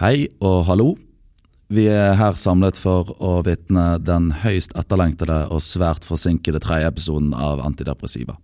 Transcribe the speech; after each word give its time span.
Hei 0.00 0.28
og 0.40 0.62
hallo. 0.68 0.94
Vi 1.70 1.84
er 1.92 2.16
her 2.18 2.38
samlet 2.40 2.78
for 2.80 3.12
å 3.20 3.34
vitne 3.46 3.98
den 4.02 4.30
høyst 4.42 4.72
etterlengtede 4.78 5.42
og 5.52 5.60
svært 5.62 6.06
forsinkede 6.08 6.62
tredje 6.64 6.88
episoden 6.88 7.34
av 7.36 7.60
Antidepressiva. 7.62 8.38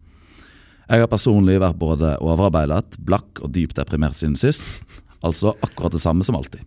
Jeg 0.87 1.03
har 1.03 1.11
personlig 1.11 1.57
vært 1.63 1.81
både 1.81 2.13
overarbeidet, 2.23 2.99
blakk 3.09 3.41
og 3.43 3.55
dypt 3.57 3.81
deprimert 3.81 4.21
siden 4.21 4.37
sist. 4.39 4.85
Altså 5.25 5.55
akkurat 5.65 5.97
det 5.97 6.03
samme 6.05 6.23
som 6.27 6.37
alltid. 6.39 6.61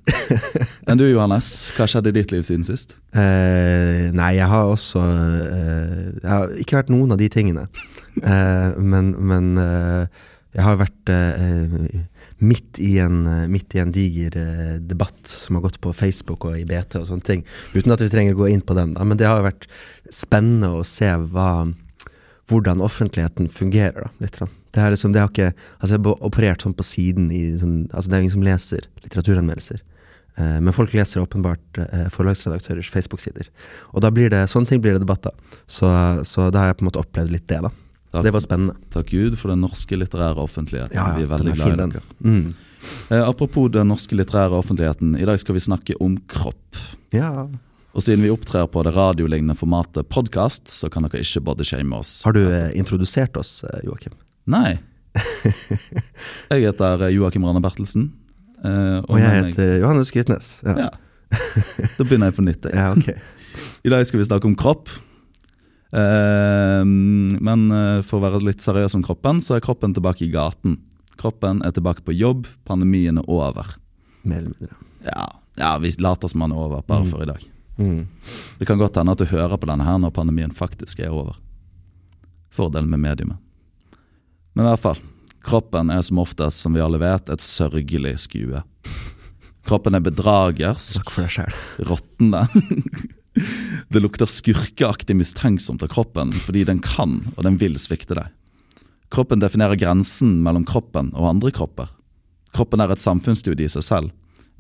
Enn 0.89 0.99
du 0.99 1.05
Johannes, 1.05 1.69
hva 1.77 1.85
skjedde 1.87 2.11
i 2.11 2.17
ditt 2.17 2.33
liv 2.33 2.41
siden 2.47 2.65
sist? 2.67 2.97
Eh, 3.13 4.09
nei, 4.17 4.33
jeg 4.39 4.49
har 4.49 4.73
også 4.73 5.03
eh, 5.05 6.01
Jeg 6.17 6.31
har 6.33 6.57
ikke 6.65 6.81
vært 6.81 6.91
noen 6.91 7.13
av 7.13 7.21
de 7.21 7.29
tingene. 7.31 7.69
Eh, 8.19 8.81
men 8.81 9.13
men 9.29 9.53
eh, 9.61 10.25
jeg 10.57 10.65
har 10.65 10.79
vært 10.81 11.11
eh, 11.13 11.89
midt, 12.39 12.79
i 12.79 12.97
en, 12.99 13.27
eh, 13.27 13.47
midt 13.47 13.75
i 13.75 13.79
en 13.79 13.91
diger 13.91 14.37
eh, 14.37 14.75
debatt 14.79 15.27
som 15.27 15.55
har 15.55 15.65
gått 15.67 15.79
på 15.81 15.93
Facebook 15.93 16.45
og 16.47 16.57
i 16.57 16.65
BT 16.67 17.01
og 17.01 17.07
sånne 17.09 17.25
ting. 17.25 17.43
Uten 17.75 17.93
at 17.93 18.03
vi 18.03 18.09
trenger 18.11 18.37
å 18.37 18.41
gå 18.43 18.49
inn 18.53 18.63
på 18.63 18.77
den, 18.77 18.95
da. 18.95 19.05
Men 19.07 19.19
det 19.19 19.27
har 19.27 19.43
vært 19.45 19.67
spennende 20.13 20.71
å 20.77 20.85
se 20.87 21.09
hva, 21.33 21.67
hvordan 22.49 22.83
offentligheten 22.85 23.51
fungerer, 23.51 24.07
da, 24.07 24.11
litt. 24.23 24.39
Det, 24.39 24.81
er 24.81 24.95
liksom, 24.95 25.13
det 25.13 25.23
har 25.23 25.31
ikke 25.31 25.51
Altså, 25.79 25.95
jeg 25.95 26.03
har 26.05 26.25
operert 26.27 26.63
sånn 26.63 26.77
på 26.77 26.85
siden 26.85 27.31
i 27.33 27.43
sånn 27.57 27.77
Altså, 27.89 28.09
det 28.09 28.17
er 28.17 28.23
ingen 28.23 28.35
som 28.37 28.45
leser 28.45 28.87
litteraturanmeldelser. 29.03 29.83
Eh, 30.39 30.57
men 30.63 30.75
folk 30.75 30.95
leser 30.95 31.23
åpenbart 31.23 31.83
forlagsredaktørers 32.15 32.91
Facebook-sider. 32.93 33.51
Og 33.91 34.05
da 34.05 34.13
blir 34.13 34.31
det, 34.31 34.45
sånne 34.47 34.71
ting 34.71 34.83
blir 34.83 34.95
det 34.95 35.03
debatter. 35.03 35.35
Så, 35.67 35.89
så 36.23 36.47
da 36.53 36.63
har 36.63 36.71
jeg 36.71 36.79
på 36.79 36.85
en 36.85 36.91
måte 36.91 37.03
opplevd 37.03 37.35
litt 37.35 37.47
det, 37.51 37.63
da. 37.67 37.73
Takk, 38.11 38.23
Det 38.25 38.31
var 38.33 38.41
spennende. 38.41 38.73
takk 38.89 39.05
Gud 39.11 39.35
for 39.37 39.49
den 39.53 39.61
norske 39.61 39.97
litterære 39.97 40.41
offentligheten. 40.41 40.95
Ja, 40.97 41.11
ja, 41.11 41.17
vi 41.19 41.23
er 41.23 41.27
veldig 41.29 41.51
er 41.51 41.55
glad 41.59 41.73
i 41.73 41.91
dere. 41.93 42.01
Mm. 42.25 42.53
Eh, 43.11 43.21
apropos 43.27 43.69
den 43.71 43.87
norske 43.91 44.15
litterære 44.17 44.55
offentligheten, 44.57 45.15
i 45.19 45.25
dag 45.29 45.37
skal 45.39 45.53
vi 45.53 45.59
snakke 45.59 45.93
om 46.01 46.17
kropp. 46.31 46.79
Ja. 47.13 47.47
Og 47.93 48.01
siden 48.05 48.21
vi 48.23 48.29
opptrer 48.33 48.65
på 48.69 48.81
det 48.85 48.95
radiolignende 48.95 49.55
formatet 49.57 50.09
podkast, 50.09 50.67
så 50.69 50.89
kan 50.89 51.03
dere 51.05 51.21
ikke 51.21 51.41
bodyshame 51.45 51.93
oss. 51.97 52.23
Har 52.25 52.33
du 52.33 52.41
eh, 52.49 52.71
introdusert 52.77 53.37
oss, 53.37 53.63
eh, 53.63 53.79
Joakim? 53.85 54.13
Nei. 54.47 54.79
Jeg 56.49 56.65
heter 56.65 57.03
eh, 57.07 57.13
Joakim 57.15 57.45
Rane 57.45 57.61
Bertelsen. 57.61 58.11
eh, 58.63 58.99
Og 59.05 59.19
jeg 59.19 59.27
med 59.27 59.43
meg- 59.43 59.53
heter 59.53 59.79
Johannes 59.83 60.11
Grytnes. 60.11 60.49
Ja. 60.65 60.75
Ja. 60.87 60.89
Da 61.97 62.03
begynner 62.03 62.29
jeg 62.31 62.35
på 62.39 62.41
nytt. 62.45 62.63
jeg. 62.65 62.73
ja, 62.79 62.91
okay. 62.91 63.13
I 63.85 63.89
dag 63.93 64.05
skal 64.07 64.19
vi 64.19 64.25
snakke 64.25 64.45
om 64.49 64.55
kropp. 64.57 64.89
Eh, 65.93 66.83
men 66.85 67.71
eh, 67.73 68.01
for 68.05 68.19
å 68.19 68.25
være 68.27 68.43
litt 68.45 68.61
seriøs 68.61 68.95
om 68.99 69.03
kroppen, 69.05 69.41
så 69.41 69.57
er 69.57 69.63
kroppen 69.65 69.95
tilbake 69.97 70.25
i 70.27 70.31
gaten. 70.33 70.77
Kroppen 71.19 71.63
er 71.65 71.73
tilbake 71.75 72.05
på 72.05 72.13
jobb, 72.15 72.47
pandemien 72.69 73.17
er 73.19 73.27
over. 73.29 73.73
Mer 74.23 74.43
eller 74.43 74.53
mindre. 74.55 74.75
Ja, 75.07 75.25
ja 75.59 75.71
vi 75.81 75.91
later 75.99 76.31
som 76.31 76.43
den 76.45 76.53
er 76.55 76.61
over 76.65 76.83
bare 76.87 77.05
Mm. 77.05 77.11
for 77.11 77.23
i 77.23 77.29
dag. 77.29 77.43
Mm. 77.79 78.07
Det 78.59 78.67
kan 78.67 78.77
godt 78.77 78.95
hende 78.99 79.11
at 79.11 79.17
du 79.17 79.25
hører 79.25 79.57
på 79.57 79.67
denne 79.67 79.85
her 79.87 79.97
når 79.97 80.11
pandemien 80.15 80.51
faktisk 80.51 80.99
er 80.99 81.09
over. 81.15 81.37
Fordelen 82.51 82.89
med 82.89 82.99
mediumet. 82.99 83.37
Men 84.53 84.65
i 84.65 84.69
hvert 84.69 84.83
fall, 84.83 84.97
kroppen 85.43 85.89
er 85.89 86.01
som 86.03 86.19
oftest, 86.19 86.59
som 86.59 86.73
vi 86.73 86.81
alle 86.83 86.99
vet, 86.99 87.29
et 87.29 87.39
sørgelig 87.39 88.17
skue. 88.19 88.63
Kroppen 89.65 89.95
er 89.95 90.03
bedragersk, 90.03 91.07
råtnende. 91.79 92.47
Det 93.89 93.99
lukter 94.03 94.29
skurkeaktig 94.29 95.15
mistenksomt 95.17 95.81
av 95.81 95.89
kroppen 95.89 96.29
fordi 96.45 96.61
den 96.67 96.81
kan 96.85 97.23
og 97.35 97.41
den 97.47 97.57
vil 97.57 97.77
svikte 97.81 98.13
deg. 98.19 98.27
Kroppen 99.09 99.41
definerer 99.41 99.79
grensen 99.81 100.35
mellom 100.45 100.67
kroppen 100.69 101.09
og 101.17 101.31
andre 101.31 101.49
kropper. 101.55 101.89
Kroppen 102.53 102.83
er 102.83 102.93
et 102.93 103.01
samfunnsstudie 103.01 103.65
i 103.65 103.73
seg 103.73 103.85
selv. 103.85 104.11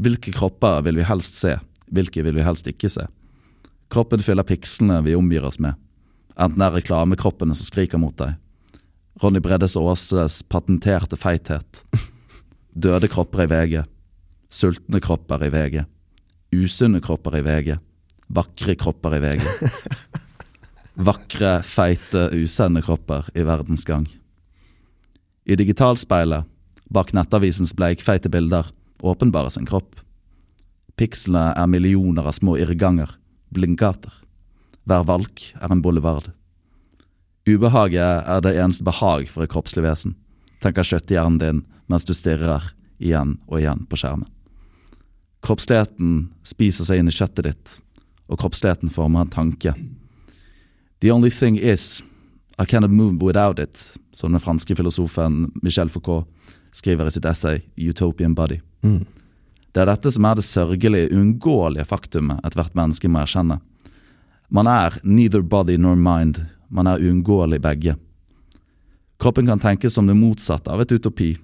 Hvilke 0.01 0.33
kropper 0.33 0.81
vil 0.87 0.97
vi 0.97 1.05
helst 1.05 1.37
se, 1.37 1.59
hvilke 1.93 2.23
vil 2.25 2.39
vi 2.39 2.45
helst 2.45 2.65
ikke 2.69 2.89
se? 2.89 3.05
Kroppen 3.93 4.21
fyller 4.25 4.47
pikslene 4.47 5.03
vi 5.05 5.13
omgir 5.17 5.45
oss 5.45 5.59
med. 5.61 5.77
Enten 6.39 6.61
det 6.61 6.65
er 6.65 6.77
reklamekroppene 6.79 7.57
som 7.57 7.67
skriker 7.67 8.01
mot 8.01 8.15
deg. 8.17 8.33
Ronny 9.21 9.41
Breddes 9.43 9.75
Aases 9.77 10.39
patenterte 10.49 11.19
feithet. 11.19 11.83
Døde 12.73 13.09
kropper 13.11 13.43
i 13.45 13.49
VG. 13.51 13.75
Sultne 14.49 15.01
kropper 15.03 15.43
i 15.45 15.51
VG. 15.53 15.83
Usunne 16.55 17.01
kropper 17.03 17.37
i 17.37 17.43
VG. 17.45 17.75
Vakre 18.29 18.75
kropper 18.75 19.15
i 19.17 19.19
VG. 19.23 19.41
Vakre, 21.09 21.59
feite, 21.65 22.27
usende 22.35 22.81
kropper 22.85 23.29
i 23.33 23.43
verdens 23.47 23.85
gang. 23.87 24.05
I 25.49 25.55
digitalspeilet, 25.57 26.45
bak 26.93 27.13
nettavisens 27.17 27.73
bleikfeite 27.73 28.29
bilder, 28.29 28.67
åpenbares 29.01 29.57
en 29.57 29.65
kropp. 29.69 29.97
Pikslene 30.99 31.55
er 31.57 31.69
millioner 31.71 32.27
av 32.27 32.35
små 32.37 32.57
irrganger, 32.59 33.15
blindgater. 33.49 34.13
Hver 34.85 35.05
valk 35.09 35.45
er 35.57 35.71
en 35.71 35.81
boulevard. 35.81 36.29
Ubehaget 37.49 38.27
er 38.29 38.41
det 38.45 38.57
eneste 38.59 38.85
behag 38.85 39.29
for 39.31 39.45
et 39.45 39.53
kroppslig 39.53 39.87
vesen, 39.87 40.13
tenker 40.61 40.85
kjøtthjernen 40.85 41.39
din 41.41 41.63
mens 41.89 42.05
du 42.05 42.13
stirrer 42.13 42.73
igjen 42.99 43.39
og 43.47 43.61
igjen 43.61 43.87
på 43.89 43.97
skjermen. 43.97 44.29
Kroppsligheten 45.45 46.27
spiser 46.43 46.85
seg 46.85 46.99
inn 46.99 47.09
i 47.09 47.15
kjøttet 47.15 47.47
ditt, 47.47 47.77
og 48.29 48.39
kroppsligheten 48.39 48.91
former 48.93 49.25
en 49.25 49.33
tanke. 49.33 49.73
The 51.01 51.11
only 51.11 51.29
thing 51.29 51.57
is, 51.57 52.03
I 52.59 52.65
cannot 52.65 52.91
move 52.91 53.23
without 53.23 53.59
it, 53.59 53.93
som 54.11 54.31
den 54.31 54.41
franske 54.43 54.75
filosofen 54.75 55.51
Michel 55.63 55.89
Foucault 55.89 56.27
skriver 56.71 57.07
i 57.07 57.11
sitt 57.11 57.25
essay 57.25 57.61
Utopian 57.77 58.35
Body. 58.35 58.59
Mm. 58.81 59.05
Det 59.71 59.81
er 59.81 59.89
dette 59.89 60.11
som 60.11 60.25
er 60.25 60.37
det 60.37 60.45
sørgelige, 60.45 61.11
uunngåelige 61.13 61.85
faktumet 61.85 62.41
ethvert 62.45 62.75
menneske 62.77 63.09
må 63.09 63.21
erkjenne. 63.21 63.59
Man 64.49 64.67
er 64.67 64.97
neither 65.03 65.41
body 65.41 65.77
nor 65.77 65.95
mind, 65.95 66.41
man 66.69 66.87
er 66.89 67.01
uunngåelig 67.01 67.61
begge. 67.61 67.95
Kroppen 69.19 69.49
kan 69.49 69.59
tenkes 69.59 69.93
som 69.93 70.07
det 70.07 70.17
motsatte 70.17 70.71
av 70.71 70.81
et 70.81 70.91
utopi. 70.91 71.35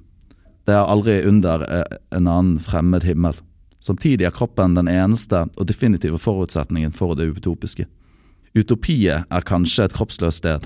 Det 0.65 0.73
er 0.73 0.89
aldri 0.89 1.19
under 1.27 1.65
eh, 1.69 1.97
en 2.15 2.27
annen 2.27 2.57
fremmed 2.63 3.05
himmel. 3.05 3.37
Samtidig 3.85 4.25
er 4.25 4.33
kroppen 4.33 4.73
den 4.73 4.89
eneste 4.89 5.43
og 5.53 5.67
definitive 5.69 6.17
forutsetningen 6.17 6.93
for 6.95 7.13
det 7.17 7.27
utopiske. 7.35 7.85
Utopiet 8.57 9.27
er 9.29 9.45
kanskje 9.45 9.85
et 9.85 9.93
kroppsløst 9.93 10.41
sted. 10.41 10.65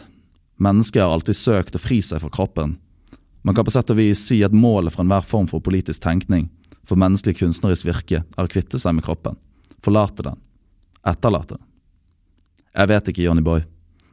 Mennesket 0.62 1.02
har 1.04 1.12
alltid 1.12 1.36
søkt 1.36 1.76
å 1.76 1.82
fri 1.82 2.00
seg 2.06 2.22
fra 2.24 2.32
kroppen. 2.32 2.78
Man 3.44 3.58
kan 3.58 3.68
på 3.68 3.74
sett 3.74 3.92
og 3.92 4.00
vis 4.00 4.22
si 4.30 4.40
at 4.46 4.56
målet 4.56 4.96
for 4.96 5.04
enhver 5.04 5.26
form 5.28 5.50
for 5.52 5.64
politisk 5.64 6.04
tenkning, 6.04 6.48
for 6.88 7.00
menneskelig 7.00 7.42
kunstnerisk 7.42 7.88
virke, 7.90 8.24
er 8.24 8.48
å 8.48 8.52
kvitte 8.52 8.80
seg 8.80 8.96
med 8.96 9.08
kroppen. 9.08 9.36
Forlate 9.84 10.26
den. 10.30 10.40
Etterlate 11.08 11.58
den. 11.58 11.66
Jeg 12.76 12.92
vet 12.92 13.12
ikke, 13.12 13.26
Johnny 13.26 13.44
Boy. 13.44 13.66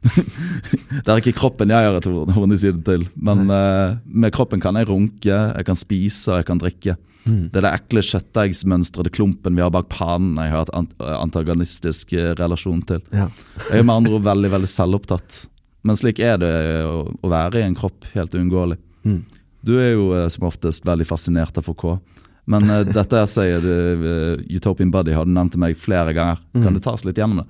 det 1.03 1.07
er 1.07 1.19
ikke 1.19 1.35
kroppen 1.37 1.71
jeg 1.71 1.87
har 1.87 1.97
et 1.97 2.07
horn 2.07 2.53
i 2.53 2.59
siden 2.59 2.83
til, 2.87 3.07
men 3.15 3.47
uh, 3.51 3.97
med 4.05 4.33
kroppen 4.35 4.61
kan 4.63 4.77
jeg 4.79 4.89
runke, 4.89 5.31
jeg 5.31 5.67
kan 5.67 5.79
spise 5.79 6.39
jeg 6.39 6.47
kan 6.47 6.59
drikke. 6.61 6.95
Mm. 7.27 7.49
Det 7.51 7.59
er 7.59 7.65
det 7.67 7.73
ekle 7.75 8.01
kjøttdeigsmønstrede 8.07 9.11
klumpen 9.13 9.55
vi 9.57 9.61
har 9.65 9.71
bak 9.75 9.89
panen 9.91 10.37
jeg 10.39 10.51
har 10.53 10.61
et 10.63 10.73
antagonistisk 11.21 12.13
eh, 12.17 12.31
relasjon 12.39 12.81
til. 12.87 13.01
Ja. 13.11 13.27
Jeg 13.69 13.79
er 13.81 13.87
med 13.87 13.95
andre 14.01 14.13
ord 14.17 14.25
veldig 14.29 14.51
veldig 14.55 14.69
selvopptatt. 14.71 15.41
Men 15.87 15.95
slik 15.99 16.19
er 16.19 16.37
det 16.41 16.53
å, 16.87 17.05
være 17.29 17.59
i 17.61 17.65
en 17.67 17.75
kropp, 17.77 18.07
helt 18.15 18.33
uunngåelig. 18.35 18.77
Mm. 19.07 19.21
Du 19.67 19.75
er 19.79 19.91
jo 19.93 20.09
eh, 20.17 20.27
som 20.33 20.47
oftest 20.49 20.85
veldig 20.87 21.05
fascinert 21.07 21.57
av 21.59 21.63
Foucault. 21.67 21.99
Men 22.47 22.69
uh, 22.71 22.81
dette 22.97 23.19
essayet, 23.19 23.63
eh, 23.67 24.55
Utopian 24.55 24.91
Buddy, 24.93 25.11
har 25.11 25.25
du 25.27 25.31
nevnt 25.35 25.51
til 25.57 25.59
meg 25.65 25.75
flere 25.79 26.13
ganger. 26.15 26.37
Kan 26.55 26.69
Mm. 26.71 26.77
du 26.79 26.79
ta 26.85 26.93
oss 26.95 27.03
litt 27.03 27.17
gjennom 27.19 27.41
det? 27.43 27.47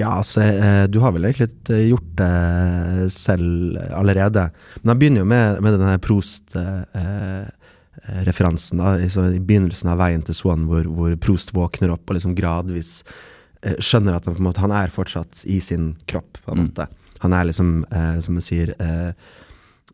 Ja, 0.00 0.16
altså, 0.18 0.40
eh, 0.42 0.86
du 0.90 0.96
har 1.04 1.12
vel 1.14 1.22
egentlig 1.28 1.52
eh, 1.70 1.84
gjort 1.92 2.08
det 2.18 3.10
selv 3.14 3.76
eh, 3.78 3.92
allerede. 3.94 4.48
Men 4.82 4.90
jeg 4.94 4.98
begynner 5.02 5.22
jo 5.22 5.28
med, 5.30 5.60
med 5.62 5.76
denne 5.76 5.98
Prost-referansen. 6.02 7.50
da, 7.50 7.63
i 8.08 9.08
så- 9.08 9.34
I 9.34 9.38
begynnelsen 9.40 9.88
av 9.90 9.98
Veien 9.98 10.22
til 10.24 10.34
Swan, 10.34 10.66
hvor, 10.66 10.84
hvor 10.84 11.16
Prost 11.16 11.52
våkner 11.52 11.90
opp 11.92 12.08
og 12.10 12.16
liksom 12.16 12.34
gradvis 12.34 13.02
eh, 13.62 13.74
skjønner 13.80 14.14
at 14.16 14.24
han, 14.26 14.34
på 14.34 14.40
en 14.40 14.46
måte, 14.52 14.60
han 14.60 14.72
er 14.72 14.88
fortsatt 14.88 15.44
i 15.46 15.58
sin 15.60 15.96
kropp. 16.06 16.38
på 16.44 16.52
en 16.52 16.58
Mm. 16.58 16.68
måte. 16.74 16.88
Han 17.20 17.32
er 17.32 17.44
liksom, 17.44 17.84
eh, 17.92 18.20
som 18.20 18.34
jeg 18.34 18.42
sier 18.42 18.74
eh, 18.80 19.12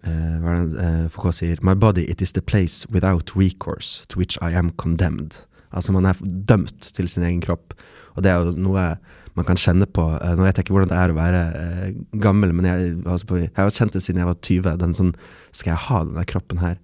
eh, 0.05 0.39
hva 0.41 0.57
er 0.57 0.67
det 0.67 0.79
eh, 0.79 1.09
Foucault 1.09 1.35
sier 1.35 1.59
My 1.63 1.75
body, 1.75 2.03
it 2.11 2.21
is 2.23 2.33
the 2.33 2.41
place 2.43 2.87
without 2.91 3.31
recourse 3.37 4.05
to 4.09 4.19
which 4.19 4.37
I 4.43 4.53
am 4.55 4.71
condemned. 4.71 5.37
Altså 5.73 5.93
man 5.93 6.07
er 6.07 6.15
dømt 6.15 6.81
til 6.81 7.07
sin 7.09 7.23
egen 7.23 7.41
kropp. 7.41 7.75
Og 8.17 8.23
det 8.25 8.33
er 8.33 8.45
jo 8.45 8.51
noe 8.59 8.97
man 9.39 9.47
kan 9.47 9.59
kjenne 9.61 9.87
på. 9.87 10.05
Eh, 10.19 10.33
Nå 10.37 10.45
vet 10.45 10.59
jeg 10.59 10.67
ikke 10.67 10.75
hvordan 10.75 10.91
det 10.91 10.99
er 10.99 11.13
å 11.13 11.19
være 11.19 11.43
eh, 11.61 11.93
gammel, 12.23 12.53
men 12.57 12.67
jeg, 12.69 12.97
altså 13.05 13.39
jeg 13.39 13.53
har 13.57 13.73
kjent 13.75 13.95
det 13.97 14.03
siden 14.05 14.23
jeg 14.23 14.31
var 14.31 14.39
20. 14.47 14.71
Den 14.81 14.97
sånn, 14.97 15.13
skal 15.57 15.73
jeg 15.73 15.85
ha 15.87 16.01
denne 16.07 16.27
kroppen 16.31 16.63
her 16.63 16.77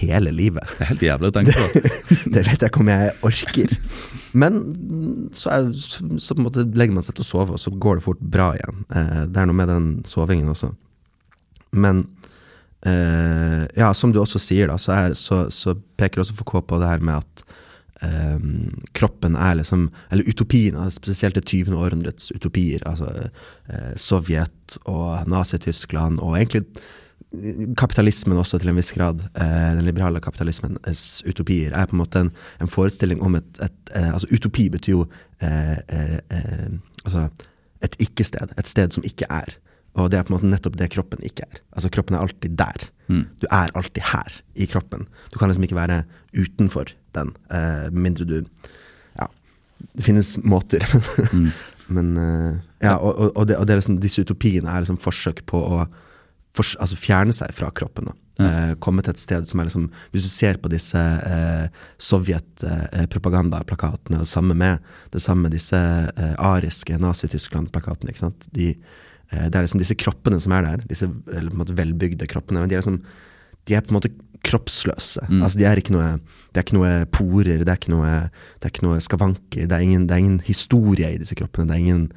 hele 0.00 0.32
livet? 0.34 0.66
Det 0.74 0.86
er 0.86 0.92
helt 0.92 1.06
jævlig 1.06 1.30
å 1.30 1.36
tenke 1.38 1.56
på. 1.58 1.84
Det 2.34 2.44
vet 2.46 2.56
jeg 2.56 2.70
ikke 2.70 2.82
om 2.84 2.92
jeg 2.92 3.14
orker. 3.30 3.76
Men 4.44 4.60
så, 5.36 5.54
er, 5.54 5.70
så, 6.22 6.36
legger 6.64 6.96
man 6.96 7.06
seg 7.06 7.18
til 7.18 7.26
å 7.26 7.30
sove, 7.30 7.56
og 7.56 7.62
så 7.62 7.72
går 7.72 8.00
det 8.00 8.06
fort 8.08 8.22
bra 8.36 8.52
igjen. 8.58 8.84
Eh, 8.90 9.24
det 9.30 9.42
er 9.42 9.50
noe 9.50 9.60
med 9.62 9.70
den 9.72 9.90
sovingen 10.08 10.52
også. 10.54 10.74
Men 11.74 12.06
Ja, 12.84 13.86
som 13.96 14.10
du 14.12 14.18
også 14.20 14.36
sier, 14.44 14.68
da, 14.68 14.74
så, 14.76 14.90
er, 14.92 15.14
så, 15.16 15.46
så 15.48 15.72
peker 15.96 16.20
også 16.20 16.34
FK 16.36 16.50
på 16.68 16.80
det 16.82 16.90
her 16.90 17.00
med 17.00 17.22
at 17.22 17.44
eh, 18.04 18.40
kroppen 18.96 19.36
er 19.36 19.58
liksom 19.60 19.88
Eller 20.10 20.28
utopien, 20.28 20.76
spesielt 20.90 21.34
det 21.34 21.46
20. 21.46 21.76
århundrets 21.76 22.32
utopier. 22.34 22.82
Altså 22.86 23.28
uh, 23.70 23.94
Sovjet 23.96 24.78
og 24.84 25.28
Nazi-Tyskland, 25.30 26.20
og 26.20 26.36
egentlig 26.36 26.64
kapitalismen 27.76 28.38
også 28.38 28.60
til 28.62 28.70
en 28.70 28.76
viss 28.78 28.92
grad, 28.94 29.24
uh, 29.34 29.72
den 29.74 29.84
liberale 29.88 30.20
kapitalismens 30.22 31.24
utopier, 31.26 31.74
er 31.74 31.88
på 31.90 31.96
en 31.96 32.02
måte 32.02 32.22
en, 32.22 32.30
en 32.60 32.70
forestilling 32.70 33.22
om 33.22 33.34
et, 33.40 33.50
et 33.62 33.94
uh, 33.96 34.12
Altså 34.12 34.30
utopi 34.32 34.68
betyr 34.70 34.92
jo 34.92 35.06
altså 37.04 37.28
et 37.84 37.96
ikke-sted. 38.00 38.54
Et 38.58 38.68
sted 38.68 38.94
som 38.94 39.04
ikke 39.04 39.26
er. 39.28 39.56
Og 39.94 40.10
det 40.10 40.18
er 40.18 40.26
på 40.26 40.32
en 40.32 40.38
måte 40.38 40.50
nettopp 40.50 40.76
det 40.78 40.90
kroppen 40.94 41.22
ikke 41.26 41.44
er. 41.46 41.60
Altså 41.76 41.90
Kroppen 41.92 42.16
er 42.16 42.24
alltid 42.24 42.56
der. 42.58 42.86
Mm. 43.06 43.24
Du 43.42 43.46
er 43.50 43.70
alltid 43.78 44.02
her 44.10 44.40
i 44.54 44.66
kroppen. 44.66 45.06
Du 45.30 45.38
kan 45.38 45.50
liksom 45.50 45.66
ikke 45.66 45.78
være 45.78 46.02
utenfor 46.34 46.90
den, 47.14 47.34
med 47.48 48.02
mindre 48.08 48.28
du 48.28 48.36
Ja, 49.18 49.28
det 49.94 50.06
finnes 50.06 50.34
måter. 50.42 50.84
mm. 51.32 51.50
Men 51.94 52.14
Ja, 52.80 52.96
og, 52.96 53.36
og, 53.36 53.46
det, 53.48 53.58
og 53.58 53.68
det 53.68 53.80
liksom, 53.80 54.00
disse 54.00 54.24
utopiene 54.24 54.70
er 54.70 54.84
liksom 54.84 55.00
forsøk 55.00 55.44
på 55.50 55.60
å 55.60 55.84
for, 56.54 56.68
altså 56.82 56.96
fjerne 56.98 57.32
seg 57.34 57.52
fra 57.56 57.70
kroppen. 57.74 58.08
Ja. 58.38 58.44
Eh, 58.46 58.74
komme 58.82 59.02
til 59.04 59.12
et 59.14 59.22
sted 59.22 59.42
som 59.46 59.60
er 59.60 59.64
liksom 59.68 59.86
Hvis 60.10 60.24
du 60.26 60.30
ser 60.32 60.56
på 60.58 60.68
disse 60.72 60.98
eh, 60.98 61.66
Sovjet-propagandaplakatene, 62.02 64.16
eh, 64.18 64.22
det 64.24 64.30
samme 64.30 64.54
med 64.58 64.74
det 65.14 65.22
samme 65.22 65.46
disse 65.52 65.78
eh, 65.78 66.34
ariske 66.42 66.98
Nazi-Tyskland-plakatene 66.98 68.10
ikke 68.10 68.24
sant? 68.24 68.40
De, 68.54 68.66
eh, 69.30 69.46
Det 69.46 69.54
er 69.54 69.62
liksom 69.66 69.82
disse 69.82 69.98
kroppene 69.98 70.38
som 70.42 70.52
er 70.56 70.62
der, 70.66 70.78
disse 70.90 71.06
eller, 71.06 71.50
på 71.50 71.54
en 71.54 71.62
måte 71.62 71.78
velbygde 71.78 72.30
kroppene. 72.30 72.58
men 72.60 72.68
de 72.70 72.74
er 72.74 72.82
liksom 72.82 73.02
de 73.64 73.72
er 73.74 73.80
på 73.80 73.88
en 73.94 74.00
måte 74.00 74.14
kroppsløse. 74.44 75.24
Mm. 75.30 75.42
Altså 75.42 75.60
de 75.60 75.66
er 75.68 75.80
ikke 75.80 75.96
noe, 75.96 76.14
det 76.52 76.60
er 76.60 76.66
ikke 76.66 76.78
noe 76.78 76.94
porer, 77.14 77.64
det 77.64 77.70
er 77.70 77.80
ikke 77.80 77.94
noe, 77.94 78.14
det 78.60 78.68
er 78.68 78.74
ikke 78.74 78.86
noe 78.86 79.02
skavanker. 79.02 79.68
Det 79.68 79.76
er, 79.76 79.84
ingen, 79.84 80.08
det 80.08 80.16
er 80.16 80.24
ingen 80.24 80.40
historie 80.46 81.14
i 81.14 81.20
disse 81.20 81.36
kroppene. 81.38 81.68
Det 81.70 81.76
er 81.76 81.84
ingen, 81.84 82.08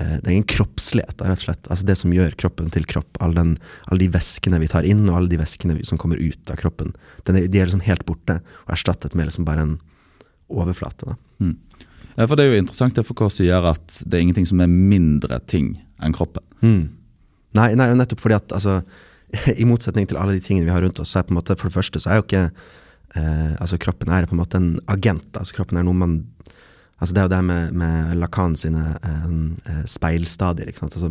Eh, 0.00 0.16
det 0.22 0.28
er 0.28 0.36
ingen 0.38 0.48
kroppslighet, 0.48 1.20
rett 1.20 1.42
og 1.42 1.44
slett. 1.44 1.68
Altså 1.68 1.86
det 1.88 1.96
som 2.00 2.14
gjør 2.14 2.36
kroppen 2.40 2.70
til 2.72 2.86
kropp. 2.88 3.18
Alle, 3.24 3.36
den, 3.36 3.52
alle 3.90 4.04
de 4.04 4.12
væskene 4.14 4.60
vi 4.62 4.70
tar 4.72 4.88
inn, 4.88 5.04
og 5.08 5.18
alle 5.18 5.32
de 5.32 5.40
væskene 5.40 5.76
som 5.88 6.00
kommer 6.00 6.20
ut 6.20 6.52
av 6.52 6.60
kroppen. 6.60 6.94
Er, 7.26 7.42
de 7.44 7.60
er 7.60 7.68
liksom 7.68 7.84
helt 7.84 8.06
borte, 8.08 8.40
og 8.64 8.74
erstattet 8.76 9.16
med 9.18 9.28
liksom 9.28 9.46
bare 9.48 9.66
en 9.66 9.76
overflate. 10.52 11.16
Mm. 11.42 11.56
For 12.16 12.36
Det 12.36 12.44
er 12.44 12.52
jo 12.52 12.64
interessant 12.64 12.96
det 12.96 13.06
FK 13.08 13.24
sier 13.32 13.70
at 13.70 14.02
det 14.04 14.18
er 14.18 14.24
ingenting 14.26 14.48
som 14.48 14.60
er 14.60 14.72
mindre 14.72 15.40
ting 15.48 15.74
enn 16.02 16.16
kroppen. 16.16 16.44
Mm. 16.64 16.82
Nei, 17.56 17.72
nei, 17.76 17.88
nettopp 17.96 18.20
fordi 18.20 18.36
at 18.36 18.52
altså, 18.56 18.80
i 19.60 19.66
motsetning 19.68 20.08
til 20.08 20.20
alle 20.20 20.36
de 20.36 20.44
tingene 20.44 20.68
vi 20.68 20.74
har 20.74 20.84
rundt 20.84 21.00
oss, 21.02 21.14
så 21.14 21.20
er 21.20 21.28
på 21.28 21.34
en 21.34 21.40
måte, 21.40 21.56
for 21.58 21.70
det 21.70 21.78
første 21.78 22.02
så 22.02 22.12
er 22.12 22.20
jo 22.20 22.26
ikke 22.26 22.44
eh, 22.48 23.52
altså 23.58 23.80
Kroppen 23.80 24.12
er 24.12 24.28
på 24.28 24.36
en 24.36 24.42
måte 24.42 24.60
en 24.60 24.74
agent. 24.92 25.30
altså 25.36 25.60
Kroppen 25.60 25.80
er 25.80 25.88
noe 25.88 25.98
man 25.98 26.22
Altså 27.02 27.16
det 27.16 27.18
er 27.18 27.24
jo 27.26 27.30
det 27.32 27.38
med, 27.48 27.72
med 27.74 28.10
Lacan 28.14 28.52
sine 28.54 28.82
eh, 29.02 29.78
speilstadier. 29.90 30.68
ikke 30.70 30.84
sant? 30.84 30.94
Altså 30.94 31.08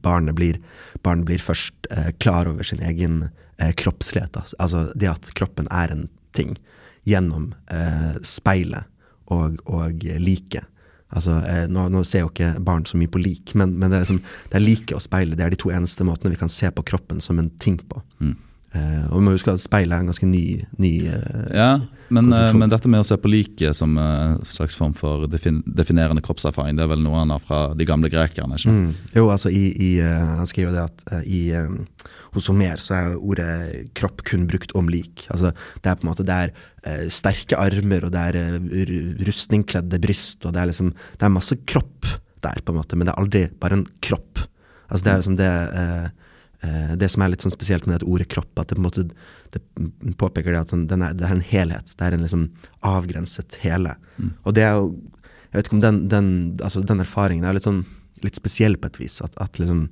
barnet, 0.00 0.32
blir, 0.38 0.56
barnet 1.04 1.26
blir 1.28 1.42
først 1.44 1.90
eh, 1.92 2.08
klar 2.24 2.48
over 2.48 2.64
sin 2.64 2.80
egen 2.80 3.26
eh, 3.60 3.74
kroppslighet. 3.76 4.38
Altså 4.56 4.86
det 4.96 5.10
at 5.10 5.28
kroppen 5.36 5.68
er 5.68 5.92
en 5.92 6.06
ting. 6.32 6.54
Gjennom 7.04 7.50
eh, 7.68 8.16
speilet 8.24 8.88
og, 9.28 9.60
og 9.68 10.08
liket. 10.24 10.64
Altså, 11.16 11.38
eh, 11.48 11.64
nå, 11.72 11.88
nå, 11.92 12.02
ser 12.04 12.26
jo 12.26 12.32
ikke 12.32 12.54
barn 12.64 12.84
så 12.88 12.98
mye 13.00 13.10
på 13.12 13.22
lik, 13.22 13.54
men, 13.56 13.76
men 13.80 13.92
det 13.92 13.98
er, 13.98 14.06
liksom, 14.06 14.20
det 14.52 14.58
er 14.58 14.64
like 14.64 14.96
og 14.96 15.04
speile. 15.04 15.38
Det 15.38 15.46
er 15.46 15.54
de 15.54 15.60
to 15.60 15.72
eneste 15.72 16.04
måtene 16.06 16.34
vi 16.34 16.40
kan 16.40 16.52
se 16.52 16.70
på 16.72 16.84
kroppen 16.86 17.22
som 17.24 17.40
en 17.40 17.50
ting 17.62 17.78
på. 17.80 18.02
Mm. 18.20 18.34
Eh, 18.76 19.04
og 19.08 19.20
vi 19.20 19.24
må 19.24 19.32
huske 19.36 19.52
at 19.54 19.62
speilet 19.62 19.94
er 19.94 20.02
en 20.02 20.10
ganske 20.10 20.28
ny, 20.28 20.44
ny 20.82 20.92
eh, 21.08 21.44
Ja, 21.54 21.70
men, 22.12 22.28
uh, 22.34 22.50
men, 22.54 22.68
dette 22.70 22.90
med 22.90 23.02
å 23.02 23.06
se 23.06 23.16
på 23.18 23.30
liket 23.30 23.78
som 23.78 23.96
en 23.98 24.36
slags 24.46 24.76
form 24.78 24.92
for 24.94 25.24
defin 25.30 25.62
definerende 25.66 26.22
kroppserfaring, 26.22 26.76
det 26.78 26.84
er 26.84 26.90
vel 26.92 27.02
noe 27.02 27.22
han 27.22 27.32
har 27.34 27.42
fra 27.42 27.60
de 27.78 27.86
gamle 27.88 28.10
grekerne? 28.12 28.58
ikke 28.58 28.74
mm. 28.74 28.90
Jo, 29.16 29.24
altså 29.32 29.50
i, 29.50 29.64
i, 29.72 29.90
Han 30.02 30.46
skriver 30.46 30.76
det 30.76 30.84
at 30.84 31.26
i, 31.26 31.40
hos 32.36 32.48
Homer 32.50 32.82
så 32.82 32.94
er 32.96 33.16
ordet 33.16 33.50
kropp 33.98 34.22
kun 34.28 34.46
brukt 34.50 34.74
om 34.78 34.90
lik. 34.92 35.26
Altså 35.32 35.52
Det 35.82 35.90
er 35.90 35.98
på 35.98 36.06
en 36.06 36.12
måte 36.12 36.26
det 36.26 36.36
er 36.36 37.08
sterke 37.10 37.58
armer, 37.58 38.06
og 38.06 38.12
det 38.14 38.22
er 38.28 39.24
rustningkledde 39.26 39.98
bryst, 40.02 40.44
og 40.44 40.54
det 40.54 40.62
er 40.62 40.70
liksom 40.70 40.92
Det 40.92 41.26
er 41.26 41.34
masse 41.34 41.58
kropp 41.66 42.12
der, 42.44 42.60
på 42.62 42.70
en 42.70 42.78
måte, 42.78 42.94
men 42.94 43.08
det 43.08 43.14
er 43.14 43.22
aldri 43.22 43.42
bare 43.58 43.80
en 43.80 43.88
kropp. 44.04 44.44
Altså 44.86 45.02
Det 45.04 45.12
er 45.12 45.20
liksom 45.22 45.40
det 45.40 45.52
Eh, 46.64 46.94
det 46.96 47.08
som 47.12 47.22
er 47.22 47.32
litt 47.32 47.44
sånn 47.44 47.54
spesielt 47.54 47.86
med 47.88 48.00
det 48.00 48.08
ordet 48.08 48.28
kropp, 48.32 48.52
at 48.56 48.70
det 48.70 48.78
på 48.78 48.82
en 48.82 48.86
måte 48.88 49.04
det 49.54 49.60
påpeker 50.18 50.54
det 50.54 50.62
at 50.64 50.72
den 50.90 51.04
er, 51.04 51.14
det 51.16 51.26
er 51.26 51.34
en 51.36 51.44
helhet. 51.44 51.92
Det 51.94 52.06
er 52.06 52.16
en 52.16 52.24
liksom 52.24 52.46
avgrenset 52.86 53.58
hele. 53.62 53.94
Mm. 54.16 54.32
Og 54.44 54.56
det 54.56 54.66
er 54.66 54.80
jo 54.80 54.96
Jeg 55.46 55.62
vet 55.62 55.68
ikke 55.68 55.76
om 55.76 55.80
den, 55.80 55.98
den, 56.10 56.26
altså 56.60 56.82
den 56.84 57.00
erfaringen 57.00 57.44
er 57.46 57.54
litt 57.56 57.64
sånn 57.64 57.86
litt 58.20 58.36
spesiell 58.36 58.74
på 58.76 58.90
et 58.90 58.98
vis. 59.00 59.14
At, 59.24 59.32
at, 59.40 59.56
liksom, 59.56 59.86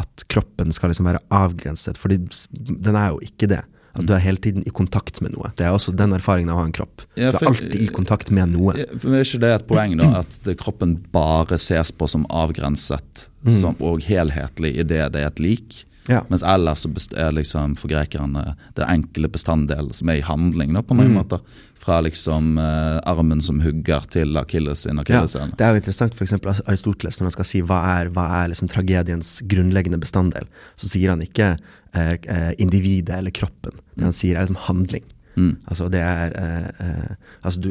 at 0.00 0.26
kroppen 0.32 0.74
skal 0.74 0.90
liksom 0.92 1.06
være 1.08 1.22
avgrenset. 1.34 1.98
for 2.00 2.10
den 2.10 2.96
er 2.96 3.14
jo 3.14 3.22
ikke 3.22 3.50
det. 3.50 3.62
Altså, 3.94 4.08
du 4.08 4.14
er 4.16 4.22
hele 4.24 4.42
tiden 4.42 4.64
i 4.66 4.72
kontakt 4.74 5.20
med 5.22 5.36
noe. 5.36 5.52
Det 5.54 5.68
er 5.68 5.74
også 5.74 5.94
den 5.94 6.16
erfaringen 6.16 6.50
av 6.50 6.58
å 6.58 6.64
ha 6.64 6.66
en 6.66 6.74
kropp. 6.74 7.04
Ja, 7.14 7.30
for, 7.30 7.38
du 7.38 7.46
er 7.46 7.50
alltid 7.52 7.82
i 7.84 7.88
kontakt 7.94 8.32
med 8.34 8.50
noe. 8.56 8.74
For 8.98 9.14
Er 9.14 9.22
ikke 9.22 9.42
det 9.44 9.52
et 9.54 9.66
poeng, 9.70 9.94
da? 10.00 10.10
At 10.24 10.38
kroppen 10.58 10.96
bare 11.14 11.58
ses 11.62 11.94
på 11.94 12.08
som 12.10 12.26
avgrenset 12.26 13.28
mm. 13.46 13.52
som, 13.54 13.78
og 13.78 14.02
helhetlig 14.02 14.74
i 14.74 14.86
det 14.86 15.04
det 15.14 15.22
er 15.22 15.30
et 15.30 15.42
lik? 15.42 15.84
Ja. 16.10 16.24
Mens 16.28 16.42
ellers 16.42 16.82
så 16.82 16.90
er 17.16 17.32
liksom 17.38 17.78
for 17.80 17.92
grekerne 17.92 18.56
det 18.76 18.88
enkle 18.90 19.30
bestanddelen 19.32 19.94
som 19.96 20.10
er 20.10 20.18
i 20.18 20.26
handling, 20.26 20.74
da, 20.74 20.82
på 20.82 20.98
mange 20.98 21.14
mm. 21.14 21.20
måter. 21.22 21.62
Fra 21.84 22.00
liksom 22.00 22.58
eh, 22.58 22.98
armen 23.10 23.42
som 23.44 23.60
hugger 23.60 24.06
til 24.12 24.38
akilles 24.40 24.86
sin 24.86 25.00
akilleshæl. 25.02 25.50
Ja, 25.50 25.56
det 25.58 25.66
er 25.66 25.74
jo 25.74 25.82
interessant 25.82 26.14
f.eks. 26.16 26.32
Aristoteles, 26.64 27.18
når 27.20 27.28
han 27.28 27.34
skal 27.36 27.48
si 27.48 27.60
hva 27.66 27.80
er, 27.98 28.12
hva 28.14 28.24
er 28.40 28.52
liksom 28.52 28.70
tragediens 28.72 29.34
grunnleggende 29.50 30.00
bestanddel, 30.00 30.48
så 30.80 30.88
sier 30.88 31.12
han 31.12 31.24
ikke 31.24 31.54
eh, 31.92 32.14
eh 32.16 32.52
individet 32.62 33.18
eller 33.18 33.34
kroppen. 33.36 33.76
Det 33.94 34.08
han 34.08 34.16
sier 34.16 34.38
er 34.38 34.46
liksom 34.46 34.62
handling. 34.64 35.04
Mm. 35.34 35.54
Altså 35.68 35.90
det 35.90 36.00
er 36.00 36.34
eh, 36.40 36.68
eh 36.86 37.14
altså 37.42 37.60
du, 37.60 37.70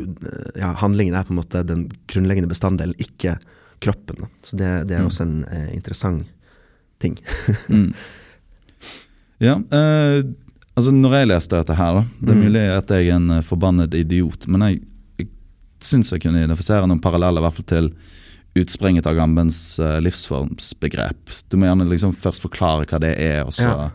ja, 0.59 0.73
Handlingen 0.77 1.15
er 1.15 1.25
på 1.25 1.33
en 1.33 1.39
måte 1.41 1.63
den 1.65 1.87
grunnleggende 2.11 2.51
bestanddelen, 2.51 2.95
ikke 3.01 3.39
kroppen. 3.81 4.27
Så 4.43 4.59
det, 4.59 4.71
det 4.89 4.97
er 4.97 5.01
mm. 5.01 5.09
også 5.09 5.23
en 5.25 5.37
interessant 5.73 6.29
ting. 7.01 7.17
mm. 7.67 7.95
Ja, 9.43 9.57
eh, 9.75 10.23
altså 10.73 10.93
når 10.95 11.17
jeg 11.17 11.29
leste 11.31 11.59
dette 11.59 11.77
her, 11.77 11.99
da 11.99 12.03
Det 12.19 12.33
er 12.33 12.39
mm. 12.39 12.43
mulig 12.47 12.65
at 12.73 12.91
jeg 12.93 13.07
er 13.07 13.19
en 13.19 13.37
eh, 13.37 13.45
forbannet 13.45 13.95
idiot, 13.97 14.47
men 14.47 14.67
jeg, 14.67 14.81
jeg 15.21 15.29
syns 15.83 16.13
jeg 16.13 16.23
kunne 16.23 16.43
identifisere 16.43 16.87
noen 16.89 17.03
paralleller, 17.03 17.41
i 17.41 17.47
hvert 17.47 17.59
fall 17.59 17.69
til 17.71 17.91
utspringet 18.53 19.07
av 19.09 19.15
Gambens 19.17 19.79
uh, 19.81 19.97
livsformsbegrep. 20.05 21.31
Du 21.49 21.57
må 21.57 21.65
gjerne 21.65 21.87
liksom 21.89 22.11
først 22.13 22.43
forklare 22.43 22.85
hva 22.85 22.99
det 23.01 23.15
er, 23.17 23.39
og 23.47 23.55
så 23.57 23.71
ja 23.71 23.87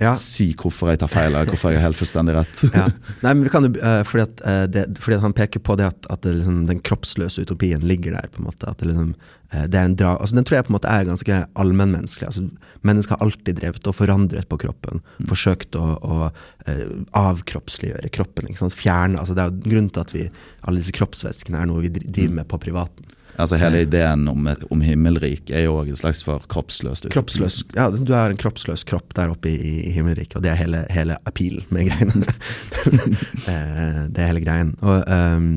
ja. 0.00 0.10
si 0.18 0.48
hvorfor 0.58 0.90
jeg 0.90 1.00
tar 1.02 1.10
feil, 1.12 1.30
eller 1.30 1.50
hvorfor 1.52 1.70
jeg 1.70 1.78
har 1.78 1.88
helt 1.88 1.98
fullstendig 1.98 2.34
rett. 2.36 2.64
ja. 2.74 2.88
Nei, 3.24 3.30
men 3.30 3.44
vi 3.46 3.52
kan 3.52 3.68
jo, 3.68 3.70
uh, 3.78 4.00
fordi, 4.06 4.24
at, 4.26 4.42
uh, 4.42 4.64
det, 4.70 4.84
fordi, 4.98 5.18
at, 5.18 5.24
han 5.24 5.36
peker 5.36 5.62
på 5.64 5.76
det 5.78 5.86
at, 5.92 6.10
at 6.10 6.24
det, 6.26 6.34
liksom, 6.40 6.64
den 6.70 6.82
kroppsløse 6.86 7.44
utopien 7.46 7.84
ligger 7.86 8.16
der. 8.16 8.28
på 8.32 8.42
en 8.42 8.48
måte, 8.48 8.66
at 8.70 8.82
det, 8.82 8.90
liksom, 8.90 9.14
uh, 9.54 9.64
det 9.70 9.80
er 9.80 9.88
en 9.90 9.96
dra, 10.00 10.16
altså 10.18 10.38
Den 10.38 10.48
tror 10.48 10.58
jeg 10.58 10.66
på 10.68 10.74
en 10.74 10.78
måte 10.78 10.90
er 10.90 11.08
ganske 11.08 11.40
allmennmenneskelig. 11.62 12.30
altså 12.32 12.82
Mennesker 12.84 13.16
har 13.16 13.26
alltid 13.26 13.60
drevet 13.62 13.90
og 13.90 13.98
forandret 14.00 14.50
på 14.50 14.60
kroppen. 14.66 15.02
Mm. 15.20 15.30
Forsøkt 15.30 15.78
å, 15.78 15.86
å 16.02 16.30
avkroppsliggjøre 17.14 18.10
kroppen. 18.12 18.48
ikke 18.48 18.64
sant, 18.64 18.76
Fjerne, 18.76 19.20
altså 19.20 19.36
Det 19.36 19.44
er 19.44 19.52
jo 19.52 19.68
grunnen 19.68 19.92
til 19.94 20.04
at 20.04 20.14
vi, 20.16 20.28
alle 20.64 20.82
disse 20.82 20.94
kroppsvæskene 20.96 21.60
er 21.60 21.70
noe 21.70 21.84
vi 21.84 21.92
driver 21.94 22.32
mm. 22.32 22.40
med 22.42 22.50
på 22.50 22.60
privaten. 22.66 23.13
Altså 23.40 23.58
Hele 23.58 23.82
ideen 23.82 24.28
om, 24.30 24.46
om 24.70 24.82
himmelrik 24.84 25.50
er 25.50 25.66
jo 25.66 25.78
en 25.82 25.98
slags 25.98 26.22
for 26.26 26.44
kroppsløst. 26.50 27.08
Kroppsløs, 27.10 27.60
ja, 27.74 27.88
Du 27.90 28.12
har 28.14 28.30
en 28.30 28.38
kroppsløs 28.40 28.84
kropp 28.86 29.14
der 29.18 29.32
oppe 29.32 29.50
i, 29.50 29.72
i 29.88 29.92
himmelriket, 29.94 30.36
og 30.38 30.44
det 30.44 30.52
er 30.52 30.60
hele, 30.60 30.84
hele 30.94 31.18
appeal 31.26 31.62
med 31.74 31.90
greiene. 31.90 32.24
Eh, 33.44 33.98
det 34.12 34.20
er 34.20 34.28
hele 34.28 34.42
greien. 34.44 34.70
Og, 34.84 35.02
um, 35.08 35.48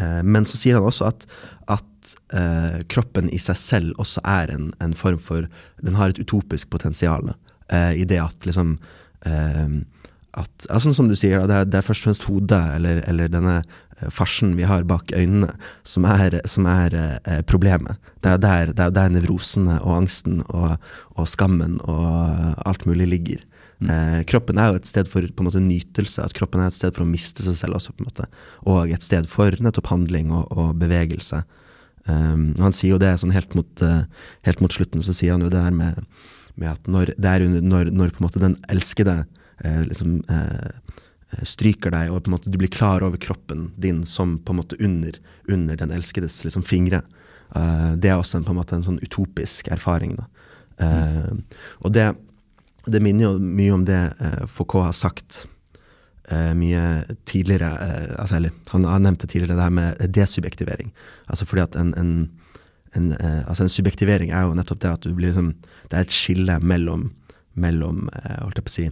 uh, 0.00 0.20
men 0.24 0.44
så 0.48 0.58
sier 0.58 0.76
han 0.76 0.86
også 0.88 1.06
at, 1.08 1.24
at 1.70 2.12
uh, 2.34 2.80
kroppen 2.92 3.30
i 3.32 3.38
seg 3.40 3.58
selv 3.60 4.00
også 4.02 4.22
er 4.28 4.52
en, 4.52 4.70
en, 4.82 4.94
form 4.96 5.20
for 5.22 5.46
Den 5.84 5.96
har 5.96 6.12
et 6.12 6.20
utopisk 6.20 6.70
potensial 6.72 7.32
uh, 7.32 7.92
i 7.92 8.04
det 8.08 8.20
at 8.22 8.48
liksom 8.48 8.76
at, 9.26 10.66
ja, 10.68 10.78
sånn 10.78 10.94
som 10.94 11.08
du 11.10 11.16
sier, 11.18 11.42
det 11.50 11.56
er, 11.56 11.68
det 11.68 11.80
er 11.80 11.86
først 11.86 12.04
og 12.04 12.10
fremst 12.10 12.26
hodet, 12.28 12.60
eller, 12.76 13.00
eller, 13.10 13.30
denne 13.32 13.56
farsen 14.08 14.54
vi 14.58 14.66
har 14.68 14.86
bak 14.88 15.12
øynene, 15.12 15.52
som 15.84 16.06
er, 16.08 16.40
som 16.48 16.66
er 16.70 16.96
eh, 16.96 17.42
problemet. 17.46 18.00
Det 18.24 18.32
er 18.32 18.42
der, 18.42 18.72
det 18.72 18.86
er 18.86 18.96
der 18.96 19.12
nevrosene 19.14 19.78
og 19.82 20.00
angsten 20.02 20.42
og, 20.48 20.76
og, 21.16 21.28
skammen 21.28 21.78
og 21.84 22.66
alt 22.66 22.86
mulig 22.88 23.08
ligger. 23.12 23.44
Mm. 23.80 23.92
Eh, 23.92 24.18
kroppen 24.28 24.60
er 24.60 24.72
jo 24.72 24.80
et 24.80 24.90
sted 24.90 25.08
for 25.08 25.24
på 25.24 25.44
en 25.44 25.48
måte 25.48 25.64
nytelse, 25.64 26.24
at 26.24 26.36
kroppen 26.36 26.62
er 26.62 26.72
et 26.72 26.76
sted 26.76 26.92
for 26.96 27.04
å 27.06 27.10
miste 27.10 27.44
seg 27.46 27.56
selv 27.60 27.80
også, 27.80 27.94
på 27.94 28.04
en 28.04 28.10
måte. 28.10 28.28
Og 28.68 28.92
et 28.92 29.04
sted 29.04 29.28
for 29.30 29.56
nettopp 29.60 29.92
handling 29.92 30.32
og, 30.32 30.50
og 30.52 30.76
bevegelse. 30.80 31.44
Um, 32.08 32.52
han 32.56 32.72
sier 32.72 32.94
jo 32.94 33.00
det 33.00 33.12
sånn 33.20 33.34
helt 33.34 33.52
mot, 33.54 33.70
uh, 33.84 34.02
helt 34.48 34.62
mot, 34.64 34.72
slutten, 34.72 35.04
så 35.04 35.12
sier 35.14 35.36
han 35.36 35.44
jo 35.44 35.50
det 35.52 35.60
her 35.60 35.74
med 35.76 36.00
med 36.60 36.72
at 36.74 36.90
når, 36.90 37.14
er 37.16 37.44
under, 37.46 37.64
når, 37.64 37.92
når 37.94 38.14
på 38.14 38.20
en 38.20 38.26
måte 38.26 38.42
den 38.42 38.56
elskede 38.72 39.22
eh, 39.64 39.82
liksom 39.88 40.20
eh, 40.30 40.96
stryker 41.46 41.92
deg, 41.94 42.10
og 42.10 42.24
på 42.24 42.30
en 42.30 42.34
måte 42.36 42.50
du 42.50 42.58
blir 42.58 42.72
klar 42.72 43.04
over 43.06 43.20
kroppen 43.20 43.68
din 43.80 44.02
som 44.08 44.38
på 44.42 44.52
en 44.52 44.60
måte 44.60 44.78
under, 44.82 45.16
under 45.48 45.78
den 45.78 45.92
elskedes 45.94 46.42
liksom, 46.44 46.64
fingre. 46.66 47.02
Uh, 47.54 47.94
det 47.98 48.10
er 48.10 48.18
også 48.18 48.38
en, 48.38 48.46
på 48.46 48.54
en 48.54 48.60
måte 48.60 48.76
en 48.76 48.84
sånn 48.86 49.00
utopisk 49.02 49.70
erfaring. 49.74 50.16
Da. 50.18 50.26
Uh, 50.80 51.62
og 51.84 51.94
det, 51.94 52.10
det, 52.86 53.02
minner 53.02 53.28
jo 53.28 53.32
mye 53.38 53.74
om 53.74 53.86
det 53.88 54.02
uh, 54.20 54.44
Foucault 54.50 54.90
har 54.90 54.98
sagt 55.00 55.46
mye 56.30 56.80
tidligere. 57.26 57.66
Altså, 58.22 58.36
eller, 58.36 58.52
han 58.70 58.84
har 58.86 59.00
nevnt 59.02 59.24
det 59.24 59.32
tidligere, 59.32 59.56
det 59.58 59.64
her 59.64 59.72
med 59.74 60.12
desubjektivering. 60.14 60.92
Altså 61.26 61.42
fordi 61.42 61.64
at 61.64 61.78
en, 61.80 61.88
en, 61.98 62.12
en, 62.94 63.08
altså 63.50 63.64
en 63.64 63.72
subjektivering 63.74 64.30
er 64.30 64.44
jo 64.46 64.52
nettopp 64.54 64.78
det 64.84 64.92
at 64.92 65.08
du 65.08 65.10
blir 65.10 65.32
liksom 65.32 65.48
Det 65.90 65.98
er 65.98 66.06
et 66.06 66.14
skille 66.14 66.60
mellom, 66.62 67.08
mellom 67.58 68.06
holdt 68.14 68.60
jeg 68.60 68.68
på 68.68 68.70
å 68.70 68.76
si, 68.76 68.86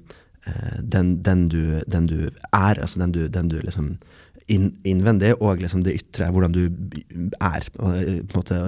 den, 0.80 1.22
den, 1.22 1.48
du, 1.52 1.80
den, 1.86 2.06
du, 2.08 2.30
er, 2.52 2.80
altså 2.80 3.02
den 3.02 3.12
du, 3.12 3.26
den 3.28 3.50
du 3.52 3.58
liksom 3.60 3.96
inn, 4.52 4.68
innvendig 4.88 5.34
og 5.38 5.60
liksom 5.62 5.82
det 5.86 5.94
ytre, 5.98 6.28
hvordan 6.32 6.54
du 6.54 6.62
er. 7.44 7.66
Eh, 7.78 8.20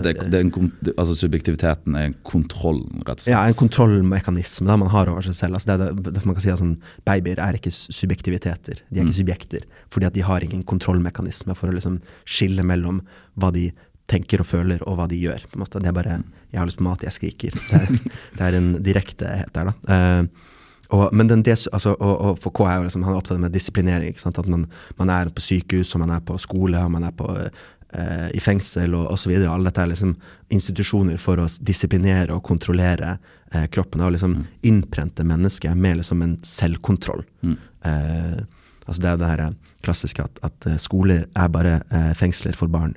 det, 0.04 0.14
det 0.20 0.38
er 0.38 0.44
en, 0.44 0.70
altså 0.94 1.16
Subjektiviteten 1.18 1.96
er 1.98 2.14
kontrollen, 2.26 3.02
rett 3.06 3.20
og 3.20 3.24
slett? 3.24 3.32
Ja, 3.34 3.42
en 3.48 3.58
kontrollmekanisme 3.58 4.68
da 4.68 4.78
man 4.80 4.92
har 4.92 5.10
over 5.12 5.24
seg 5.26 5.36
selv. 5.38 5.58
Altså 5.58 5.78
det, 5.80 5.90
det, 6.10 6.24
man 6.26 6.36
kan 6.36 6.44
si 6.44 6.52
at 6.52 6.60
sånn, 6.60 6.76
Babyer 7.08 7.40
er 7.42 7.58
ikke 7.58 7.72
subjektiviteter, 7.72 8.82
de 8.88 9.00
er 9.00 9.06
ikke 9.06 9.14
mm. 9.14 9.20
subjekter. 9.22 9.68
Fordi 9.94 10.10
at 10.10 10.18
de 10.18 10.26
har 10.26 10.44
ingen 10.46 10.66
kontrollmekanisme 10.68 11.56
for 11.58 11.72
å 11.72 11.76
liksom 11.76 12.00
skille 12.28 12.66
mellom 12.66 13.02
hva 13.40 13.52
de 13.56 13.70
tenker 14.10 14.42
og 14.42 14.48
føler, 14.50 14.82
og 14.90 14.98
hva 14.98 15.06
de 15.10 15.18
gjør. 15.20 15.44
Det 15.54 15.86
er 15.86 15.94
bare 15.94 16.20
mm. 16.20 16.30
'jeg 16.50 16.58
har 16.58 16.66
lyst 16.66 16.80
på 16.80 16.84
mat, 16.84 17.02
jeg 17.06 17.14
skriker'. 17.14 17.58
Det 17.70 17.78
er, 17.78 17.90
det 18.36 18.46
er 18.46 18.56
en 18.58 18.72
direktehet 18.82 19.52
der, 19.54 19.70
da. 19.70 19.74
Uh, 19.86 20.48
og, 20.90 21.14
men 21.14 21.28
den 21.30 21.42
des, 21.46 21.66
altså, 21.72 21.94
og, 22.00 22.14
og 22.20 22.38
for 22.42 22.54
K 22.54 22.66
er 22.66 22.78
jo 22.78 22.86
liksom, 22.88 23.04
han 23.06 23.14
er 23.14 23.20
opptatt 23.20 23.40
med 23.42 23.54
disiplinering. 23.54 24.16
At 24.26 24.46
man, 24.46 24.66
man, 24.98 25.10
er 25.10 25.30
på 25.30 25.44
sykehus, 25.44 25.94
og 25.94 26.02
man 26.02 26.14
er 26.16 26.24
på 26.26 26.38
skole, 26.38 26.78
og 26.82 26.90
man 26.90 27.06
er 27.06 27.14
på, 27.16 27.28
eh, 27.36 28.28
i 28.34 28.40
fengsel 28.42 28.94
og 28.98 29.12
osv. 29.14 29.32
Alle 29.38 29.70
dette 29.70 29.84
er 29.84 29.92
liksom 29.92 30.16
institusjoner 30.50 31.20
for 31.22 31.38
å 31.38 31.48
disiplinere 31.62 32.34
og 32.34 32.42
kontrollere 32.46 33.16
eh, 33.52 33.66
kroppen. 33.70 34.02
Og 34.02 34.16
liksom 34.16 34.36
mm. 34.40 34.46
innprente 34.72 35.26
mennesket 35.26 35.78
med 35.78 36.00
liksom 36.02 36.26
en 36.26 36.36
selvkontroll. 36.46 37.24
Mm. 37.42 37.56
Eh, 37.86 38.38
altså 38.86 39.02
det 39.02 39.10
er 39.12 39.20
det 39.22 39.32
her 39.32 39.46
klassiske 39.86 40.26
at, 40.26 40.42
at 40.44 40.66
eh, 40.68 40.78
skoler 40.82 41.26
er 41.38 41.54
bare 41.54 41.80
eh, 41.88 42.12
fengsler 42.18 42.58
for 42.58 42.72
barn. 42.72 42.96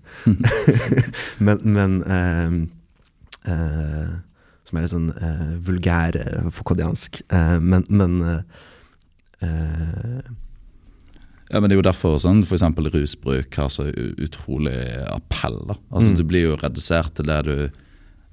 men, 1.46 1.62
men 1.64 2.02
eh, 2.10 2.60
som 4.64 4.78
er 4.78 4.86
litt 4.86 4.94
sånn 4.94 5.12
eh, 5.14 5.50
vulgær 5.68 6.18
fokodiansk. 6.56 7.22
Uh, 7.34 7.60
men, 7.60 7.84
men 7.90 8.20
ja, 11.52 11.60
men 11.60 11.68
Det 11.68 11.76
er 11.76 11.82
jo 11.82 11.86
derfor 11.86 12.16
sånn, 12.24 12.46
f.eks. 12.48 12.64
rusbruk 12.94 13.58
har 13.60 13.72
så 13.74 13.90
utrolig 13.92 14.78
appell. 15.12 15.60
da. 15.68 15.76
Altså 15.92 16.14
mm. 16.14 16.18
Du 16.18 16.24
blir 16.30 16.48
jo 16.48 16.60
redusert 16.62 17.12
til 17.20 17.28
det 17.28 17.42
du 17.50 17.56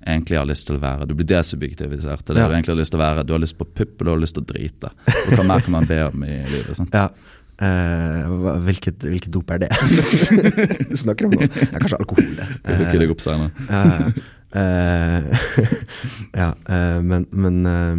egentlig 0.07 0.39
har 0.39 0.47
lyst 0.49 0.69
til 0.69 0.79
å 0.79 0.83
være. 0.83 1.09
Du 1.09 1.17
blir 1.19 1.29
desubjektivisert 1.29 2.25
til 2.25 2.39
det 2.39 2.45
ja. 2.45 2.49
du 2.49 2.55
egentlig 2.57 2.75
har 2.75 2.81
lyst 2.81 2.95
til 2.95 3.01
å 3.01 3.05
være. 3.05 3.27
Du 3.27 3.35
har 3.35 3.43
lyst 3.43 3.59
på 3.59 3.67
pupp, 3.69 3.99
og 3.99 4.07
du 4.07 4.13
har 4.15 4.23
lyst 4.23 4.39
til 4.39 4.47
å 4.47 4.49
drite. 4.49 4.93
Og 5.27 5.35
Hva 5.35 5.45
mer 5.51 5.67
kan 5.67 5.77
man 5.77 5.89
be 5.91 6.01
om 6.07 6.25
i 6.25 6.41
livet? 6.53 6.73
sant? 6.79 6.97
Ja. 7.01 7.11
Uh, 7.61 8.55
hvilket, 8.65 9.03
hvilket, 9.05 9.29
dop 9.35 9.51
er 9.53 9.59
det 9.61 9.67
du 10.89 10.95
snakker 10.97 11.27
om 11.27 11.35
noe? 11.35 11.45
Er 11.45 11.75
kanskje 11.75 11.99
alkohol, 11.99 12.31
det. 12.39 12.47
Uh, 12.65 12.95
deg 13.03 13.13
opp 13.13 13.21
senere. 13.21 13.51
Uh, 13.69 14.23
ja, 16.43 16.49
uh, 16.55 17.01
men 17.07 17.27
Men, 17.31 17.67
uh, 17.67 17.97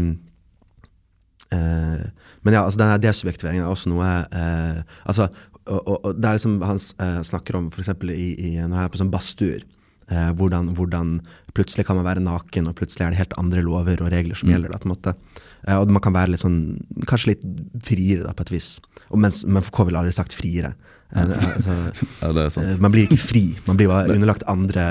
men 2.42 2.56
ja, 2.56 2.64
altså 2.64 2.80
denne 2.80 3.04
desubjektiveringen 3.04 3.64
er 3.64 3.72
også 3.72 3.90
noe 3.92 4.08
altså, 5.04 5.24
og, 5.66 5.80
og, 5.80 5.98
og, 6.00 6.12
det 6.16 6.28
er 6.28 6.34
liksom 6.38 6.62
Han 6.64 6.80
snakker 7.28 7.54
om 7.60 7.66
f.eks. 7.70 7.90
I, 8.08 8.30
i, 8.34 8.50
når 8.56 8.78
han 8.78 8.86
er 8.86 8.92
på 8.92 9.02
sånn 9.02 9.12
badstuer. 9.12 9.62
hvordan, 10.10 10.66
hvordan, 10.76 11.08
plutselig 11.54 11.86
kan 11.88 11.96
man 12.00 12.08
være 12.08 12.24
naken, 12.24 12.68
og 12.68 12.76
plutselig 12.80 13.06
er 13.06 13.12
det 13.14 13.20
helt 13.20 13.40
andre 13.40 13.62
lover 13.64 14.02
og 14.02 14.12
regler 14.12 14.36
som 14.36 14.48
mm. 14.50 14.54
gjelder. 14.56 14.72
Da, 14.72 14.78
på 14.80 14.88
en 14.88 14.96
måte. 14.96 15.12
og 15.76 15.92
man 15.92 16.04
kan 16.04 16.16
være 16.16 16.30
litt 16.34 16.44
sånn, 16.44 16.62
kanskje 17.08 17.32
litt 17.34 17.44
friere, 17.86 18.24
da, 18.26 18.34
på 18.34 18.44
et 18.48 18.56
vis. 18.56 18.70
Og 19.12 19.18
mens, 19.22 19.38
men 19.46 19.64
FK 19.64 19.78
ville 19.88 20.00
aldri 20.02 20.14
sagt 20.16 20.36
friere. 20.36 20.74
Altså, 21.22 21.52
ja, 22.22 22.50
sant. 22.54 22.80
man 22.80 22.94
blir 22.94 23.10
ikke 23.10 23.20
fri, 23.20 23.44
man 23.66 23.80
blir 23.80 23.90
bare 23.92 24.14
underlagt 24.14 24.46
andre 24.52 24.86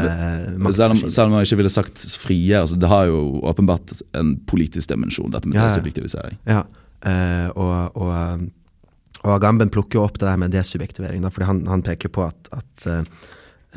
selv 0.75 0.93
om, 0.95 1.03
selv 1.09 1.31
om 1.31 1.37
man 1.39 1.47
ikke 1.47 1.61
ville 1.63 1.73
sagt 1.73 2.03
frie, 2.21 2.59
altså, 2.59 2.77
det 2.81 2.91
har 2.91 3.09
jo 3.09 3.41
åpenbart 3.49 3.95
en 4.19 4.35
politisk 4.51 4.91
dimensjon, 4.93 5.31
dette 5.33 5.49
med 5.49 5.57
ja, 5.57 5.69
subjektivisering. 5.73 6.37
Ja, 6.51 6.65
uh, 7.07 7.49
og, 7.55 7.97
og, 7.97 8.47
og, 9.23 9.33
Agamben 9.39 9.73
plukker 9.73 10.01
jo 10.01 10.05
opp 10.05 10.21
det 10.21 10.29
der 10.29 10.41
med 10.43 10.53
desubjektivering, 10.53 11.25
da, 11.25 11.33
fordi 11.33 11.49
han, 11.49 11.65
han 11.71 11.85
peker 11.87 12.13
på 12.13 12.29
at, 12.29 12.53
at 12.53 12.91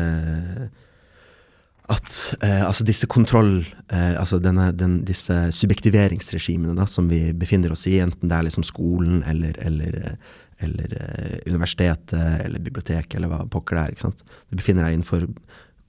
uh, 0.01 0.67
at 1.91 2.19
eh, 2.41 2.62
altså 2.63 2.85
disse 2.88 3.07
kontroll... 3.12 3.65
Eh, 3.91 4.13
altså 4.19 4.39
denne, 4.39 4.69
den, 4.71 5.01
disse 5.07 5.35
subjektiveringsregimene 5.55 6.77
da, 6.77 6.88
som 6.88 7.09
vi 7.12 7.25
befinner 7.35 7.73
oss 7.75 7.85
i, 7.91 7.97
enten 8.03 8.31
det 8.31 8.38
er 8.38 8.47
liksom 8.47 8.63
skolen 8.67 9.21
eller, 9.27 9.57
eller 9.59 10.15
eller 10.60 10.95
eh, 11.00 11.39
universitetet 11.50 12.45
eller 12.45 12.63
biblioteket 12.63 13.17
eller 13.17 13.31
hva 13.31 13.43
pokker 13.50 13.77
det 13.77 13.83
er. 13.83 13.95
ikke 13.95 14.07
sant? 14.07 14.24
Du 14.50 14.57
befinner 14.60 14.88
deg 14.88 14.98
innenfor 14.98 15.27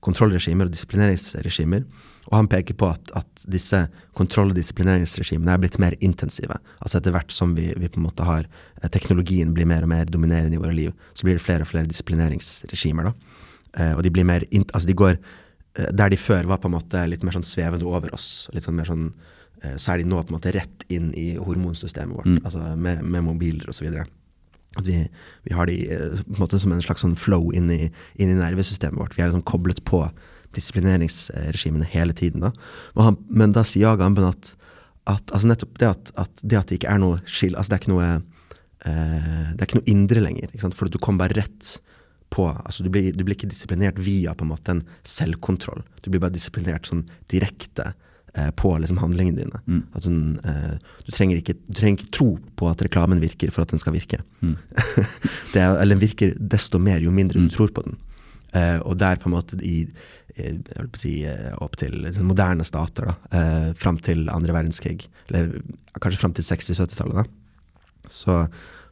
kontrollregimer 0.04 0.68
og 0.68 0.74
disiplineringsregimer. 0.74 1.84
Og 2.30 2.36
han 2.38 2.48
peker 2.48 2.76
på 2.80 2.88
at, 2.88 3.10
at 3.18 3.44
disse 3.50 3.82
kontroll- 4.16 4.52
og 4.54 4.56
disiplineringsregimene 4.56 5.52
er 5.52 5.60
blitt 5.60 5.76
mer 5.82 5.96
intensive. 6.04 6.56
Altså 6.80 6.98
etter 6.98 7.12
hvert 7.14 7.32
som 7.34 7.52
vi, 7.56 7.68
vi, 7.76 7.90
på 7.92 8.00
en 8.00 8.06
måte 8.06 8.26
har 8.26 8.46
eh, 8.46 8.88
teknologien 8.92 9.52
blir 9.56 9.68
mer 9.68 9.84
og 9.84 9.92
mer 9.92 10.08
dominerende 10.08 10.56
i 10.56 10.62
våre 10.62 10.76
liv, 10.76 10.94
så 11.12 11.28
blir 11.28 11.38
det 11.38 11.44
flere 11.44 11.66
og 11.66 11.72
flere 11.72 11.90
disiplineringsregimer. 11.90 13.10
da. 13.10 13.40
Eh, 13.76 13.92
og 13.92 14.04
de 14.06 14.12
blir 14.14 14.26
mer, 14.28 14.46
altså 14.64 14.86
de 14.86 14.96
går 14.96 15.16
eh, 15.18 15.90
Der 15.90 16.12
de 16.12 16.18
før 16.20 16.46
var 16.46 16.60
på 16.62 16.70
en 16.70 16.76
måte 16.76 17.04
litt 17.10 17.24
mer 17.26 17.34
sånn 17.36 17.46
svevende 17.46 17.88
over 17.88 18.12
oss, 18.14 18.48
litt 18.54 18.66
sånn 18.66 18.78
mer 18.78 18.88
sånn, 18.88 19.08
eh, 19.62 19.76
så 19.76 19.94
er 19.94 20.02
de 20.02 20.08
nå 20.08 20.22
på 20.22 20.32
en 20.32 20.38
måte 20.38 20.54
rett 20.54 20.86
inn 20.88 21.10
i 21.18 21.34
hormonsystemet 21.36 22.16
vårt, 22.16 22.30
mm. 22.30 22.42
altså 22.44 22.74
med, 22.76 23.02
med 23.02 23.26
mobiler 23.26 23.72
osv. 23.72 23.90
At 24.78 24.86
vi, 24.88 25.00
vi, 25.46 25.54
har 25.54 25.70
de 25.70 25.78
eh, 25.86 26.20
på 26.20 26.36
en 26.36 26.42
måte 26.42 26.60
som 26.62 26.74
en 26.74 26.82
slags 26.84 27.04
sånn 27.04 27.16
flow 27.18 27.52
inn 27.54 27.70
i, 27.72 27.80
inn 28.18 28.32
i 28.32 28.38
nervesystemet 28.38 28.98
vårt. 29.00 29.16
Vi 29.16 29.24
er 29.24 29.30
liksom 29.30 29.46
koblet 29.46 29.82
på 29.88 30.04
disiplineringsregimene 30.54 31.86
hele 31.90 32.14
tiden. 32.16 32.46
Da. 32.46 32.52
Han, 33.00 33.18
men 33.28 33.54
da 33.54 33.64
sier 33.66 33.94
Agamben 33.94 34.26
at, 34.28 34.54
at 35.10 35.34
altså 35.34 35.50
nettopp 35.50 35.80
det 35.82 35.90
at, 35.90 36.14
at, 36.20 36.44
det 36.44 36.60
at 36.60 36.70
det 36.70 36.80
ikke 36.80 36.94
er 36.94 37.02
noe 37.02 37.18
skill 37.26 37.58
altså 37.58 37.72
Det 37.72 37.76
er 37.76 37.82
ikke 37.82 37.94
noe, 37.94 38.10
eh, 38.86 39.50
det 39.54 39.58
er 39.58 39.68
ikke 39.68 39.80
noe 39.80 39.92
indre 39.94 40.24
lenger. 40.24 40.54
For 40.70 40.90
du 40.90 41.00
kommer 41.00 41.26
bare 41.26 41.42
rett 41.42 41.74
på 42.34 42.48
altså 42.50 42.82
du 42.82 42.90
blir, 42.90 43.12
du 43.14 43.22
blir, 43.22 43.36
ikke 43.36 43.50
disiplinert 43.50 44.00
via 44.02 44.34
på 44.34 44.46
en 44.46 44.52
måte 44.54 44.74
en 44.74 44.82
selvkontroll. 45.06 45.84
Du 46.02 46.10
blir 46.10 46.22
bare 46.22 46.34
disiplinert 46.34 46.90
sånn 46.90 47.04
direkte 47.30 47.92
på 48.58 48.72
liksom, 48.82 48.98
handlingene 48.98 49.38
dine. 49.44 49.60
Mm. 49.70 49.82
At 49.94 50.08
hun, 50.08 50.22
eh, 50.42 50.72
du, 51.06 51.12
trenger 51.14 51.38
ikke, 51.38 51.54
du, 51.68 51.76
trenger 51.78 52.00
ikke, 52.00 52.14
tro 52.16 52.28
på 52.58 52.70
at 52.70 52.82
reklamen 52.82 53.22
virker 53.22 53.52
for 53.54 53.62
at 53.62 53.70
den 53.70 53.82
skal 53.82 53.94
virke. 53.94 54.18
Mm. 54.42 54.56
er, 55.54 55.76
eller 55.76 55.94
den 55.94 56.02
virker 56.02 56.34
desto 56.38 56.80
mer 56.82 57.04
jo 57.04 57.14
mindre 57.14 57.38
du 57.38 57.46
mm. 57.46 57.54
tror 57.54 57.70
på 57.76 57.86
den. 57.86 57.96
Eh, 58.54 58.78
og 58.82 58.98
der 58.98 59.18
på 59.22 59.30
en 59.30 59.36
måte 59.36 59.58
i 59.62 59.84
si, 60.98 61.24
eh, 61.26 61.54
opp 61.62 61.76
til 61.78 61.96
liksom, 62.04 62.28
moderne 62.30 62.66
stater, 62.66 63.10
da, 63.10 63.14
eh, 63.38 63.72
fram 63.78 63.98
til 64.02 64.28
andre 64.30 64.54
verdenskrig, 64.54 65.06
eller 65.28 65.60
kanskje 66.00 66.20
fram 66.20 66.34
til 66.34 66.46
60-70-tallet, 66.46 67.30
så, 68.10 68.44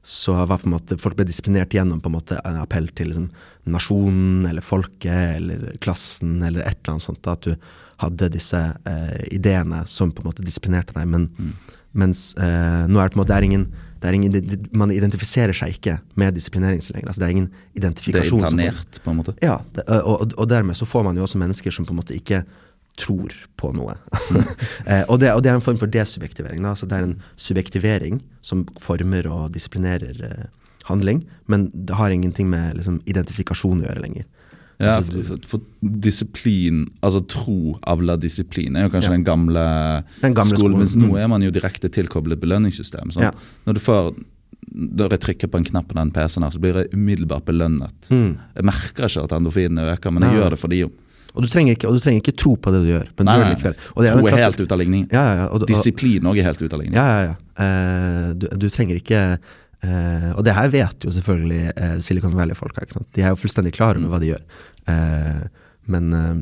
så 0.03 0.37
var 0.47 0.63
på 0.63 0.71
en 0.71 0.77
måte 0.77 0.99
folk 0.99 1.19
ble 1.19 1.27
disiplinert 1.29 1.75
gjennom 1.75 2.01
på 2.03 2.11
en 2.11 2.17
måte 2.17 2.39
en 2.47 2.61
appell 2.63 2.89
til 2.95 3.11
liksom, 3.11 3.31
nasjonen 3.71 4.47
eller 4.49 4.65
folket 4.65 5.39
eller 5.39 5.77
klassen 5.83 6.41
eller 6.43 6.65
et 6.65 6.79
eller 6.81 6.97
annet 6.97 7.07
sånt. 7.07 7.23
Da, 7.27 7.37
at 7.37 7.47
du 7.47 7.55
hadde 8.03 8.33
disse 8.35 8.59
eh, 8.89 9.23
ideene 9.35 9.85
som 9.91 10.13
på 10.13 10.25
en 10.25 10.31
måte 10.31 10.45
disiplinerte 10.47 10.95
deg. 10.97 11.09
Men, 11.11 11.29
mm. 11.39 11.79
Mens 12.03 12.33
eh, 12.41 12.85
nå 12.89 13.01
er 13.01 13.09
det 13.09 13.15
på 13.15 13.21
en 13.21 13.23
måte 13.23 13.33
det 13.33 13.39
er 13.39 13.49
ingen, 13.49 13.67
det 14.03 14.11
er 14.11 14.19
ingen, 14.19 14.67
Man 14.77 14.93
identifiserer 14.95 15.57
seg 15.57 15.77
ikke 15.77 15.99
med 16.19 16.35
disiplinering 16.37 16.83
så 16.83 16.97
lenger. 16.97 17.13
Altså, 17.13 17.23
det 17.23 17.29
er 17.29 17.37
ingen 17.37 17.51
identifikasjon. 17.79 18.43
Det 18.43 18.49
er 18.49 18.53
internert, 18.57 19.01
på 19.05 19.13
en 19.13 19.21
måte? 19.21 19.37
Ja, 19.45 19.61
det, 19.77 19.87
og, 19.89 20.15
og, 20.15 20.37
og, 20.37 20.49
dermed 20.51 20.79
så 20.79 20.89
får 20.89 21.07
man 21.09 21.19
jo 21.19 21.27
også 21.27 21.41
mennesker 21.43 21.75
som 21.75 21.89
på 21.89 21.95
en 21.95 22.01
måte 22.03 22.17
ikke 22.17 22.43
tror 23.01 23.35
på 23.61 23.71
noe. 23.77 23.95
Mm. 24.31 24.41
eh, 24.91 25.05
og, 25.09 25.21
det, 25.23 25.33
og, 25.33 25.45
det, 25.45 25.53
er 25.53 25.59
en 25.59 25.65
form 25.65 25.79
for 25.81 25.91
desubjektivering. 25.91 26.65
Altså, 26.69 26.89
det 26.89 26.99
er 26.99 27.09
en 27.09 27.17
subjektivering 27.41 28.21
som 28.45 28.67
former 28.83 29.29
og 29.31 29.53
disiplinerer 29.55 30.25
eh, 30.29 30.51
handling, 30.89 31.23
men 31.47 31.71
det 31.73 31.97
har 31.97 32.11
ingenting 32.11 32.51
med 32.53 32.77
liksom, 32.79 33.01
identifikasjon 33.09 33.83
å 33.83 33.89
gjøre 33.89 34.05
lenger. 34.05 34.27
Ja, 34.83 34.99
altså, 34.99 35.23
for, 35.23 35.29
for, 35.29 35.49
for, 35.53 35.95
disiplin, 36.03 36.85
altså 37.07 37.23
tro 37.31 37.77
avler 37.89 38.21
disiplin, 38.23 38.77
er 38.77 38.89
jo 38.89 38.93
kanskje 38.93 39.13
ja. 39.13 39.17
den 39.17 39.27
gamle, 39.27 39.65
den 40.23 40.37
gamle 40.37 40.59
skolen. 40.59 40.81
Mens 40.83 40.97
nå 40.99 41.13
mm. 41.15 41.19
er 41.23 41.31
man 41.31 41.47
jo 41.47 41.55
direkte 41.55 41.91
tilkoblet 41.93 42.43
belønningssystem. 42.43 43.15
Ja. 43.23 43.31
Når 43.69 43.79
du 43.79 43.83
får 43.87 44.13
når 44.73 45.17
jeg 45.17 45.23
trykker 45.27 45.51
på 45.53 45.61
en 45.61 45.67
knapp 45.67 45.89
på 45.91 45.97
den 45.99 46.11
PC-en, 46.15 46.47
her, 46.47 46.53
så 46.55 46.61
blir 46.63 46.79
jeg 46.81 46.93
umiddelbart 46.97 47.45
belønnet. 47.49 48.11
Mm. 48.13 48.37
Jeg 48.57 48.69
merker 48.69 49.09
ikke 49.09 49.25
at 49.27 49.35
endorfinene 49.37 49.89
øker, 49.93 50.15
men 50.15 50.27
jeg 50.27 50.33
Nei. 50.33 50.41
gjør 50.41 50.55
det 50.55 50.61
fordi 50.63 50.83
Og, 51.33 51.41
du 51.41 51.49
ikke, 51.49 51.89
og 51.89 51.97
du 51.97 52.01
trenger 52.05 52.21
ikke 52.21 52.37
tro 52.37 52.55
på 52.61 52.73
det 52.75 52.83
du 52.85 52.91
gjør, 52.91 53.09
men 53.17 53.25
Nei, 53.29 53.35
du 53.35 53.41
gjør 53.41 53.47
nei, 53.47 53.53
det 53.53 53.59
likevel. 53.59 53.77
Og 53.95 54.03
det 54.03 54.09
er 54.09 54.13
Tro 54.13 54.21
jo 54.21 54.33
er 54.33 54.45
helt 54.45 54.61
ut 54.61 54.73
av 54.73 54.79
ligningen. 54.83 55.09
Ja, 55.13 55.23
ja, 55.25 55.47
ja. 55.49 55.67
Disiplin 55.71 56.29
òg 56.29 56.41
er 56.41 56.49
helt 56.51 56.63
ut 56.63 56.73
av 56.73 56.83
ligningen. 56.83 56.99
ja, 57.01 57.09
ja, 57.09 57.33
ja. 57.33 57.39
Uh, 57.53 58.29
du, 58.37 58.47
du 58.57 58.65
trenger 58.73 58.97
ikke 58.97 59.19
uh, 59.37 60.29
Og 60.39 60.45
det 60.47 60.55
her 60.57 60.71
vet 60.73 61.05
jo 61.05 61.13
selvfølgelig 61.13 61.75
uh, 61.77 61.97
Silicon 62.01 62.37
Valley-folka. 62.37 62.87
De 63.13 63.25
er 63.25 63.33
jo 63.33 63.41
fullstendig 63.41 63.75
klar 63.77 64.01
over 64.01 64.15
hva 64.15 64.21
de 64.23 64.31
gjør. 64.31 64.45
Eh, 64.91 65.45
men 65.93 66.13
eh, 66.17 66.35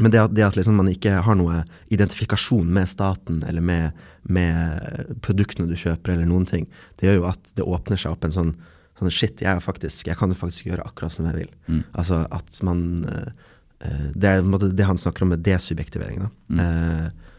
men 0.00 0.08
det 0.08 0.20
at, 0.22 0.32
det 0.32 0.44
at 0.46 0.56
liksom 0.56 0.78
man 0.80 0.88
ikke 0.88 1.18
har 1.20 1.36
noe 1.36 1.62
identifikasjon 1.92 2.68
med 2.72 2.88
staten 2.88 3.42
eller 3.44 3.60
med, 3.60 4.04
med 4.24 5.18
produktene 5.24 5.68
du 5.68 5.76
kjøper, 5.76 6.14
eller 6.14 6.30
noen 6.30 6.46
ting, 6.48 6.64
det 6.96 7.10
gjør 7.10 7.18
jo 7.18 7.26
at 7.28 7.52
det 7.58 7.66
åpner 7.68 8.00
seg 8.00 8.14
opp 8.14 8.24
en 8.24 8.32
sånn, 8.32 8.54
sånn 8.96 9.12
Shit, 9.12 9.42
jeg, 9.44 9.60
faktisk, 9.64 10.08
jeg 10.08 10.16
kan 10.16 10.32
jo 10.32 10.38
faktisk 10.38 10.70
gjøre 10.70 10.86
akkurat 10.88 11.12
som 11.12 11.28
jeg 11.28 11.42
vil. 11.42 11.50
Mm. 11.66 11.82
Altså 12.00 12.22
at 12.32 12.62
man 12.64 12.84
eh, 13.10 14.06
Det 14.14 14.30
er 14.30 14.46
måte 14.46 14.70
det 14.72 14.86
han 14.88 15.00
snakker 15.00 15.26
om 15.26 15.34
med 15.34 15.44
desubjektivering. 15.44 16.24
Da. 16.24 16.30
Mm. 16.48 16.62
Eh, 16.64 17.34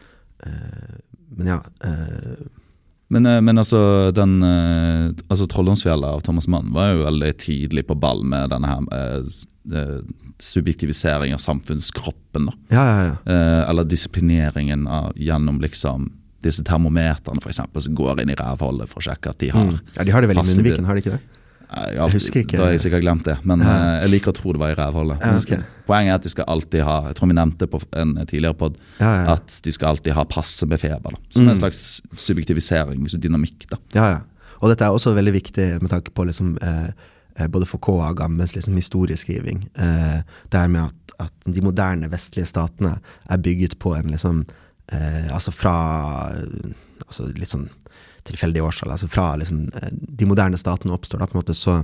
eh, 0.46 0.98
men 1.34 1.50
ja 1.56 1.58
eh, 1.88 2.44
Men, 3.12 3.26
eh, 3.26 3.40
men 3.44 3.58
altså, 3.60 4.10
den 4.16 4.38
eh, 4.42 5.10
altså 5.28 5.46
Trolldomsfjellet 5.50 6.08
av 6.16 6.22
Thomas 6.24 6.48
Mann 6.48 6.72
var 6.72 6.94
jo 6.94 7.04
veldig 7.04 7.32
tidlig 7.42 7.86
på 7.86 7.96
ball 8.00 8.24
med 8.24 8.50
denne 8.54 8.70
her 8.70 8.86
eh, 8.96 9.28
eh, 9.76 10.00
subjektivisering 10.40 11.34
av 11.36 11.38
samfunnskroppen. 11.44 12.46
da. 12.50 12.54
Ja, 12.74 12.84
ja, 12.88 13.04
ja. 13.10 13.16
Eh, 13.32 13.70
eller 13.70 13.84
disiplineringen 13.84 14.86
av, 14.86 15.12
gjennom 15.16 15.60
liksom 15.62 16.10
disse 16.44 16.64
termometerne 16.64 17.40
for 17.40 17.48
eksempel, 17.52 17.80
som 17.80 17.94
går 17.96 18.20
inn 18.24 18.32
i 18.34 18.36
rævhullet 18.36 18.90
for 18.90 19.00
å 19.00 19.06
sjekke 19.06 19.30
at 19.32 19.38
de 19.40 19.48
har 19.54 19.64
Mm. 19.64 19.78
ja. 19.96 20.04
De 20.04 20.10
har 20.12 20.20
det 20.20 20.28
vel 20.28 20.38
i 20.38 20.42
munnviken, 20.44 20.84
har 20.84 20.94
de 20.94 21.00
ikke 21.04 21.14
det? 21.16 21.22
Eh, 21.76 21.94
Jeg 21.94 22.12
husker 22.12 22.40
ikke. 22.44 22.56
Da 22.56 22.64
har 22.64 22.72
jeg 22.72 22.80
sikkert 22.84 23.02
glemt 23.02 23.24
det, 23.24 23.36
men 23.44 23.60
Ja. 23.60 23.72
eh, 23.96 24.00
jeg 24.02 24.10
liker 24.10 24.32
å 24.32 24.34
tro 24.34 24.52
det 24.52 24.60
var 24.60 24.70
i 24.70 24.74
rævhullet. 24.78 25.20
Ja, 25.20 25.34
okay. 25.36 25.58
Poenget 25.86 26.10
er 26.10 26.14
at 26.14 26.22
de 26.22 26.28
skal 26.28 26.44
alltid 26.48 26.82
ha 26.84 26.96
Jeg 27.08 27.16
tror 27.16 27.28
vi 27.28 27.34
nevnte 27.34 27.66
på 27.68 27.80
en 27.92 28.14
tidligere 28.26 28.54
pod 28.56 28.76
Ja, 29.00 29.32
at 29.34 29.60
de 29.62 29.72
skal 29.72 29.88
alltid 29.88 30.12
ha 30.14 30.24
passe 30.24 30.66
med 30.66 30.78
feber. 30.80 31.10
Da. 31.10 31.16
Som 31.30 31.48
en 31.48 31.54
Mm. 31.56 31.60
slags 31.60 32.00
subjektiviseringsdynamikk. 32.16 33.66
da. 33.70 33.76
Ja, 33.94 34.10
ja. 34.10 34.20
Og 34.62 34.70
dette 34.70 34.84
er 34.86 34.94
også 34.94 35.14
veldig 35.14 35.32
viktig 35.34 35.80
med 35.82 35.90
tanke 35.90 36.10
på 36.14 36.24
liksom, 36.26 36.56
eh, 36.62 36.90
eh, 37.36 37.46
både 37.48 37.66
for 37.66 37.78
og 37.90 38.16
Gammes 38.16 38.54
liksom, 38.54 38.74
historieskriving. 38.76 39.68
Eh, 39.76 40.22
det 40.50 40.54
er 40.60 40.68
med 40.68 40.82
at, 40.84 40.94
at 41.20 41.52
de 41.54 41.60
moderne 41.60 42.08
vestlige 42.10 42.46
statene 42.46 42.98
er 43.28 43.36
bygget 43.38 43.78
på 43.78 43.94
en 43.96 44.10
liksom 44.10 44.44
eh, 44.92 45.28
Altså 45.32 45.50
fra 45.52 46.30
eh, 46.34 46.72
altså 47.06 47.26
litt 47.36 47.48
sånn 47.48 47.68
tilfeldig 48.28 48.62
årstall. 48.64 48.94
Altså 48.94 49.08
fra 49.10 49.34
liksom 49.40 49.66
eh, 49.74 49.90
De 49.92 50.28
moderne 50.28 50.58
statene 50.60 50.94
oppstår, 50.96 51.22
da 51.22 51.28
på 51.28 51.36
en 51.36 51.42
måte 51.42 51.56
så 51.58 51.80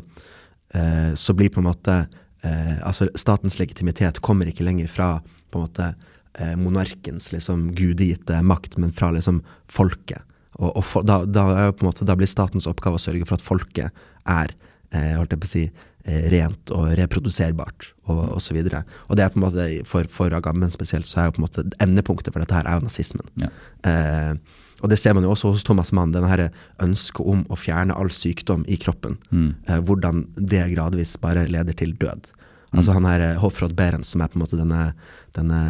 eh, 0.74 1.12
så 1.14 1.36
blir 1.36 1.52
på 1.52 1.62
en 1.62 1.68
måte 1.68 1.98
eh, 2.42 2.76
Altså 2.86 3.10
statens 3.18 3.58
legitimitet 3.60 4.22
kommer 4.24 4.50
ikke 4.50 4.66
lenger 4.66 4.90
fra 4.92 5.10
på 5.50 5.58
en 5.58 5.66
måte 5.66 5.92
eh, 6.38 6.56
monarkens 6.56 7.30
liksom 7.34 7.70
gudegitte 7.74 8.40
makt, 8.46 8.78
men 8.78 8.92
fra 8.94 9.10
liksom 9.16 9.42
folket. 9.68 10.22
Og, 10.60 10.72
og 10.76 10.84
for, 10.84 11.06
da, 11.06 11.22
da, 11.26 11.46
er 11.56 11.84
måte, 11.84 12.06
da 12.06 12.16
blir 12.18 12.30
statens 12.30 12.68
oppgave 12.70 12.98
å 12.98 13.02
sørge 13.02 13.26
for 13.26 13.38
at 13.38 13.46
folket 13.46 14.02
er 14.28 14.52
eh, 14.94 15.14
holdt 15.16 15.34
jeg 15.34 15.42
på 15.42 15.48
å 15.48 15.50
si, 15.50 15.64
eh, 16.04 16.26
rent 16.32 16.72
og 16.76 16.90
reproduserbart, 17.00 17.90
og, 18.08 18.22
og 18.36 18.42
så 18.44 18.56
videre. 18.56 18.82
Og 19.08 19.18
det 19.18 19.26
er 19.26 19.34
på 19.34 19.40
en 19.40 19.46
måte, 19.46 19.68
for, 19.88 20.08
for 20.12 20.34
Agamben 20.36 20.72
spesielt, 20.72 21.08
så 21.08 21.22
er 21.22 21.28
jo 21.28 21.36
på 21.38 21.42
en 21.42 21.48
måte 21.48 21.66
endepunktet 21.82 22.34
for 22.34 22.42
dette 22.44 22.56
her 22.56 22.68
er 22.68 22.78
jo 22.78 22.86
nazismen. 22.88 23.30
Ja. 23.40 23.52
Eh, 23.90 24.34
og 24.80 24.90
det 24.92 24.98
ser 25.00 25.16
man 25.16 25.26
jo 25.26 25.32
også 25.34 25.52
hos 25.54 25.64
Thomas 25.66 25.92
Mann, 25.96 26.14
denne 26.14 26.30
her 26.30 26.46
ønsket 26.82 27.24
om 27.28 27.44
å 27.52 27.58
fjerne 27.58 27.96
all 27.96 28.12
sykdom 28.14 28.64
i 28.68 28.78
kroppen. 28.80 29.18
Mm. 29.30 29.50
Eh, 29.66 29.82
hvordan 29.86 30.24
det 30.36 30.66
gradvis 30.74 31.16
bare 31.20 31.48
leder 31.50 31.76
til 31.76 31.92
død. 32.00 32.32
Altså 32.76 32.94
han 32.94 33.08
her 33.08 33.24
eh, 33.24 33.38
Hofrod 33.42 33.74
Behrens, 33.78 34.12
som 34.12 34.22
er 34.22 34.30
på 34.30 34.38
en 34.38 34.44
måte 34.44 34.58
denne, 34.58 34.90
denne 35.36 35.60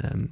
eh, 0.00 0.26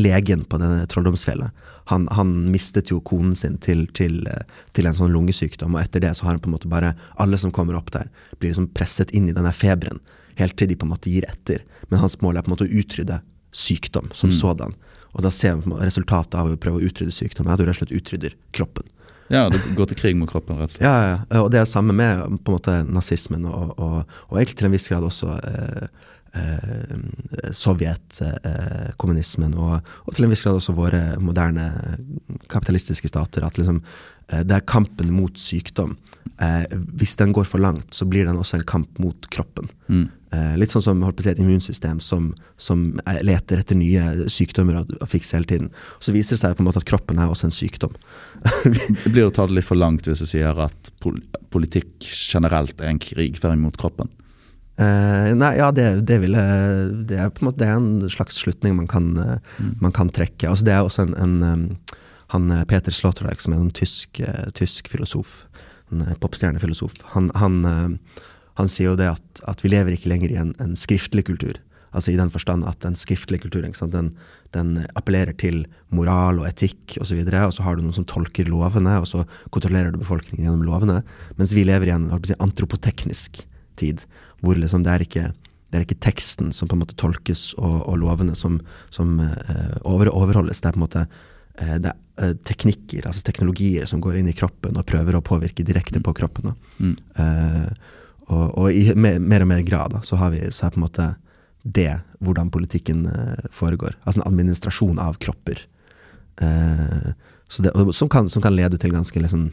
legen 0.00 0.44
på 0.46 0.60
denne 0.62 0.86
trolldomsfjellet. 0.90 1.64
Han, 1.90 2.06
han 2.14 2.32
mistet 2.52 2.90
jo 2.92 3.00
konen 3.06 3.34
sin 3.38 3.58
til, 3.62 3.86
til, 3.96 4.20
eh, 4.30 4.44
til 4.76 4.88
en 4.88 4.96
sånn 4.96 5.14
lungesykdom, 5.14 5.76
og 5.76 5.82
etter 5.82 6.04
det 6.04 6.14
så 6.18 6.28
har 6.28 6.36
han 6.36 6.42
på 6.44 6.50
en 6.50 6.56
måte 6.56 6.70
bare 6.70 6.94
Alle 7.22 7.38
som 7.40 7.54
kommer 7.54 7.78
opp 7.78 7.92
der, 7.94 8.10
blir 8.38 8.52
liksom 8.52 8.70
presset 8.76 9.14
inn 9.16 9.30
i 9.30 9.36
denne 9.36 9.54
feberen, 9.54 10.00
helt 10.40 10.56
til 10.58 10.70
de 10.70 10.78
på 10.78 10.86
en 10.86 10.94
måte 10.94 11.10
gir 11.10 11.26
etter. 11.28 11.64
Men 11.90 12.02
hans 12.02 12.18
mål 12.22 12.38
er 12.38 12.46
på 12.46 12.52
en 12.52 12.56
måte 12.56 12.68
å 12.68 12.82
utrydde 12.82 13.20
sykdom 13.56 14.10
som 14.14 14.32
sådan. 14.34 14.74
Og 15.16 15.24
da 15.24 15.32
ser 15.32 15.56
vi 15.56 15.78
resultatet 15.80 16.36
av 16.36 16.50
å 16.50 16.58
prøve 16.60 16.80
å 16.80 16.90
utrydde 16.90 17.14
sykdom, 17.14 17.48
er 17.48 17.56
at 17.56 17.62
du 17.62 17.66
rett 17.66 17.78
og 17.78 17.82
slett 17.82 17.96
utrydder 17.96 18.36
kroppen. 18.56 18.88
Ja, 19.32 19.46
du 19.50 19.56
går 19.74 19.88
til 19.90 19.98
krig 19.98 20.18
mot 20.18 20.30
kroppen, 20.30 20.58
rett 20.60 20.70
og 20.70 20.76
slett. 20.76 20.86
Ja, 20.86 20.96
ja, 21.08 21.40
og 21.42 21.48
det 21.54 21.62
er 21.62 21.70
samme 21.70 21.96
med 21.96 22.20
på 22.44 22.52
en 22.52 22.58
måte 22.58 22.76
nazismen 22.86 23.48
og, 23.48 23.72
og, 23.74 24.18
og 24.28 24.38
egentlig 24.38 24.60
til 24.60 24.68
en 24.68 24.76
viss 24.76 24.88
grad 24.92 25.06
også 25.06 25.38
eh, 25.40 25.86
eh, 26.38 26.96
Sovjet-kommunismen, 27.56 29.56
og, 29.58 29.94
og 30.04 30.14
til 30.14 30.26
en 30.26 30.34
viss 30.34 30.44
grad 30.46 30.60
også 30.60 30.76
våre 30.76 31.02
moderne 31.22 31.64
kapitalistiske 32.52 33.10
stater. 33.10 33.46
At 33.46 33.58
liksom, 33.58 33.80
eh, 34.28 34.44
det 34.46 34.60
er 34.60 34.68
kampen 34.68 35.10
mot 35.16 35.34
sykdom. 35.40 35.96
Eh, 36.36 36.64
hvis 37.00 37.16
den 37.18 37.34
går 37.34 37.48
for 37.48 37.62
langt, 37.62 37.96
så 37.96 38.06
blir 38.06 38.28
den 38.28 38.38
også 38.38 38.60
en 38.60 38.68
kamp 38.68 39.00
mot 39.02 39.30
kroppen. 39.32 39.72
Mm. 39.88 40.06
Eh, 40.36 40.54
litt 40.60 40.72
sånn 40.72 40.84
som 40.84 41.02
holdt 41.06 41.18
på 41.18 41.24
å 41.24 41.26
si, 41.26 41.32
et 41.32 41.40
immunsystem 41.42 42.00
som, 42.04 42.28
som 42.60 42.86
er- 43.08 43.22
leter 43.26 43.62
etter 43.62 43.78
nye 43.78 44.28
sykdommer 44.32 44.82
å, 44.82 44.84
fikser 44.84 45.10
fikse 45.16 45.38
hele 45.38 45.50
tiden. 45.50 45.72
Så 46.04 46.14
viser 46.14 46.36
det 46.36 46.42
seg 46.44 46.58
på 46.58 46.64
en 46.64 46.68
måte 46.68 46.82
at 46.82 46.88
kroppen 46.88 47.22
er 47.22 47.32
også 47.32 47.48
en 47.48 47.56
sykdom. 47.56 47.96
Det 49.04 49.12
blir 49.12 49.26
å 49.26 49.34
ta 49.34 49.48
det 49.48 49.56
litt 49.56 49.68
for 49.68 49.80
langt 49.80 50.06
hvis 50.06 50.22
jeg 50.26 50.32
sier 50.34 50.62
at 50.66 50.92
politikk 51.50 52.04
generelt 52.04 52.80
er 52.80 52.92
en 52.92 53.02
krigføring 53.02 53.62
mot 53.64 53.76
kroppen. 53.80 54.12
Uh, 54.76 55.32
nei, 55.32 55.54
ja, 55.56 55.70
det, 55.72 56.02
det 56.04 56.18
vil 56.20 56.34
Det 57.08 57.16
er 57.16 57.30
på 57.32 57.40
en 57.40 57.46
måte 57.48 57.62
det 57.62 57.68
er 57.70 57.78
en 57.78 58.10
slags 58.12 58.36
slutning 58.42 58.74
man 58.76 58.90
kan, 58.90 59.06
mm. 59.16 59.78
man 59.80 59.94
kan 59.96 60.12
trekke. 60.12 60.50
Altså, 60.50 60.66
det 60.68 60.74
er 60.76 60.84
også 60.84 61.06
en, 61.06 61.16
en 61.16 61.70
han 62.34 62.50
eh, 62.50 62.64
Peter 62.64 62.92
Sloterdijk, 62.92 63.40
som 63.40 63.54
er 63.54 63.60
en 63.60 63.74
tysk, 63.74 64.20
eh, 64.20 64.48
tysk 64.54 64.90
filosof, 64.90 65.44
en 65.92 66.02
eh, 66.06 66.16
popstjernefilosof, 66.22 66.98
han, 67.14 67.30
han, 67.38 67.60
eh, 67.64 68.24
han 68.56 68.70
sier 68.70 68.92
jo 68.92 68.98
det 68.98 69.08
at, 69.12 69.40
at 69.48 69.62
vi 69.64 69.72
lever 69.72 69.96
ikke 69.96 70.10
lenger 70.12 70.32
i 70.32 70.40
en, 70.40 70.52
en 70.62 70.76
skriftlig 70.78 71.26
kultur. 71.28 71.58
Altså 71.96 72.12
i 72.12 72.18
den 72.18 72.30
forstand 72.32 72.66
at 72.68 72.80
den 72.84 72.96
skriftlige 72.98 73.46
kulturen? 73.46 73.72
Den, 73.92 74.10
den 74.52 74.72
appellerer 74.98 75.36
til 75.40 75.62
moral 75.94 76.42
og 76.42 76.48
etikk 76.48 76.96
osv., 76.96 77.00
og, 77.00 77.08
så 77.08 77.18
videre, 77.18 77.44
og 77.48 77.54
så 77.56 77.64
har 77.64 77.76
du 77.76 77.84
noen 77.84 77.96
som 77.96 78.08
tolker 78.08 78.48
lovene, 78.50 78.98
og 79.00 79.08
så 79.08 79.24
kontrollerer 79.54 79.92
du 79.92 80.00
befolkningen 80.02 80.44
gjennom 80.44 80.66
lovene. 80.66 81.00
Mens 81.40 81.54
vi 81.56 81.64
lever 81.68 81.88
i 81.88 81.94
en 81.94 82.10
si, 82.26 82.36
antropoteknisk 82.42 83.44
tid, 83.80 84.04
hvor 84.44 84.58
liksom 84.60 84.84
det 84.84 84.92
er 84.92 85.06
ikke 85.06 85.26
det 85.66 85.80
er 85.80 85.82
ikke 85.82 85.98
teksten 86.04 86.52
som 86.54 86.68
på 86.70 86.76
en 86.76 86.84
måte 86.84 86.94
tolkes, 87.00 87.50
og, 87.58 87.80
og 87.90 87.96
lovene 87.98 88.36
som, 88.38 88.60
som 88.94 89.16
uh, 89.18 89.74
over, 89.82 90.12
overholdes. 90.14 90.62
Det 90.62 90.70
er 90.70 90.76
på 90.76 90.78
en 90.78 90.84
måte 90.84 91.02
uh, 91.02 91.76
det 91.82 91.90
er 91.90 91.96
eh, 92.22 92.36
teknikker, 92.46 93.08
altså 93.08 93.24
teknologier, 93.26 93.88
som 93.90 94.00
går 94.04 94.20
inn 94.20 94.30
i 94.30 94.36
kroppen 94.36 94.76
og 94.78 94.86
prøver 94.88 95.18
å 95.18 95.24
påvirke 95.24 95.66
direkte 95.66 96.00
på 96.04 96.14
kroppen. 96.16 96.54
Mm. 96.78 96.94
Eh, 97.18 97.96
og, 98.26 98.58
og 98.58 98.74
i 98.74 98.90
mer, 98.98 99.20
mer 99.22 99.44
og 99.44 99.50
mer 99.52 99.62
grad 99.66 99.94
da, 99.94 100.02
så, 100.02 100.18
har 100.18 100.32
vi, 100.34 100.42
så 100.50 100.66
er 100.66 100.74
på 100.74 100.80
en 100.80 100.86
måte 100.86 101.06
det 101.66 101.92
hvordan 102.22 102.50
politikken 102.54 103.06
eh, 103.10 103.46
foregår. 103.54 103.96
Altså 104.04 104.20
en 104.20 104.28
administrasjon 104.28 105.00
av 105.02 105.18
kropper. 105.22 105.60
Eh, 106.42 107.12
så 107.48 107.62
det, 107.62 107.72
som, 107.94 108.10
kan, 108.10 108.30
som 108.30 108.42
kan 108.42 108.54
lede 108.56 108.78
til 108.82 108.94
ganske 108.94 109.20
liksom, 109.22 109.48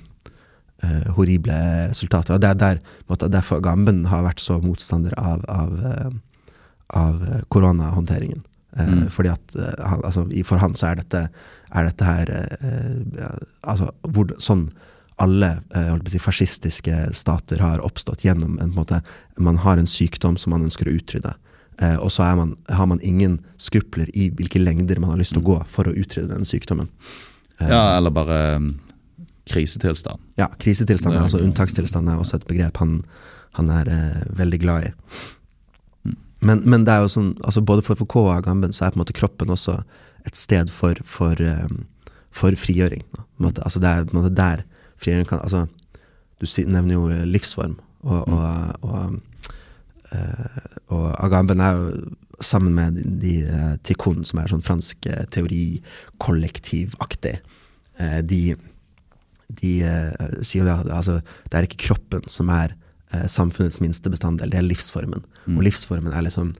eh, 0.85 1.09
horrible 1.17 1.57
resultater. 1.89 2.35
Og 2.35 2.41
det 2.41 2.49
er 2.53 2.61
der, 2.61 2.81
derfor 3.27 3.61
Gamben 3.65 4.05
har 4.09 4.25
vært 4.25 4.41
så 4.41 4.59
motstander 4.63 5.13
av, 5.17 5.45
av, 5.49 5.75
eh, 5.89 6.17
av 7.03 7.21
eh, 7.29 7.45
koronahåndteringen. 7.53 8.41
Eh, 8.41 8.49
Mm. 8.73 9.03
Fordi 9.13 9.29
at 9.29 9.53
han, 9.85 9.99
altså, 10.01 10.23
For 10.49 10.57
han 10.57 10.73
så 10.73 10.87
er 10.87 10.95
dette, 10.97 11.19
er 11.77 11.83
dette 11.85 12.05
her 12.07 12.31
altså, 13.61 13.91
hvor, 14.01 14.33
sånn 14.41 14.63
alle 15.21 15.49
eh, 15.75 15.95
si, 16.09 16.19
fascistiske 16.19 17.09
stater 17.13 17.61
har 17.61 17.83
oppstått 17.85 18.23
gjennom 18.25 18.57
en, 18.59 18.71
på 18.73 18.79
en 18.79 18.79
måte, 18.81 19.01
Man 19.37 19.57
har 19.57 19.77
en 19.77 19.87
sykdom 19.89 20.37
som 20.37 20.53
man 20.55 20.63
ønsker 20.63 20.87
å 20.89 20.95
utrydde. 20.97 21.33
Eh, 21.81 21.95
og 21.97 22.11
så 22.11 22.25
man, 22.37 22.55
har 22.69 22.85
man 22.85 23.01
ingen 23.01 23.39
skrupler 23.57 24.09
i 24.13 24.29
hvilke 24.29 24.61
lengder 24.61 24.99
man 25.01 25.13
har 25.13 25.21
lyst 25.21 25.33
til 25.33 25.41
å 25.41 25.47
gå 25.47 25.59
for 25.67 25.89
å 25.89 25.93
utrydde 25.93 26.33
den 26.33 26.45
sykdommen. 26.45 26.89
Eh, 27.59 27.69
Ja, 27.69 27.97
eller 27.97 28.13
bare 28.13 28.55
um, 28.55 28.73
krisetilstand. 29.49 30.19
ja, 30.37 30.49
krisetilstand 30.59 31.15
er 31.15 31.25
altså 31.25 31.41
unntakstilstand 31.43 32.09
er 32.09 32.19
også 32.21 32.39
et 32.39 32.47
begrep 32.47 32.77
han, 32.77 33.01
han 33.57 33.69
er 33.69 33.89
eh, 33.89 34.21
veldig 34.37 34.59
glad 34.61 34.89
i. 34.89 34.91
Mm. 36.05 36.17
Men, 36.41 36.61
men 36.65 36.85
det 36.85 36.93
er 36.93 37.05
jo 37.05 37.11
sånn, 37.11 37.33
altså 37.43 37.61
både 37.61 37.85
for 37.85 37.95
FK 37.99 38.15
og 38.21 38.35
Agamben 38.37 38.73
så 38.73 38.85
er 38.85 38.93
på 38.93 38.99
en 38.99 39.03
måte 39.05 39.17
kroppen 39.17 39.53
også 39.53 39.81
et 40.27 40.37
sted 40.39 40.71
for, 40.71 40.99
for, 41.03 41.39
eh, 41.41 41.67
for 42.31 42.55
frigjøring. 42.55 43.03
Altså 43.43 43.81
det 43.83 43.89
er 43.89 44.05
på 44.07 44.15
en 44.15 44.21
måte 44.21 44.35
der 44.37 44.63
frigjøring 45.03 45.29
kan 45.29 45.43
altså, 45.43 45.67
Du 46.41 46.47
nevner 46.67 46.95
jo 46.95 47.05
eh, 47.11 47.23
livsform, 47.29 47.77
og, 48.03 48.27
og, 48.27 48.83
og, 48.83 49.13
eh, 50.11 50.57
og 50.91 51.05
Agamben 51.23 51.61
er 51.63 51.77
jo 51.77 51.93
sammen 52.43 52.73
med 52.75 52.97
de, 52.97 53.05
de 53.21 53.33
eh, 53.45 53.73
Tikkun, 53.87 54.25
som 54.27 54.41
er 54.41 54.51
sånn 54.51 54.65
fransk 54.65 55.07
teori 55.31 55.81
kollektivaktig, 56.23 57.37
de 58.27 58.43
de 59.53 59.71
sier 60.41 60.63
jo 60.63 60.65
det, 60.65 60.93
altså, 60.95 61.19
det 61.51 61.57
er 61.59 61.65
ikke 61.67 61.83
kroppen 61.83 62.23
som 62.31 62.47
er 62.49 62.71
samfunnets 63.29 63.77
minste 63.83 64.09
bestanddel, 64.09 64.49
det 64.49 64.57
er 64.57 64.65
livsformen. 64.65 65.21
Mm. 65.45 65.59
Og 65.59 65.67
livsformen 65.67 66.15
er 66.15 66.23
liksom 66.25 66.55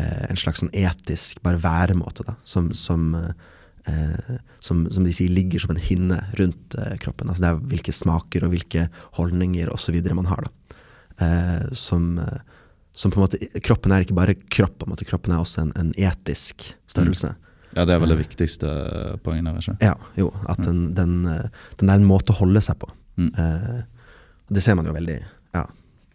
en 0.00 0.40
slags 0.40 0.62
sånn 0.62 0.72
etisk 0.72 1.42
bare 1.44 1.60
væremåte, 1.60 2.24
da, 2.24 2.38
som, 2.48 2.70
som, 2.72 3.10
eh, 3.86 4.38
som, 4.60 4.84
som 4.90 5.06
de 5.06 5.12
sier 5.14 5.32
ligger 5.32 5.62
som 5.62 5.74
en 5.74 5.80
hinne 5.80 6.18
rundt 6.40 6.76
eh, 6.76 6.96
kroppen. 7.00 7.30
Altså 7.30 7.44
det 7.44 7.50
er 7.52 7.62
hvilke 7.72 7.94
smaker 7.94 8.44
og 8.46 8.54
hvilke 8.54 8.88
holdninger 9.18 9.70
osv. 9.72 10.00
man 10.14 10.28
har. 10.30 10.48
da. 10.48 10.78
Eh, 11.20 11.72
som, 11.72 12.18
eh, 12.18 12.40
som 12.92 13.10
på 13.10 13.20
en 13.20 13.26
måte 13.26 13.60
Kroppen 13.60 13.92
er 13.92 14.06
ikke 14.06 14.16
bare 14.16 14.34
kropp, 14.34 14.78
på 14.78 14.86
en 14.86 14.94
måte. 14.94 15.04
kroppen 15.04 15.34
er 15.34 15.42
også 15.42 15.66
en, 15.66 15.72
en 15.76 15.90
etisk 16.00 16.64
størrelse. 16.88 17.34
Ja, 17.76 17.84
det 17.84 17.94
er 17.94 18.00
vel 18.02 18.14
det 18.14 18.22
viktigste 18.24 18.70
poenget 19.22 19.46
der, 19.46 19.60
ikke 19.60 19.84
Ja, 19.84 19.92
jo. 20.18 20.30
At 20.48 20.62
den, 20.64 20.94
den, 20.96 21.20
eh, 21.28 21.50
den 21.78 21.92
er 21.92 22.00
en 22.00 22.08
måte 22.08 22.32
å 22.32 22.40
holde 22.40 22.62
seg 22.64 22.80
på. 22.80 22.88
Mm. 23.20 23.34
Det 24.48 24.62
ser 24.64 24.78
man 24.78 24.88
jo 24.88 24.94
veldig 24.96 25.18
Ja. 25.54 25.66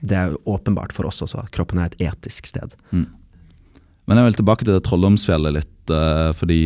Det 0.01 0.15
er 0.17 0.34
jo 0.34 0.39
åpenbart 0.56 0.91
for 0.93 1.06
oss 1.08 1.21
også 1.21 1.43
at 1.43 1.51
kroppen 1.54 1.80
er 1.80 1.91
et 1.91 2.01
etisk 2.10 2.49
sted. 2.49 2.73
Mm. 2.91 3.06
Men 4.10 4.17
jeg 4.17 4.25
vil 4.25 4.38
tilbake 4.41 4.65
til 4.65 4.73
det 4.73 4.84
Trolldomsfjellet 4.86 5.56
litt, 5.56 5.93
fordi 6.38 6.60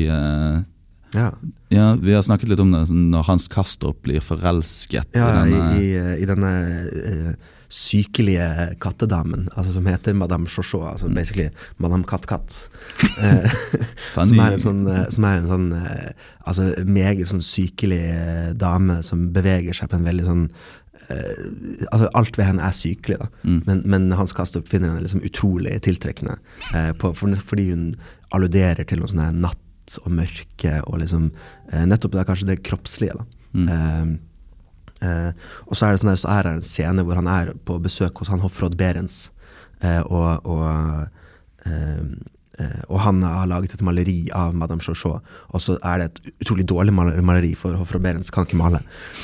Ja, 1.15 1.31
ja, 1.73 1.93
Vi 2.01 2.13
har 2.13 2.21
snakket 2.25 2.51
litt 2.51 2.59
om 2.61 2.71
det 2.73 2.83
sånn 2.89 3.07
når 3.13 3.23
Hans 3.29 3.47
Kastrup 3.49 4.03
blir 4.05 4.21
forelsket 4.21 5.15
ja 5.17 5.29
i 5.29 5.53
denne 5.53 5.79
i, 5.79 5.87
i 6.21 6.27
denne 6.29 6.51
uh, 6.89 7.31
sykelige 7.69 8.75
kattedamen, 8.81 9.47
altså 9.53 9.75
som 9.75 9.85
heter 9.89 10.15
Madame 10.17 10.49
Chauchot, 10.49 10.87
altså 10.89 11.05
Mm. 11.09 11.13
basically 11.15 11.49
Madame 11.77 12.03
Katt-Katt. 12.03 12.55
Eh, 13.21 14.25
som 14.25 14.39
er 14.41 14.55
en 14.55 14.59
sånn, 14.63 14.79
eh, 14.89 15.05
som 15.13 15.25
er 15.29 15.37
en 15.37 15.47
sånn 15.47 15.67
uh, 15.77 16.09
altså 16.49 16.71
meget 16.85 17.29
sånn 17.29 17.43
sykelig 17.45 18.01
dame 18.57 19.01
som 19.05 19.29
beveger 19.33 19.77
seg 19.77 19.89
på 19.91 19.99
en 19.99 20.07
veldig 20.09 20.25
sånn 20.27 20.45
altså 21.89 22.05
Alt 22.13 22.37
ved 22.37 22.45
henne 22.45 22.61
er 22.61 22.75
sykelig, 22.75 23.15
da. 23.17 23.27
Mm. 23.41 23.61
Men, 23.65 23.79
men 23.89 24.11
Hans 24.13 24.33
Kastrup 24.37 24.67
finner 24.69 24.91
henne 24.91 25.01
liksom 25.01 25.23
utrolig 25.25 25.71
tiltrekkende. 25.81 26.35
På, 27.01 27.15
for, 27.17 27.33
fordi 27.49 27.65
hun 27.71 27.87
alluderer 28.35 28.85
til 28.85 29.01
noe 29.01 29.09
sånn 29.09 29.23
her 29.23 29.33
natt 29.89 30.05
og 30.05 30.11
mørke 30.13 30.81
og 30.87 30.99
liksom 31.01 31.31
eh, 31.71 31.85
Nettopp 31.85 32.13
det 32.13 32.21
er 32.21 32.27
kanskje 32.27 32.49
det 32.49 32.63
kroppslige, 32.63 33.13
da. 33.17 33.25
Mm. 33.53 33.69
Eh, 33.69 35.07
eh, 35.07 35.31
og 35.67 35.75
så 35.75 35.85
er 35.85 35.91
det 35.91 36.01
sånn 36.01 36.11
der, 36.11 36.21
så 36.21 36.33
er 36.33 36.43
det 36.43 36.53
en 36.57 36.67
scene 36.67 37.03
hvor 37.03 37.15
han 37.15 37.27
er 37.27 37.53
på 37.65 37.79
besøk 37.79 38.17
hos 38.19 38.29
han 38.29 38.43
hoffråd 38.43 38.77
Berens. 38.77 39.31
Eh, 39.81 40.01
og, 40.05 40.45
og, 40.45 41.09
eh, 41.65 42.03
og 42.89 42.99
han 43.03 43.21
har 43.23 43.47
laget 43.49 43.73
et 43.75 43.83
maleri 43.85 44.17
av 44.35 44.55
Madame 44.57 44.83
Chauchot. 44.83 45.25
Og 45.53 45.63
så 45.63 45.77
er 45.85 46.01
det 46.01 46.07
et 46.09 46.43
utrolig 46.43 46.65
dårlig 46.67 46.93
maleri, 46.93 47.53
for 47.57 47.77
Hofra 47.79 48.01
Berens 48.03 48.31
kan 48.33 48.47
ikke 48.47 48.59
male. 48.59 48.81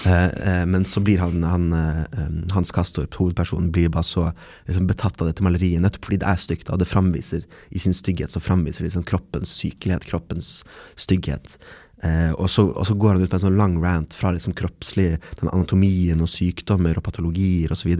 Eh, 0.08 0.28
eh, 0.50 0.66
men 0.70 0.86
så 0.88 1.04
blir 1.04 1.22
han, 1.24 1.44
han 1.44 1.70
eh, 1.76 2.20
Hans 2.56 2.74
Kastorp, 2.76 3.16
hovedpersonen, 3.20 3.72
blir 3.76 3.92
bare 3.94 4.08
så 4.08 4.28
liksom, 4.68 4.90
betatt 4.90 5.22
av 5.22 5.32
dette 5.32 5.46
maleriet, 5.46 5.84
nettopp 5.84 6.10
fordi 6.10 6.22
det 6.24 6.30
er 6.32 6.44
stygt. 6.44 6.72
Og 6.72 6.82
det 6.82 6.90
framviser 6.90 7.48
i 7.72 7.82
sin 7.82 7.96
stygghet 7.96 8.36
så 8.36 8.44
framviser 8.44 8.88
liksom 8.88 9.08
kroppens 9.08 9.54
sykelighet, 9.62 10.08
kroppens 10.10 10.62
stygghet. 11.00 11.58
Eh, 12.04 12.32
og, 12.36 12.50
så, 12.52 12.68
og 12.76 12.86
så 12.88 12.96
går 13.00 13.16
han 13.16 13.24
ut 13.24 13.32
på 13.32 13.38
en 13.38 13.44
sånn 13.46 13.60
lang 13.60 13.78
rant 13.82 14.16
fra 14.18 14.34
liksom 14.36 14.54
kroppslig, 14.58 15.16
den 15.40 15.52
anatomien 15.52 16.22
og 16.22 16.30
sykdommer 16.30 17.00
og 17.00 17.06
patologier 17.08 17.72
osv. 17.72 17.94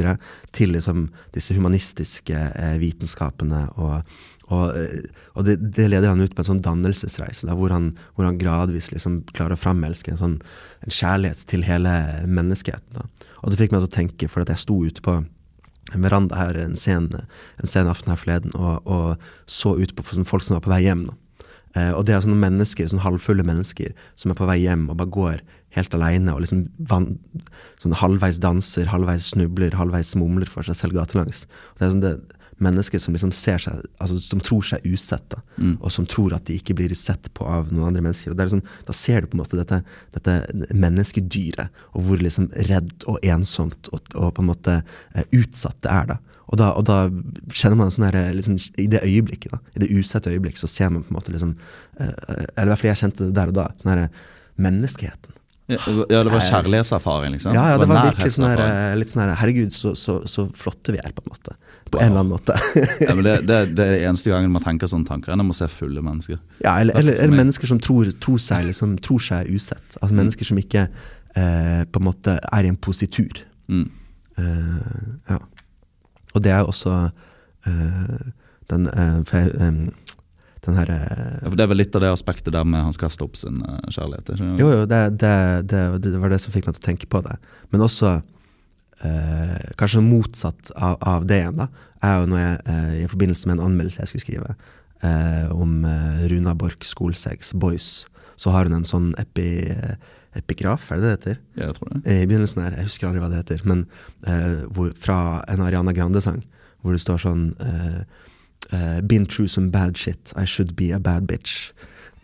til 0.56 0.76
liksom 0.76 1.08
disse 1.36 1.56
humanistiske 1.56 2.36
eh, 2.36 2.76
vitenskapene. 2.82 3.66
Og, 3.80 4.18
og, 4.54 4.76
eh, 4.78 5.06
og 5.34 5.48
det, 5.48 5.58
det 5.76 5.88
leder 5.90 6.12
han 6.12 6.22
ut 6.22 6.36
på 6.36 6.44
en 6.44 6.50
sånn 6.52 6.64
dannelsesreise, 6.66 7.48
da, 7.48 7.56
hvor, 7.58 7.74
han, 7.74 7.94
hvor 8.14 8.28
han 8.28 8.40
gradvis 8.42 8.92
liksom 8.94 9.24
klarer 9.34 9.58
å 9.58 9.62
framelske 9.62 10.14
en 10.14 10.22
sånn 10.22 10.36
en 10.86 10.94
kjærlighet 10.94 11.46
til 11.50 11.66
hele 11.66 11.94
menneskeheten. 12.30 13.00
Da. 13.00 13.32
Og 13.42 13.52
det 13.52 13.62
fikk 13.62 13.74
meg 13.74 13.84
til 13.84 13.90
å 13.90 13.96
tenke, 13.98 14.30
for 14.30 14.46
at 14.46 14.54
jeg 14.54 14.62
sto 14.62 14.78
ute 14.86 15.02
på 15.06 15.20
en 15.94 16.06
veranda 16.06 16.38
her 16.38 16.58
en 16.58 16.78
sen, 16.78 17.10
en 17.14 17.70
sen 17.70 17.90
aften 17.90 18.14
her 18.14 18.22
forleden 18.22 18.56
og, 18.58 18.86
og 18.90 19.28
så 19.50 19.76
ut 19.78 19.94
på 19.98 20.06
sånn 20.10 20.28
folk 20.30 20.46
som 20.46 20.58
var 20.58 20.66
på 20.66 20.74
vei 20.74 20.82
hjem. 20.86 21.08
Eh, 21.76 21.92
og 21.92 22.06
det 22.08 22.16
er 22.16 22.24
sånne 22.26 22.42
mennesker, 22.42 22.90
sånne 22.90 23.06
halvfulle 23.06 23.46
mennesker 23.46 23.94
som 24.20 24.34
er 24.34 24.40
på 24.40 24.48
vei 24.50 24.62
hjem 24.64 24.88
og 24.90 24.98
bare 25.02 25.14
går 25.14 25.44
helt 25.76 25.98
aleine 25.98 26.32
og 26.34 26.42
liksom 26.42 26.64
van, 26.90 27.10
sånn 27.82 27.98
halvveis 28.00 28.40
danser, 28.42 28.88
halvveis 28.90 29.32
snubler, 29.34 29.76
halvveis 29.76 30.14
mumler 30.18 30.50
for 30.50 30.66
seg 30.66 30.78
selv 30.80 30.98
gatelangs. 30.98 31.44
Det 31.76 31.86
er 31.86 31.94
sånn 31.94 32.06
det 32.06 32.16
mennesker 32.64 33.00
som 33.04 33.14
liksom 33.14 33.34
ser 33.36 33.58
seg 33.60 33.82
Altså 34.00 34.20
som 34.24 34.40
tror 34.40 34.64
seg 34.64 34.86
usett, 34.88 35.34
Mm. 35.58 35.78
og 35.82 35.92
som 35.92 36.06
tror 36.06 36.34
at 36.36 36.46
de 36.46 36.56
ikke 36.60 36.76
blir 36.76 36.94
sett 36.96 37.30
på 37.34 37.46
av 37.48 37.72
noen 37.72 37.88
andre 37.88 38.02
mennesker. 38.04 38.32
Og 38.32 38.38
det 38.38 38.46
liksom, 38.50 38.62
da 38.88 38.94
ser 38.94 39.22
du 39.22 39.28
på 39.28 39.38
en 39.38 39.44
måte 39.44 39.58
dette, 39.60 39.82
dette 40.14 40.36
menneskedyret, 40.76 41.70
og 41.96 42.06
hvor 42.08 42.22
liksom 42.24 42.50
redd 42.70 43.06
og 43.08 43.20
ensomt 43.24 43.90
og, 43.94 44.02
og 44.16 44.34
på 44.38 44.44
en 44.44 44.50
måte 44.52 44.78
eh, 45.16 45.24
utsatt 45.36 45.78
det 45.86 45.92
er. 45.92 46.10
da. 46.14 46.18
Og 46.46 46.60
da, 46.62 46.72
og 46.78 46.86
da 46.86 46.98
kjenner 47.56 47.80
man 47.80 47.90
en 47.90 47.96
sånn 47.96 48.08
her, 48.10 48.20
liksom, 48.38 48.58
I 48.78 48.88
det 48.92 49.02
øyeblikket, 49.04 49.52
da, 49.56 49.60
i 49.76 49.82
det 49.86 49.90
usette 49.96 50.30
øyeblikk, 50.32 50.60
så 50.62 50.70
ser 50.70 50.92
man 50.94 51.04
på 51.04 51.14
en 51.14 51.18
måte 51.20 51.34
liksom 51.34 51.56
eh, 52.00 52.12
Eller 52.56 52.68
i 52.68 52.74
hvert 52.74 52.84
fall 52.84 52.92
jeg 52.92 53.02
kjente 53.02 53.30
det 53.30 53.36
der 53.40 53.54
og 53.54 53.58
da. 53.62 53.70
sånn 53.82 53.96
her, 53.96 54.10
Menneskeheten. 54.56 55.32
Ja, 55.68 55.80
ja, 55.90 56.20
det 56.24 56.30
var 56.30 56.44
kjærlighetserfaring, 56.46 57.34
liksom? 57.34 57.56
Ja, 57.58 57.64
ja, 57.74 57.78
det 57.82 57.88
var 57.90 58.06
virkelig 58.12 58.36
sånn 58.36 58.46
her, 58.52 58.62
eh, 58.62 58.92
litt 59.00 59.10
sånn 59.10 59.24
her 59.26 59.34
Herregud, 59.40 59.74
så, 59.74 59.96
så, 59.98 60.20
så 60.30 60.46
flotte 60.54 60.94
vi 60.94 61.00
er, 61.02 61.10
på 61.16 61.24
en 61.26 61.32
måte. 61.34 61.56
På 61.96 62.04
en 62.04 62.12
eller 62.12 62.24
annen 62.24 62.34
måte. 62.36 62.56
ja, 63.02 63.16
men 63.16 63.24
det, 63.26 63.36
det, 63.50 63.60
det 63.78 63.88
er 63.88 63.96
det 63.96 64.04
eneste 64.06 64.32
gangen 64.34 64.54
man 64.54 64.64
tenker 64.64 64.90
sånne 64.92 65.10
tanker, 65.10 65.34
enn 65.34 65.44
om 65.44 65.52
å 65.54 65.58
se 65.58 65.68
fulle 65.72 66.04
mennesker. 66.06 66.40
Ja, 66.64 66.78
eller, 66.84 66.98
eller, 67.00 67.20
eller 67.26 67.44
mennesker 67.44 67.72
som 67.72 67.82
tror, 67.84 68.10
tror, 68.24 68.40
seg, 68.42 68.70
liksom, 68.70 68.98
tror 69.06 69.22
seg 69.24 69.52
usett. 69.52 70.00
Altså 70.02 70.18
mennesker 70.18 70.52
som 70.52 70.62
ikke 70.62 70.88
eh, 70.88 71.84
på 71.86 72.02
en 72.02 72.08
måte 72.08 72.40
er 72.40 72.68
i 72.68 72.72
en 72.72 72.80
positur. 72.80 73.44
Mm. 73.72 73.86
Eh, 74.38 75.06
ja. 75.32 75.40
Og 76.36 76.44
det 76.44 76.52
er 76.52 76.68
også 76.68 76.96
eh, 77.68 78.26
den 78.72 78.90
eh, 78.92 79.22
for 79.30 79.62
Den 80.66 80.80
her, 80.80 80.90
Ja, 80.90 81.46
for 81.46 81.56
det 81.60 81.62
er 81.62 81.70
vel 81.70 81.78
litt 81.78 81.94
av 81.94 82.02
det 82.02 82.10
aspektet 82.10 82.54
der 82.56 82.64
med 82.66 82.82
han 82.82 82.94
skal 82.96 83.12
kaste 83.12 83.22
opp 83.22 83.36
sin 83.38 83.60
eh, 83.62 83.90
kjærlighet? 83.94 84.32
Jo, 84.58 84.70
jo, 84.72 84.86
det, 84.90 85.02
det, 85.22 85.36
det, 85.70 85.82
det 86.02 86.18
var 86.18 86.34
det 86.34 86.40
som 86.42 86.56
fikk 86.56 86.66
meg 86.66 86.80
til 86.80 86.82
å 86.82 86.88
tenke 86.88 87.10
på 87.12 87.22
det. 87.22 87.36
Men 87.70 87.86
også 87.86 88.16
eh, 89.04 89.72
kanskje 89.80 90.04
motsatt 90.06 90.72
av, 90.76 90.98
av 91.02 91.28
det 91.28 91.42
igjen, 91.42 91.60
da, 91.60 91.70
er 92.06 92.20
jo 92.22 92.32
når 92.32 92.42
jeg 92.42 92.58
eh, 92.74 92.92
i 93.04 93.08
forbindelse 93.12 93.50
med 93.50 93.58
en 93.58 93.70
anmeldelse 93.70 94.04
jeg 94.04 94.12
skulle 94.14 94.26
skrive 94.26 94.56
eh, 95.04 95.48
om 95.54 95.80
eh, 95.90 96.28
Runa 96.32 96.56
Borch 96.56 96.86
Skolsegs 96.88 97.54
Boys, 97.54 98.06
så 98.36 98.52
har 98.56 98.68
hun 98.68 98.78
en 98.80 98.88
sånn 98.88 99.14
epi, 99.22 99.48
eh, 99.72 99.96
epigraf, 100.36 100.92
er 100.92 101.00
det 101.00 101.08
det 101.08 101.16
heter? 101.16 101.42
Ja, 101.56 101.70
jeg 101.70 101.80
tror 101.80 101.94
det. 101.94 102.04
I 102.06 102.28
begynnelsen 102.28 102.64
her, 102.66 102.78
jeg 102.78 102.90
husker 102.90 103.10
aldri 103.10 103.24
hva 103.24 103.32
det 103.32 103.42
heter, 103.44 103.66
men 103.68 103.88
eh, 104.28 104.64
hvor, 104.76 104.94
fra 105.00 105.18
en 105.52 105.64
Ariana 105.66 105.96
Grande-sang, 105.96 106.44
hvor 106.84 106.96
det 106.96 107.02
står 107.02 107.24
sånn 107.24 107.50
eh, 107.66 108.00
eh, 108.76 109.02
Been 109.02 109.26
through 109.26 109.50
some 109.52 109.72
bad 109.74 109.98
shit, 109.98 110.34
I 110.36 110.46
should 110.46 110.76
be 110.76 110.92
a 110.94 111.00
bad 111.00 111.28
bitch. 111.32 111.72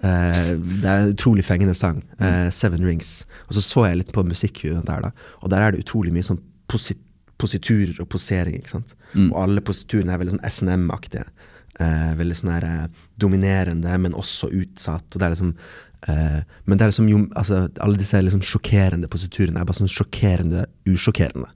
Uh, 0.01 0.57
det 0.81 0.87
er 0.89 1.03
en 1.03 1.11
utrolig 1.13 1.43
fengende 1.45 1.75
sang. 1.77 1.99
Uh, 2.17 2.49
Seven 2.49 2.81
Rings. 2.81 3.19
Og 3.45 3.53
så 3.53 3.61
så 3.61 3.83
jeg 3.85 3.99
litt 3.99 4.13
på 4.15 4.23
musikkvideoen 4.25 4.87
der, 4.87 5.03
da, 5.05 5.11
og 5.45 5.51
der 5.53 5.61
er 5.61 5.75
det 5.75 5.83
utrolig 5.83 6.13
mye 6.15 6.25
sånn 6.25 6.39
posi 6.71 6.97
positurer 7.41 7.97
og 8.03 8.05
posering, 8.13 8.59
ikke 8.59 8.75
sant. 8.75 8.91
Mm. 9.15 9.31
Og 9.31 9.39
alle 9.41 9.63
positurene 9.65 10.13
er 10.13 10.19
veldig 10.21 10.35
sånn 10.35 10.43
SNM-aktige. 10.45 11.23
Eh, 11.81 12.11
veldig 12.19 12.35
sånn 12.37 12.51
her 12.53 12.67
eh, 12.67 12.83
dominerende, 13.21 13.95
men 14.03 14.17
også 14.17 14.51
utsatt. 14.53 15.07
Og 15.09 15.17
det 15.17 15.25
er 15.25 15.33
liksom 15.33 15.55
eh, 16.11 16.41
Men 16.67 16.77
det 16.77 16.85
er 16.85 16.91
liksom 16.91 17.09
jo 17.09 17.21
altså, 17.39 17.63
Alle 17.81 18.01
disse 18.01 18.19
liksom 18.21 18.43
sjokkerende 18.45 19.09
positurene 19.11 19.61
er 19.61 19.69
bare 19.69 19.79
sånn 19.79 19.91
sjokkerende 19.91 20.67
usjokkerende. 20.89 21.49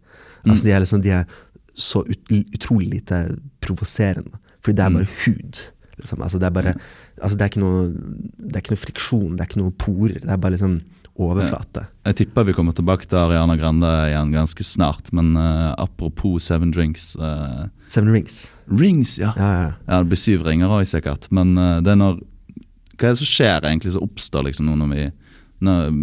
Altså 0.45 0.65
de 0.65 0.73
er 0.73 0.83
liksom 0.83 1.03
De 1.05 1.13
er 1.19 1.37
så 1.75 2.05
ut, 2.07 2.33
utrolig 2.55 2.89
lite 2.93 3.21
provoserende. 3.61 4.39
Fordi 4.63 4.77
det 4.79 4.85
er 4.85 4.93
bare 4.95 5.13
hud. 5.25 5.63
Liksom. 5.99 6.21
Altså 6.21 6.39
det 6.39 6.47
er 6.47 6.55
bare 6.55 6.75
Altså 7.21 7.37
det 7.37 7.49
er 7.49 7.61
noe 7.61 7.87
Det 7.91 8.55
er 8.55 8.63
ikke 8.63 8.75
noe 8.75 8.85
friksjon, 8.85 9.35
det 9.35 9.43
er 9.43 9.51
ikke 9.51 9.63
noe 9.63 9.77
porer. 9.85 10.21
Det 10.23 10.31
er 10.31 10.41
bare 10.41 10.57
liksom 10.57 10.79
overflate. 11.15 11.85
Jeg 12.05 12.17
tipper 12.19 12.45
vi 12.47 12.53
kommer 12.57 12.75
tilbake 12.75 13.07
til 13.07 13.17
Ariana 13.19 13.55
Grande 13.59 13.89
igjen 14.09 14.33
ganske 14.35 14.65
snart, 14.67 15.11
men 15.15 15.33
uh, 15.39 15.71
apropos 15.79 16.43
Seven 16.43 16.73
Drinks 16.75 17.13
uh, 17.15 17.67
Seven 17.89 18.11
Rings. 18.11 18.51
Rings, 18.67 19.17
ja. 19.21 19.31
Ja, 19.39 19.51
ja. 19.61 19.69
Ja, 19.87 19.99
Det 20.03 20.11
blir 20.11 20.19
syv 20.19 20.43
ringer 20.47 20.73
òg, 20.75 20.87
sikkert. 20.89 21.29
Men 21.31 21.55
uh, 21.57 21.77
det 21.85 21.93
er 21.93 22.01
når 22.01 22.19
Hva 22.95 23.09
er 23.09 23.15
det 23.15 23.19
som 23.19 23.27
skjer 23.27 23.67
egentlig, 23.67 23.91
som 23.95 24.05
oppstår 24.05 24.49
liksom 24.49 24.69
nå 24.69 24.75
når 24.79 24.91
vi 24.93 25.05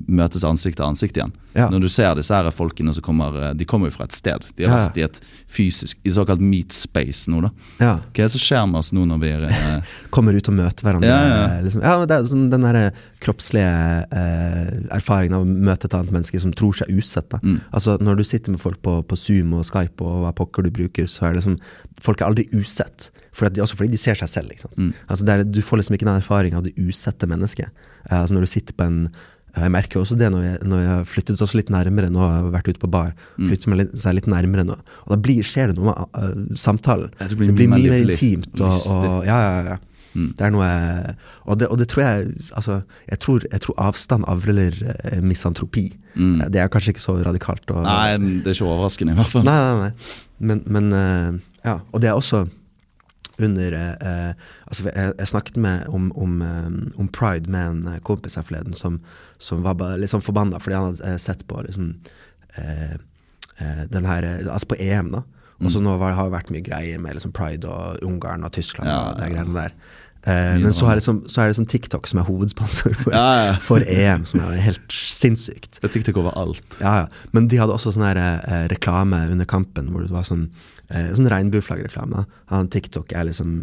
møtes 0.09 0.43
ansikt 0.45 0.77
til 0.81 0.87
ansikt 0.87 1.17
igjen? 1.19 1.33
Ja. 1.55 1.67
Når 1.69 1.83
du 1.85 1.89
ser 1.93 2.15
disse 2.17 2.33
her 2.33 2.47
folkene 2.57 2.95
som 2.97 3.05
kommer 3.05 3.35
eh, 3.37 3.51
De 3.61 3.67
kommer 3.69 3.91
jo 3.91 3.97
fra 3.99 4.07
et 4.09 4.15
sted. 4.17 4.47
De 4.57 4.65
har 4.65 4.73
Ja, 4.73 4.85
vært 4.87 4.97
i 4.97 5.05
et 5.05 5.19
fysisk, 5.53 5.99
i 6.09 6.13
såkalt 6.15 6.41
meat 6.41 6.73
space 6.73 7.29
nå, 7.31 7.43
da. 7.45 7.51
ja. 7.83 7.91
Hva 8.01 8.23
er 8.25 8.31
det 8.31 8.33
som 8.33 8.41
skjer 8.41 8.65
med 8.71 8.81
oss 8.81 8.93
nå 8.97 9.05
når 9.11 9.21
vi 9.21 9.33
er 9.35 9.45
eh, 9.51 9.91
kommer 10.15 10.33
ut 10.37 10.49
og 10.49 10.57
møter 10.57 10.87
hverandre. 10.89 11.11
Ja, 11.13 11.21
ja. 11.29 11.61
Liksom. 11.67 11.85
ja 11.85 11.95
det 12.09 12.17
er 12.17 12.31
sånn, 12.33 12.47
den 12.53 12.65
der 12.67 12.81
kroppslige 13.23 14.07
eh, 14.13 14.73
erfaringen 14.97 15.37
av 15.39 15.45
å 15.45 15.51
møte 15.69 15.89
et 15.91 15.97
annet 15.99 16.15
menneske 16.17 16.41
som 16.43 16.55
tror 16.57 16.77
seg 16.81 16.91
usett. 16.97 17.37
Mm. 17.43 17.61
Altså 17.71 17.99
Når 18.01 18.23
du 18.23 18.25
sitter 18.27 18.55
med 18.57 18.63
folk 18.63 18.81
på, 18.83 18.99
på 19.07 19.19
Zoom 19.19 19.53
og 19.59 19.67
Skype 19.69 20.03
og 20.05 20.25
hva 20.25 20.33
pokker 20.37 20.67
du 20.67 20.73
bruker, 20.75 21.07
så 21.11 21.29
er 21.29 21.35
det 21.37 21.43
liksom 21.43 21.59
Folk 22.03 22.19
er 22.19 22.27
aldri 22.33 22.49
usett. 22.57 23.13
For 23.33 23.49
at 23.49 23.57
de, 23.57 23.63
også 23.65 23.79
fordi 23.79 23.95
de 23.95 24.01
ser 24.01 24.19
seg 24.21 24.29
selv. 24.29 24.57
Sant? 24.61 24.77
Mm. 24.77 24.93
Altså 25.09 25.27
det 25.29 25.35
er, 25.35 25.45
du 25.49 25.63
får 25.65 25.81
liksom 25.81 25.97
ikke 25.97 26.09
den 26.09 26.19
erfaringen 26.21 26.61
av 26.61 26.67
det 26.67 26.75
usette 26.77 27.29
mennesket. 27.31 27.71
Uh, 28.11 28.23
altså 28.23 28.37
Når 28.37 28.49
du 28.49 28.53
sitter 28.57 28.77
på 28.77 28.89
en 28.89 29.05
jeg 29.53 29.69
merker 29.69 30.01
også 30.01 30.17
det 30.17 30.31
når 30.33 30.45
jeg, 30.47 30.59
når 30.65 30.79
jeg 30.81 31.09
flyttet 31.11 31.41
oss 31.45 31.53
litt 31.53 31.69
nærmere 31.69 32.09
nå, 32.09 32.21
har 32.25 32.47
vært 32.55 32.71
ute 32.73 32.81
på 32.81 32.89
bar. 32.89 33.11
Mm. 33.37 33.51
Flyttet 33.51 33.69
meg 33.69 33.81
litt, 33.83 33.91
seg 34.01 34.15
litt 34.17 34.29
nærmere 34.33 34.65
nå. 34.65 34.79
Og 35.05 35.13
da 35.13 35.19
blir, 35.21 35.45
skjer 35.45 35.69
det 35.69 35.77
noe 35.77 35.91
med 35.91 36.17
uh, 36.17 36.57
samtalen. 36.57 37.11
Det 37.19 37.27
det 37.27 37.37
Det 37.37 37.41
blir 37.43 37.53
blir, 37.59 37.69
mye 37.69 37.91
mer 37.93 38.07
intimt. 38.07 38.55
Og, 38.57 38.87
og, 38.97 39.27
ja, 39.29 39.37
ja, 39.45 39.75
ja. 39.75 39.77
Mm. 40.13 40.27
Det 40.37 40.45
er 40.45 40.51
noe 40.53 40.67
Og 41.49 41.57
det, 41.57 41.69
og 41.73 41.79
det 41.81 41.87
tror 41.89 42.03
jeg 42.05 42.33
Altså, 42.53 42.83
jeg 43.09 43.19
tror, 43.23 43.45
jeg 43.49 43.63
tror 43.65 43.79
avstand 43.81 44.27
avler 44.29 44.75
eh, 44.93 45.23
misantropi. 45.25 45.87
Mm. 46.15 46.41
Eh, 46.41 46.49
Det 46.53 46.61
er 46.61 46.69
kanskje 46.69 46.93
ikke 46.93 47.05
så 47.05 47.15
radikalt. 47.25 47.65
Og, 47.73 47.81
Nei, 47.87 48.19
det 48.19 48.53
er 48.53 48.57
ikke 48.59 48.69
overraskende, 48.69 49.15
i 49.15 49.21
hvert 49.21 49.33
fall. 49.33 49.47
Nei, 49.49 49.57
nei, 49.57 49.87
nei. 49.87 50.19
Men, 50.39 50.65
men 50.67 50.93
uh, 50.93 51.41
Ja. 51.65 51.79
Og 51.93 52.03
det 52.05 52.11
er 52.11 52.19
også 52.19 52.45
under 53.39 53.73
eh, 53.73 54.09
eh, 54.09 54.33
Altså, 54.67 54.89
jeg, 54.89 55.15
jeg 55.19 55.29
snakket 55.29 55.57
med 55.57 55.87
om, 55.89 56.11
om, 56.17 56.43
eh, 56.43 57.01
om 57.01 57.09
pride 57.09 57.51
med 57.51 57.69
en 57.69 57.95
eh, 57.95 58.01
kompis 58.05 58.37
her 58.37 58.47
forleden 58.49 58.77
som, 58.79 59.01
som 59.43 59.65
var 59.65 59.81
litt 60.01 60.13
sånn 60.13 60.25
forbanna 60.25 60.61
fordi 60.63 60.79
han 60.79 60.91
hadde 60.93 61.19
sett 61.23 61.47
på 61.49 61.63
liksom 61.67 61.95
eh, 62.57 62.99
den 63.93 64.09
her 64.09 64.27
Altså 64.51 64.73
på 64.73 64.81
EM, 64.81 65.13
da. 65.15 65.23
Og 65.63 65.71
så 65.71 65.79
nå 65.79 65.93
var, 66.01 66.17
har 66.19 66.27
det 66.27 66.35
vært 66.35 66.49
mye 66.51 66.65
greier 66.67 66.99
med 66.99 67.15
liksom 67.15 67.35
pride 67.37 67.69
og 67.71 68.01
Ungarn 68.03 68.43
og 68.43 68.51
Tyskland 68.57 68.91
Ja, 68.91 69.13
og 69.13 69.21
de 69.21 69.29
greiene 69.31 69.55
der. 69.55 69.77
Eh, 70.23 70.57
men 70.63 70.71
så 70.75 70.87
er, 70.87 70.95
det 70.95 71.03
liksom, 71.03 71.23
så 71.27 71.43
er 71.43 71.51
det 71.51 71.57
sånn 71.59 71.67
TikTok 71.71 72.07
som 72.07 72.21
er 72.23 72.27
hovedsponsor 72.29 72.95
for, 73.01 73.15
Ja, 73.15 73.31
ja. 73.49 73.55
for 73.69 73.83
EM, 73.83 74.27
som 74.29 74.43
er 74.45 74.61
helt 74.63 74.95
sinnssykt. 74.95 75.81
Jeg 75.83 75.95
TikTok 75.97 76.21
overalt. 76.23 76.63
Ja, 76.79 76.93
ja. 77.03 77.31
Men 77.35 77.49
de 77.51 77.59
hadde 77.59 77.75
også 77.75 77.95
sånn 77.95 78.07
her 78.07 78.21
eh, 78.23 78.69
reklame 78.71 79.25
under 79.33 79.49
kampen, 79.51 79.91
hvor 79.91 80.05
det 80.07 80.15
var 80.15 80.27
sånn, 80.29 80.49
eh, 80.93 81.11
sånn 81.17 81.31
regnbueflaggreklame. 81.33 82.27
Han 82.53 82.71
TikTok 82.73 83.13
er 83.17 83.29
liksom 83.31 83.57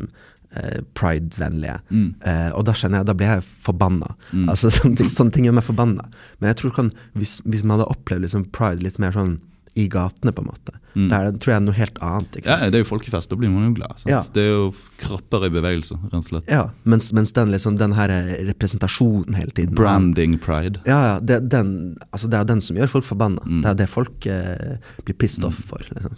eh, 0.56 0.80
pride-vennlige. 0.98 1.78
Mm. 1.94 2.10
Eh, 2.26 2.50
og 2.58 2.66
da 2.70 2.76
kjenner 2.78 3.02
jeg, 3.02 3.10
da 3.12 3.18
blir 3.18 3.34
jeg 3.36 3.46
forbanna. 3.68 4.16
Mm. 4.34 4.48
Altså, 4.50 4.72
sånne, 4.80 5.00
ting, 5.00 5.14
sånne 5.14 5.36
ting 5.36 5.48
gjør 5.50 5.60
meg 5.60 5.68
forbanna. 5.70 6.10
Men 6.40 6.52
jeg 6.54 6.62
tror 6.64 6.76
kan, 6.80 6.92
hvis, 7.20 7.40
hvis 7.46 7.64
man 7.66 7.78
hadde 7.80 7.92
opplevd 7.94 8.28
liksom 8.28 8.50
pride 8.56 8.84
litt 8.86 9.00
mer 9.02 9.16
sånn 9.16 9.38
i 9.78 9.86
gatene, 9.92 10.34
på 10.34 10.42
en 10.44 10.50
måte, 10.50 10.76
Mm. 10.98 11.10
da 11.10 11.18
er 11.22 11.36
tror 11.38 11.52
jeg 11.54 11.56
er 11.60 11.66
noe 11.66 11.78
helt 11.78 12.00
annet. 12.02 12.38
Ja, 12.46 12.56
det 12.66 12.80
er 12.80 12.84
jo 12.84 12.88
folkefest, 12.90 13.30
da 13.30 13.38
blir 13.40 13.52
man 13.54 13.68
jo 13.68 13.74
glad. 13.78 14.02
Ja. 14.10 14.22
Det 14.34 14.42
er 14.42 14.50
jo 14.50 14.70
kropper 15.02 15.46
i 15.46 15.52
bevegelse, 15.54 16.00
rett 16.10 16.16
og 16.18 16.26
slett. 16.26 16.50
Ja, 16.52 16.64
mens, 16.90 17.12
mens 17.16 17.32
den, 17.38 17.52
liksom, 17.54 17.78
den 17.80 17.94
her 17.98 18.10
eh, 18.14 18.32
representasjonen 18.50 19.38
hele 19.38 19.54
tiden 19.56 19.78
Branding 19.78 20.40
pride. 20.42 20.82
Ja, 20.90 21.00
ja, 21.06 21.14
det, 21.22 21.44
den, 21.54 21.96
altså 22.10 22.32
det 22.32 22.40
er 22.42 22.50
den 22.50 22.64
som 22.66 22.80
gjør 22.80 22.90
folk 22.98 23.06
forbanna. 23.08 23.46
Mm. 23.46 23.62
Det 23.64 23.72
er 23.72 23.80
det 23.84 23.90
folk 23.92 24.26
eh, 24.34 24.96
blir 25.06 25.18
pissed 25.22 25.46
off 25.48 25.62
for. 25.70 25.86
Liksom. 25.94 26.18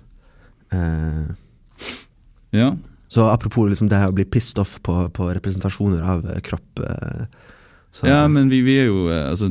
Eh, 0.71 1.35
Ja. 2.51 2.75
så 3.07 3.29
apropos 3.31 3.69
liksom 3.69 3.87
det 3.89 3.99
å 4.07 4.11
bli 4.15 4.25
pissed 4.25 4.59
off 4.59 4.77
på, 4.83 5.09
på 5.15 5.29
representasjoner 5.35 6.01
av 6.03 6.25
eh, 6.29 6.39
kropp 6.43 6.79
eh, 6.83 7.25
så, 7.91 8.07
ja, 8.07 8.27
men 8.27 8.49
vi, 8.51 8.61
vi 8.63 8.75
er 8.79 8.85
jo 8.89 9.05
eh, 9.11 9.29
Altså, 9.31 9.49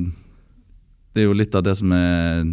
det 1.14 1.22
er 1.22 1.26
jo 1.26 1.34
litt 1.36 1.54
av 1.58 1.64
det 1.66 1.74
som 1.80 1.92
er 1.92 2.44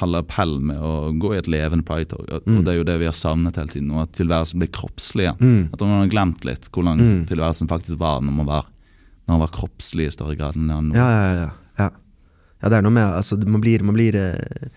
halve 0.00 0.22
appellen 0.24 0.64
med 0.70 0.78
å 0.82 1.12
gå 1.20 1.34
i 1.34 1.38
et 1.38 1.46
levende 1.50 1.84
pride-tog. 1.86 2.24
Og 2.32 2.46
Mm. 2.48 2.56
og 2.58 2.64
det 2.64 2.72
er 2.72 2.78
jo 2.78 2.86
det 2.88 2.96
vi 3.02 3.06
har 3.06 3.14
savnet 3.14 3.58
hele 3.60 3.68
tiden, 3.70 3.90
og 3.94 4.00
at 4.06 4.12
tilværelsen 4.16 4.58
blir 4.62 4.70
kroppslig 4.74 5.26
igjen. 5.26 5.38
Mm. 5.44 5.68
At 5.74 5.80
man 5.84 5.92
har 6.00 6.08
glemt 6.10 6.44
litt 6.48 6.70
hvordan 6.72 6.98
Mm. 6.98 7.26
tilværelsen 7.28 7.68
faktisk 7.70 7.98
var 8.00 8.20
når 8.24 8.32
man 8.40 8.46
var, 8.48 8.64
når 9.28 9.34
man 9.36 9.40
var 9.44 9.52
kroppslig 9.54 10.06
i 10.08 10.14
større 10.16 10.34
grad 10.40 10.56
enn 10.56 10.66
nå. 10.66 10.94
Ja, 10.96 11.06
ja, 11.10 11.34
ja, 11.42 11.50
ja. 11.84 11.90
ja, 12.62 12.68
det 12.72 12.78
er 12.78 12.82
noe 12.82 12.90
med 12.96 13.04
altså, 13.20 13.36
Man 13.46 13.60
blir, 13.60 13.82
man 13.84 13.94
blir 13.94 14.14
eh, 14.16 14.68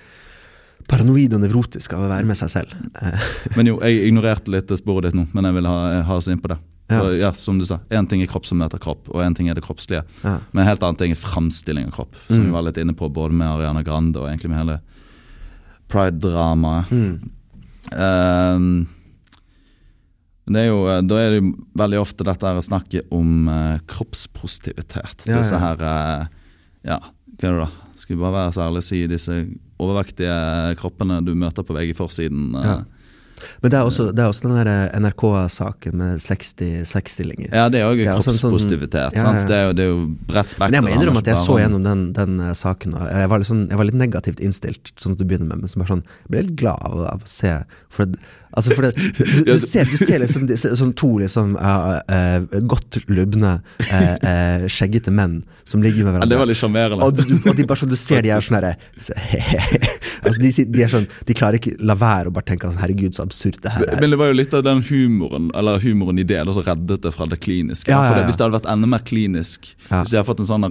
paranoid 0.91 1.33
og 1.37 1.41
nevrotisk 1.45 1.93
av 1.95 2.03
å 2.05 2.09
være 2.11 2.27
med 2.27 2.37
seg 2.39 2.51
selv. 2.51 2.75
Eh, 2.99 3.29
Men 3.57 3.71
jo, 3.71 3.79
jeg 3.81 4.09
ignorerte 4.09 4.51
litt 4.53 4.71
sporet 4.81 5.09
ditt 5.09 5.17
nå, 5.17 5.25
men 5.31 5.47
jeg 5.47 5.57
vil 5.57 5.69
ha, 5.71 5.79
ha 6.09 6.19
oss 6.19 6.27
inn 6.31 6.41
på 6.43 6.51
det. 6.51 6.59
For, 6.91 7.13
ja, 7.15 7.29
som 7.39 7.55
du 7.55 7.63
sa, 7.63 7.77
Én 7.95 8.03
ting 8.11 8.19
er 8.19 8.27
kropp 8.27 8.43
som 8.43 8.59
møter 8.59 8.81
kropp, 8.83 9.05
og 9.13 9.21
én 9.23 9.31
ting 9.37 9.47
er 9.47 9.55
det 9.55 9.63
kroppslige. 9.63 10.01
ja. 10.25 10.33
Men 10.51 10.65
en 10.65 10.67
helt 10.67 10.81
annen 10.83 10.99
ting 10.99 11.13
er 11.15 11.19
framstilling 11.21 11.87
av 11.87 11.93
kropp, 11.95 12.17
som 12.27 12.41
Mm. 12.41 12.49
vi 12.49 12.55
var 12.57 12.65
litt 12.67 12.79
inne 12.83 12.93
på 12.99 13.07
både 13.07 13.31
med 13.31 13.47
Ariana 13.47 13.83
Grande 13.87 14.19
og 14.19 14.27
egentlig 14.27 14.51
med 14.51 14.59
hele 14.59 14.79
pride-dramaet. 15.87 16.91
Mm. 16.91 17.31
Ehm, 17.95 18.87
det 20.51 20.65
er 20.65 20.67
jo, 20.67 20.81
da 21.07 21.19
er 21.21 21.29
det 21.31 21.39
jo 21.39 21.53
veldig 21.79 21.99
ofte 22.01 22.27
dette 22.27 22.43
her 22.49 22.59
snakket 22.65 23.07
om 23.15 23.47
uh, 23.47 23.77
kroppspositivitet. 23.87 25.25
Ja, 25.29 25.37
disse 25.39 25.55
ja. 25.55 25.61
her 25.63 25.85
uh, 25.85 26.25
Ja, 26.83 26.97
hva 27.37 27.47
er 27.47 27.55
det 27.55 27.61
da? 27.61 27.69
Skal 28.01 28.15
vi 28.17 28.21
bare 28.23 28.33
være 28.39 28.55
så 28.57 28.65
ærlige 28.65 28.81
og 28.85 28.89
si 28.89 29.03
disse 29.11 29.35
overvektige 29.81 30.39
kroppene 30.81 31.21
du 31.25 31.35
møter 31.37 31.65
på 31.67 31.75
VG-forsiden. 31.77 32.49
eh, 32.57 32.65
Ja. 32.71 32.79
Men 33.63 33.71
det 33.73 33.77
er 33.79 33.87
også, 33.89 34.03
det 34.13 34.21
er 34.21 34.27
også 34.29 34.43
den 34.45 34.51
der 34.53 34.67
eh, 34.69 34.99
NRK-saken 35.01 35.95
med 35.97 36.19
60 36.21 36.51
60-stillinger. 36.85 37.49
Ja, 37.51 37.63
det 37.73 37.79
er 37.81 37.87
òg 37.89 38.01
også 38.13 38.35
sånn- 38.35 38.51
kroppspositivitet. 38.51 39.15
Ja, 39.15 39.17
ja. 39.17 39.23
sant? 39.23 39.47
Det 39.49 39.55
er 39.57 39.63
jo, 39.65 39.71
det 39.73 39.83
er 39.85 39.89
jo 39.89 40.03
bredt 40.29 40.51
spekter. 40.53 40.69
Men 40.69 40.77
jeg 40.77 40.83
må 40.85 40.91
innrømme 40.93 41.23
at 41.23 41.29
jeg 41.31 41.37
så 41.41 41.55
gjennom 41.57 41.83
den, 41.87 42.03
den 42.13 42.39
eh, 42.39 42.53
saken, 42.53 42.93
og 42.99 43.07
jeg 43.09 43.29
var, 43.33 43.41
litt 43.41 43.49
sånn, 43.49 43.63
jeg 43.71 43.77
var 43.81 43.89
litt 43.89 43.97
negativt 43.97 44.43
innstilt, 44.45 44.91
sånn 45.01 45.13
at 45.17 45.17
du 45.17 45.25
begynner 45.25 45.49
med, 45.55 45.63
men 45.63 45.67
så 45.73 45.81
bare 45.81 45.93
sånn, 45.95 46.03
jeg 46.21 46.29
ble 46.35 46.43
litt 46.45 46.55
glad 46.61 46.85
av, 46.85 46.99
av 47.15 47.25
å 47.25 47.31
se. 47.33 47.55
For, 47.89 48.05
det, 48.05 48.19
altså 48.51 48.75
for 48.75 48.87
det, 48.87 48.91
du, 49.17 49.43
du, 49.47 49.53
ser, 49.63 49.87
du 49.89 49.97
ser 49.99 50.21
liksom 50.23 50.47
de- 50.49 50.57
sånn 50.59 50.93
to 50.97 51.11
liksom, 51.21 51.55
uh, 51.55 51.99
uh, 52.11 52.59
godt 52.67 52.99
lubne, 53.11 53.57
uh, 53.87 53.97
eh, 53.97 54.65
skjeggete 54.71 55.13
menn 55.13 55.41
som 55.67 55.83
ligger 55.83 56.05
med 56.05 56.11
Ja, 56.11 56.17
hverandre. 56.19 56.29
det 56.33 56.39
var 56.41 56.49
litt 56.49 56.59
sjarmerende. 56.59 57.07
Og, 57.07 57.15
du, 57.17 57.35
og 57.49 57.57
de 57.57 57.65
bare 57.67 57.81
sånn, 57.81 57.91
du 57.91 57.99
ser 57.99 58.25
de 58.25 58.33
er 58.33 58.43
sånn 58.45 58.59
herre 58.59 58.73
så- 59.05 59.15
altså 60.25 60.37
de, 60.41 60.51
de 60.71 60.85
er 60.85 60.91
sånn 60.91 61.07
De 61.27 61.35
klarer 61.37 61.59
ikke 61.59 61.75
la 61.79 61.95
være 61.99 62.31
å 62.31 62.35
bare 62.35 62.49
tenke 62.51 62.69
sånn 62.69 62.81
Herregud, 62.81 63.15
så 63.17 63.25
absurd 63.25 63.61
det 63.63 63.73
her 63.75 63.87
er. 63.87 64.01
Men 64.01 64.13
det 64.13 64.19
var 64.21 64.31
jo 64.31 64.37
litt 64.37 64.53
av 64.57 64.65
den 64.67 64.83
humoren 64.89 65.49
Eller 65.57 65.81
humoren 65.83 66.19
i 66.21 66.25
det 66.27 66.41
som 66.51 66.65
reddet 66.65 67.05
det 67.05 67.11
fra 67.15 67.27
det 67.29 67.39
kliniske. 67.43 67.91
Ja, 67.91 68.01
ja, 68.01 68.09
For 68.09 68.19
det, 68.19 68.25
hvis 68.29 68.39
det 68.39 68.45
hadde 68.45 68.57
vært 68.57 68.69
enda 68.71 68.89
mer 68.89 69.03
klinisk. 69.07 69.69
Hvis 69.87 70.11
jeg 70.11 70.19
hadde 70.19 70.27
fått 70.27 70.41
en 70.43 70.49
sånn 70.49 70.67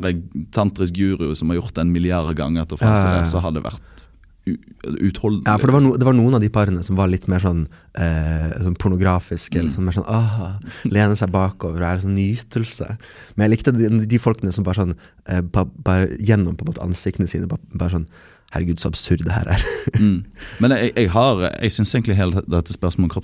tantrisk 0.55 0.97
guru 0.99 1.33
som 1.39 1.51
har 1.53 1.61
gjort 1.61 1.75
det 1.77 1.85
en 1.87 1.93
milliard 1.95 2.35
ganger 2.37 2.69
til 2.69 2.79
å 2.79 2.85
ja. 2.85 3.21
det, 3.21 3.25
så 3.31 3.43
hadde 3.43 3.61
det 3.61 3.67
vært 3.71 4.05
u. 4.51 5.11
Ja, 5.47 5.57
for 5.59 5.69
det 5.69 5.75
var, 5.75 5.85
no, 5.85 5.93
det 5.99 6.07
var 6.07 6.17
noen 6.17 6.37
av 6.39 6.43
de 6.43 6.51
parene 6.53 6.83
som 6.87 6.97
var 6.99 7.11
litt 7.13 7.27
mer 7.31 7.43
sånn, 7.45 7.67
eh, 8.01 8.49
sånn 8.63 8.79
pornografiske. 8.81 9.55
Mm. 9.55 9.61
Eller 9.61 9.75
sånn 9.75 9.87
mer 9.89 9.99
sånn 9.99 10.09
ah, 10.11 10.57
Lene 10.89 11.19
seg 11.19 11.33
bakover 11.35 11.83
og 11.83 11.89
er 11.89 12.03
sånn 12.05 12.17
nytelse. 12.17 12.89
Men 13.35 13.47
jeg 13.47 13.55
likte 13.57 13.75
de, 13.77 13.91
de 14.11 14.23
folkene 14.23 14.55
som 14.55 14.67
bare 14.67 14.83
sånn 14.83 14.97
eh, 15.29 15.43
ba, 15.43 15.67
Bare 15.87 16.11
gjennom 16.19 16.57
på 16.57 16.67
en 16.67 16.73
måte 16.73 16.85
ansiktene 16.85 17.31
sine 17.31 17.51
bare, 17.51 17.63
bare 17.75 17.99
sånn 17.99 18.11
Herregud, 18.51 18.81
så 18.83 18.91
absurd 18.91 19.23
det 19.23 19.35
her 19.35 19.53
er. 19.55 19.63
Mm. 19.95 20.25
Men 20.59 20.75
jeg, 20.75 20.91
jeg 20.97 21.13
har 21.15 21.45
Jeg 21.53 21.77
syns 21.77 21.95
egentlig 21.95 22.19
hele 22.19 22.43
dette 22.47 22.75
spørsmålet 22.75 23.11
om 23.11 23.15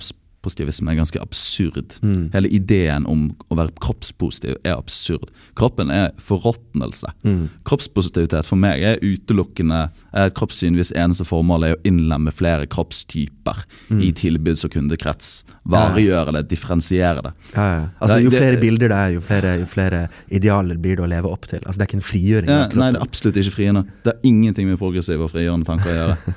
kroppspositivisme 0.47 0.91
er 0.91 0.97
ganske 1.01 1.19
absurd. 1.21 1.97
Mm. 2.03 2.29
Hele 2.33 2.49
ideen 2.53 3.05
om 3.07 3.27
å 3.51 3.57
være 3.57 3.73
kroppspositiv 3.83 4.55
er 4.63 4.77
absurd. 4.77 5.29
Kroppen 5.57 5.91
er 5.91 6.11
forråtnelse. 6.23 7.11
Mm. 7.25 7.49
Kroppspositivitet 7.67 8.45
for 8.47 8.57
meg 8.57 8.81
er 8.83 9.01
utelukkende 9.03 9.89
er 10.13 10.27
et 10.29 10.35
kroppssyn 10.37 10.75
hvis 10.77 10.93
eneste 10.95 11.25
formål 11.27 11.65
er 11.67 11.75
å 11.75 11.81
innlemme 11.87 12.31
flere 12.33 12.67
kroppstyper 12.67 13.63
Mm. 13.89 14.01
i 14.03 14.11
tilbuds- 14.11 14.65
og 14.65 14.71
kundekrets. 14.71 15.43
Varegjøre 15.65 16.33
det, 16.33 16.49
differensiere 16.49 17.21
det. 17.23 17.31
Ja, 17.55 17.67
ja. 17.79 17.85
Altså, 18.01 18.19
jo 18.21 18.29
flere 18.29 18.59
bilder 18.59 18.89
det 18.91 18.97
er, 18.97 19.13
jo 19.15 19.21
flere, 19.21 19.53
jo 19.61 19.65
flere 19.65 20.09
idealer 20.29 20.77
blir 20.77 20.97
det 20.97 21.03
å 21.05 21.07
leve 21.09 21.31
opp 21.31 21.47
til. 21.47 21.59
Altså, 21.63 21.77
det 21.79 21.85
er 21.85 21.87
ikke 21.87 21.99
en 22.01 22.07
frigjøring 22.09 22.49
Ja, 22.51 22.67
nei, 22.75 22.91
det 22.91 22.99
er 22.99 23.05
absolutt 23.05 23.37
ikke 23.39 23.55
frigjørende. 23.55 23.85
Det 24.03 24.13
har 24.13 24.19
ingenting 24.27 24.67
med 24.67 24.77
progressive 24.77 25.23
og 25.23 25.31
frigjørende 25.31 25.65
tanker 25.65 25.91
å 25.91 25.95
gjøre. 26.01 26.17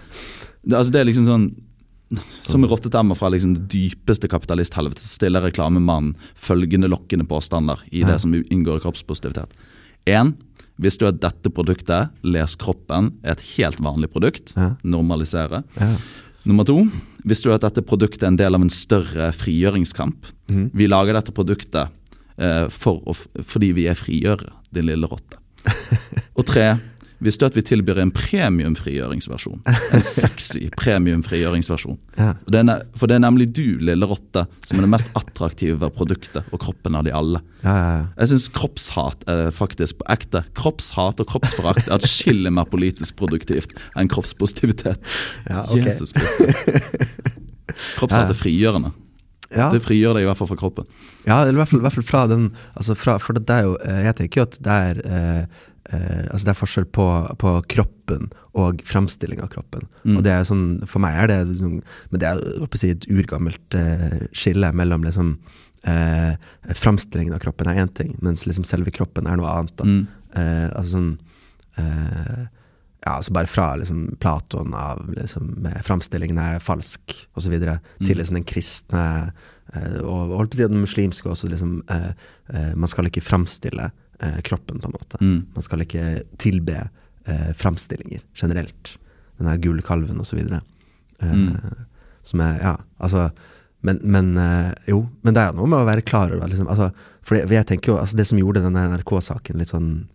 Det, 0.60 0.76
altså, 0.76 0.92
det 0.92 1.00
er 1.00 1.06
liksom 1.08 1.24
sånn 1.24 1.44
Som 2.42 2.64
med 2.64 2.72
rottetemmer 2.72 3.14
fra 3.14 3.28
liksom 3.30 3.54
det 3.54 3.68
dypeste 3.70 4.28
kapitalisthelvete, 4.30 5.02
så 5.02 5.18
stiller 5.20 5.44
reklamemannen 5.46 6.16
følgende 6.34 6.90
lokkende 6.90 7.26
påstander 7.30 7.82
i 7.94 8.02
det 8.06 8.18
som 8.24 8.34
inngår 8.34 8.80
i 8.80 8.84
kroppspositivitet. 8.86 9.52
En, 10.10 10.34
Visste 10.80 11.04
du 11.04 11.10
at 11.10 11.20
dette 11.20 11.52
produktet, 11.52 12.08
Les 12.24 12.56
kroppen, 12.60 13.12
er 13.20 13.34
et 13.34 13.46
helt 13.58 13.80
vanlig 13.84 14.08
produkt? 14.14 14.54
Normalisere. 14.80 15.62
Ja. 15.76 15.90
Nummer 16.48 16.64
to, 16.64 16.78
visste 17.28 17.50
du 17.50 17.54
at 17.54 17.66
dette 17.66 17.84
produktet 17.84 18.24
er 18.24 18.32
en 18.32 18.38
del 18.40 18.56
av 18.56 18.64
en 18.64 18.72
større 18.72 19.28
frigjøringskamp? 19.36 20.30
Mhm. 20.48 20.70
Vi 20.72 20.88
lager 20.88 21.18
dette 21.18 21.34
produktet 21.36 21.92
eh, 22.40 22.66
for 22.72 23.04
å, 23.04 23.16
fordi 23.44 23.74
vi 23.76 23.86
er 23.92 23.98
frigjørere, 23.98 24.54
din 24.72 24.88
lille 24.88 25.10
rotte. 25.10 25.36
Og 26.38 26.46
tre, 26.48 26.78
visste 27.24 27.48
at 27.48 27.56
vi 27.56 27.62
tilbyr 27.66 28.00
en 28.02 28.12
premiumfrigjøringsversjon? 28.14 29.62
En 29.96 30.04
sexy 30.06 30.68
premiumfrigjøringsversjon. 30.80 31.98
Ja. 32.18 32.32
For 32.98 33.10
det 33.10 33.16
er 33.18 33.24
nemlig 33.24 33.50
du, 33.56 33.78
lille 33.82 34.08
rotte, 34.08 34.46
som 34.66 34.80
er 34.80 34.86
det 34.86 34.92
mest 34.92 35.10
attraktive 35.18 35.90
produktet 35.96 36.48
og 36.50 36.62
kroppen 36.64 36.96
av 36.98 37.06
de 37.06 37.14
alle. 37.16 37.42
Ja, 37.64 37.74
ja, 37.74 37.90
ja. 37.98 38.06
Jeg 38.22 38.32
syns 38.32 38.48
kroppshat 38.56 39.26
er 39.30 39.52
faktisk 39.54 40.00
på 40.00 40.08
ekte. 40.12 40.44
Kroppshat 40.58 41.20
og 41.22 41.28
kroppsforakt 41.30 41.88
er 41.88 41.98
atskillig 41.98 42.52
mer 42.56 42.68
politisk 42.70 43.18
produktivt 43.20 43.76
enn 43.98 44.10
kroppspositivitet. 44.12 45.12
Ja, 45.50 45.66
ok. 45.66 45.84
Jesus 45.84 46.16
Kristus. 46.16 46.56
Kroppshat 47.98 48.32
er 48.32 48.36
frigjørende. 48.36 48.92
Ja. 49.50 49.66
Det 49.72 49.82
frigjør 49.82 50.14
deg 50.14 50.24
i 50.24 50.28
hvert 50.28 50.38
fall 50.38 50.50
fra 50.52 50.58
kroppen. 50.60 50.86
Ja, 51.24 51.40
eller 51.40 51.56
i 51.56 51.60
hvert 51.60 51.72
fall, 51.72 51.80
i 51.82 51.86
hvert 51.86 51.96
fall 51.98 52.06
fra 52.06 52.22
den 52.30 52.50
altså 52.78 52.94
fra, 52.98 53.16
For 53.22 53.34
det 53.34 53.50
er 53.50 53.66
jo 53.66 53.72
eh, 53.82 54.04
Jeg 54.06 54.16
tenker 54.20 54.40
jo 54.40 54.44
at 54.46 54.58
det 54.62 54.76
er 54.76 55.00
eh, 55.02 55.40
eh, 55.90 56.26
Altså 56.30 56.44
det 56.46 56.52
er 56.52 56.60
forskjell 56.60 56.86
på, 56.94 57.06
på 57.42 57.54
kroppen 57.74 58.30
og 58.60 58.80
framstilling 58.82 59.42
av 59.42 59.50
kroppen. 59.52 59.84
Mm. 60.02 60.16
Og 60.16 60.24
det 60.26 60.32
er 60.34 60.46
sånn 60.46 60.64
For 60.90 61.02
meg 61.02 61.18
er 61.18 61.32
det 61.32 61.40
liksom 61.52 61.80
Men 61.82 62.22
det 62.22 62.30
er 62.30 62.78
si, 62.78 62.92
et 62.94 63.08
urgammelt 63.10 63.78
eh, 63.78 64.22
skille 64.30 64.70
mellom 64.76 65.04
liksom 65.06 65.34
eh, 65.90 66.38
Framstillingen 66.78 67.34
av 67.34 67.42
kroppen 67.42 67.70
er 67.70 67.82
én 67.82 67.92
ting, 67.98 68.14
mens 68.22 68.46
liksom 68.46 68.66
selve 68.68 68.94
kroppen 68.94 69.26
er 69.26 69.40
noe 69.40 69.50
annet. 69.50 69.82
Mm. 69.82 70.00
eh, 70.38 70.66
Altså 70.70 70.94
sånn 70.94 71.12
eh, 71.80 72.48
ja, 73.04 73.14
altså 73.16 73.32
bare 73.32 73.48
fra 73.48 73.70
liksom, 73.80 74.16
Platon 74.20 74.74
av 74.76 75.06
liksom, 75.16 75.66
framstillingen 75.86 76.38
er 76.38 76.58
falsk, 76.60 77.14
osv., 77.38 77.54
Mm. 77.60 78.06
til 78.06 78.16
liksom 78.18 78.36
den 78.36 78.44
kristne 78.44 79.32
eh, 79.74 80.00
og 80.02 80.34
holdt 80.36 80.50
på 80.52 80.56
å 80.56 80.60
si 80.60 80.66
den 80.68 80.82
muslimske 80.84 81.30
også. 81.30 81.48
Liksom, 81.48 81.82
eh, 81.90 82.10
eh, 82.54 82.72
man 82.76 82.88
skal 82.90 83.06
ikke 83.08 83.22
framstille 83.24 83.90
eh, 84.20 84.40
kroppen, 84.44 84.80
på 84.82 84.90
en 84.90 84.96
måte. 84.98 85.20
Mm. 85.22 85.46
Man 85.54 85.62
skal 85.64 85.80
ikke 85.84 86.22
tilbe 86.42 86.90
eh, 87.26 87.52
framstillinger 87.56 88.20
generelt. 88.36 88.96
Den 89.38 89.48
der 89.48 89.56
gule 89.62 89.82
kalven 89.86 90.20
osv. 90.20 90.38
Eh, 90.44 90.60
Mm. 91.20 91.56
Som 92.24 92.40
er 92.40 92.58
Ja, 92.62 92.76
altså 93.00 93.30
men, 93.82 93.98
men 94.04 94.30
jo, 94.88 95.02
men 95.22 95.34
det 95.34 95.40
er 95.42 95.52
noe 95.56 95.66
med 95.68 95.78
å 95.82 95.86
være 95.88 96.00
klar 96.04 96.32
over 96.32 96.48
liksom, 96.48 96.66
altså, 96.68 96.90
For 97.22 97.36
det, 97.36 97.50
jeg 97.52 97.66
tenker 97.68 97.92
jo, 97.92 97.98
altså, 98.00 98.16
det 98.16 98.26
som 98.28 98.38
gjorde 98.38 98.62
denne 98.64 98.86
NRK-saken 98.96 99.56
litt 99.60 99.68
sånn 99.72 100.08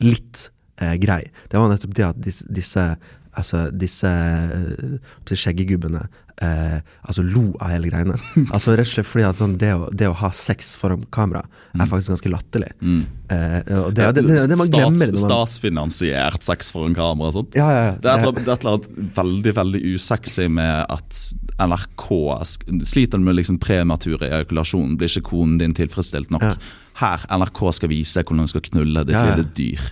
litt 0.00 0.50
eh, 0.80 0.96
grei, 1.00 1.22
det 1.50 1.60
var 1.60 1.72
nettopp 1.72 1.96
det 1.96 2.10
at 2.12 2.22
disse, 2.28 2.46
disse 2.50 2.92
Altså 3.38 3.68
disse 3.70 4.08
eh, 4.10 4.96
skjeggegubbene 5.38 6.00
eh, 6.42 6.78
altså 7.02 7.24
lo 7.26 7.46
av 7.60 7.72
hele 7.74 7.90
greiene. 7.90 8.16
Altså 8.54 8.74
Rett 8.78 8.88
og 8.88 8.92
slett 8.94 9.08
fordi 9.10 9.26
at 9.28 9.40
sånn, 9.40 9.56
det, 9.60 9.72
å, 9.76 9.88
det 9.92 10.08
å 10.10 10.16
ha 10.20 10.30
sex 10.34 10.74
foran 10.80 11.04
kamera 11.14 11.42
er 11.76 11.86
faktisk 11.90 12.14
ganske 12.14 12.32
latterlig. 12.32 12.70
Mm. 12.80 13.02
Eh, 13.30 13.58
og 13.78 13.92
det, 13.94 14.08
det, 14.16 14.24
det, 14.26 14.38
det 14.50 14.58
man 14.58 14.72
glemmer 14.72 15.10
Stats, 15.12 15.22
man 15.22 15.30
Statsfinansiert 15.30 16.46
sex 16.46 16.72
foran 16.74 16.96
kamera 16.98 17.30
og 17.30 17.38
sånt. 17.38 17.58
ja, 17.58 17.68
ja, 17.70 17.82
ja. 17.90 17.94
Det 18.00 18.10
er 18.10 18.24
et 18.24 18.26
eller 18.26 18.72
annet- 18.74 18.88
det 18.90 19.04
et 19.06 19.16
veldig 19.20 19.54
veldig 19.60 19.82
usexy 19.94 20.48
med 20.48 20.86
at 20.90 21.20
NRK 21.60 22.06
sliter 22.88 23.20
med 23.20 23.36
liksom 23.36 23.58
prematur 23.62 24.22
ejakulasjon. 24.24 24.96
Blir 24.98 25.10
ikke 25.10 25.30
konen 25.32 25.58
din 25.60 25.74
tilfredsstilt 25.76 26.30
nok? 26.32 26.56
Her, 27.00 27.22
NRK 27.32 27.60
skal 27.76 27.92
vise 27.92 28.22
hvordan 28.24 28.44
hun 28.44 28.50
skal 28.50 28.64
knulle 28.66 29.04
Ja, 29.08 29.24
ja. 29.24 29.36
lille 29.36 29.48
dyr. 29.56 29.84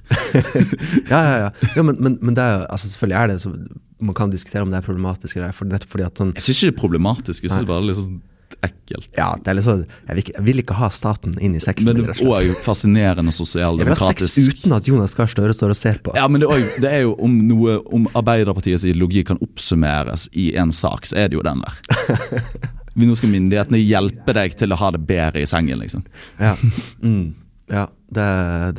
ja, 1.12 1.20
ja, 1.20 1.36
ja. 1.46 1.50
ja 1.76 1.84
men, 1.84 1.96
men, 2.00 2.18
men 2.20 2.36
det 2.36 2.44
er 2.44 2.66
altså 2.68 2.90
selvfølgelig 2.90 3.20
er 3.22 3.30
det 3.32 3.38
så, 3.44 3.52
Man 3.98 4.14
kan 4.14 4.30
diskutere 4.30 4.62
om 4.62 4.72
det 4.72 4.78
er 4.80 4.86
problematisk, 4.86 5.36
eller, 5.36 5.54
for 5.56 5.68
nettopp 5.70 5.94
fordi 5.94 6.06
at 6.06 6.20
sånn 6.20 6.34
Jeg 6.36 6.44
syns 6.44 6.58
ikke 6.58 6.68
det 6.68 6.74
er 6.74 6.80
problematisk, 6.80 7.46
jeg 7.46 7.54
syns 7.54 7.66
bare 7.68 7.82
det 7.82 7.88
er 7.88 7.90
litt 7.92 8.02
sånn 8.02 8.18
ekkelt. 8.64 9.08
Ja, 9.16 9.28
det 9.36 9.50
er 9.50 9.56
litt 9.58 9.66
sånn 9.66 9.82
Jeg 9.84 10.08
vil 10.08 10.20
ikke, 10.22 10.34
jeg 10.34 10.44
vil 10.46 10.62
ikke 10.62 10.76
ha 10.78 10.88
staten 10.94 11.34
inn 11.44 11.54
i 11.54 11.60
sexen. 11.62 11.88
Men 11.88 12.00
det 12.00 12.14
er 12.14 12.22
òg 12.26 12.62
fascinerende 12.64 13.34
sosialdemokratisk. 13.34 14.22
Jeg 14.22 14.44
vil 14.44 14.48
ha 14.48 14.54
sex 14.54 14.62
uten 14.62 14.76
at 14.78 14.88
Jonas 14.90 15.14
Gahr 15.18 15.30
Støre 15.30 15.56
står 15.56 15.74
og 15.74 15.78
ser 15.78 16.00
på. 16.04 16.14
Ja, 16.18 16.26
men 16.30 16.42
det 16.42 16.48
er, 16.48 16.54
også, 16.56 16.82
det 16.84 16.92
er 16.94 17.04
jo 17.04 17.14
om 17.24 17.36
noe 17.48 17.78
Om 17.98 18.08
Arbeiderpartiets 18.18 18.86
ideologi 18.86 19.24
kan 19.28 19.40
oppsummeres 19.44 20.28
i 20.32 20.50
en 20.58 20.72
sak, 20.74 21.06
så 21.08 21.20
er 21.22 21.30
det 21.30 21.38
jo 21.38 21.44
den 21.46 21.62
der. 21.64 22.38
Nå 22.98 23.14
skal 23.18 23.30
myndighetene 23.30 23.78
hjelpe 23.78 24.34
deg 24.34 24.56
til 24.58 24.74
å 24.74 24.78
ha 24.80 24.90
det 24.94 25.02
bedre 25.06 25.44
i 25.44 25.48
sengen, 25.48 25.78
liksom. 25.84 26.02
Ja, 26.40 26.56
mm. 27.02 27.26
ja 27.70 27.86
det, 28.14 28.30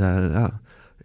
det 0.01 0.09
Ja. 0.33 0.49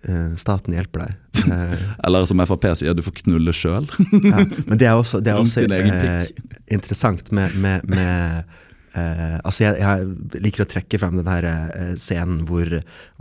Eh, 0.08 0.34
Staten 0.40 0.76
hjelper 0.76 1.06
deg. 1.06 1.20
Eh, 1.44 1.80
Eller 2.06 2.24
som 2.24 2.40
Frp 2.48 2.62
sier, 2.78 2.94
du 2.96 3.02
får 3.04 3.18
knulle 3.18 3.52
sjøl. 3.52 3.84
ja. 4.24 4.44
Men 4.64 4.78
det 4.80 4.86
er 4.88 4.96
også, 4.96 5.20
det 5.20 5.34
er 5.34 5.40
også 5.42 5.66
eh, 5.68 6.30
interessant 6.72 7.28
med, 7.36 7.52
med, 7.60 7.84
med 7.84 8.46
eh, 8.96 9.34
Altså, 9.42 9.66
jeg, 9.66 9.76
jeg 9.82 10.40
liker 10.46 10.64
å 10.64 10.70
trekke 10.70 11.00
frem 11.02 11.18
den 11.20 11.28
her 11.28 11.48
eh, 11.50 11.92
scenen 12.00 12.46
hvor, 12.48 12.70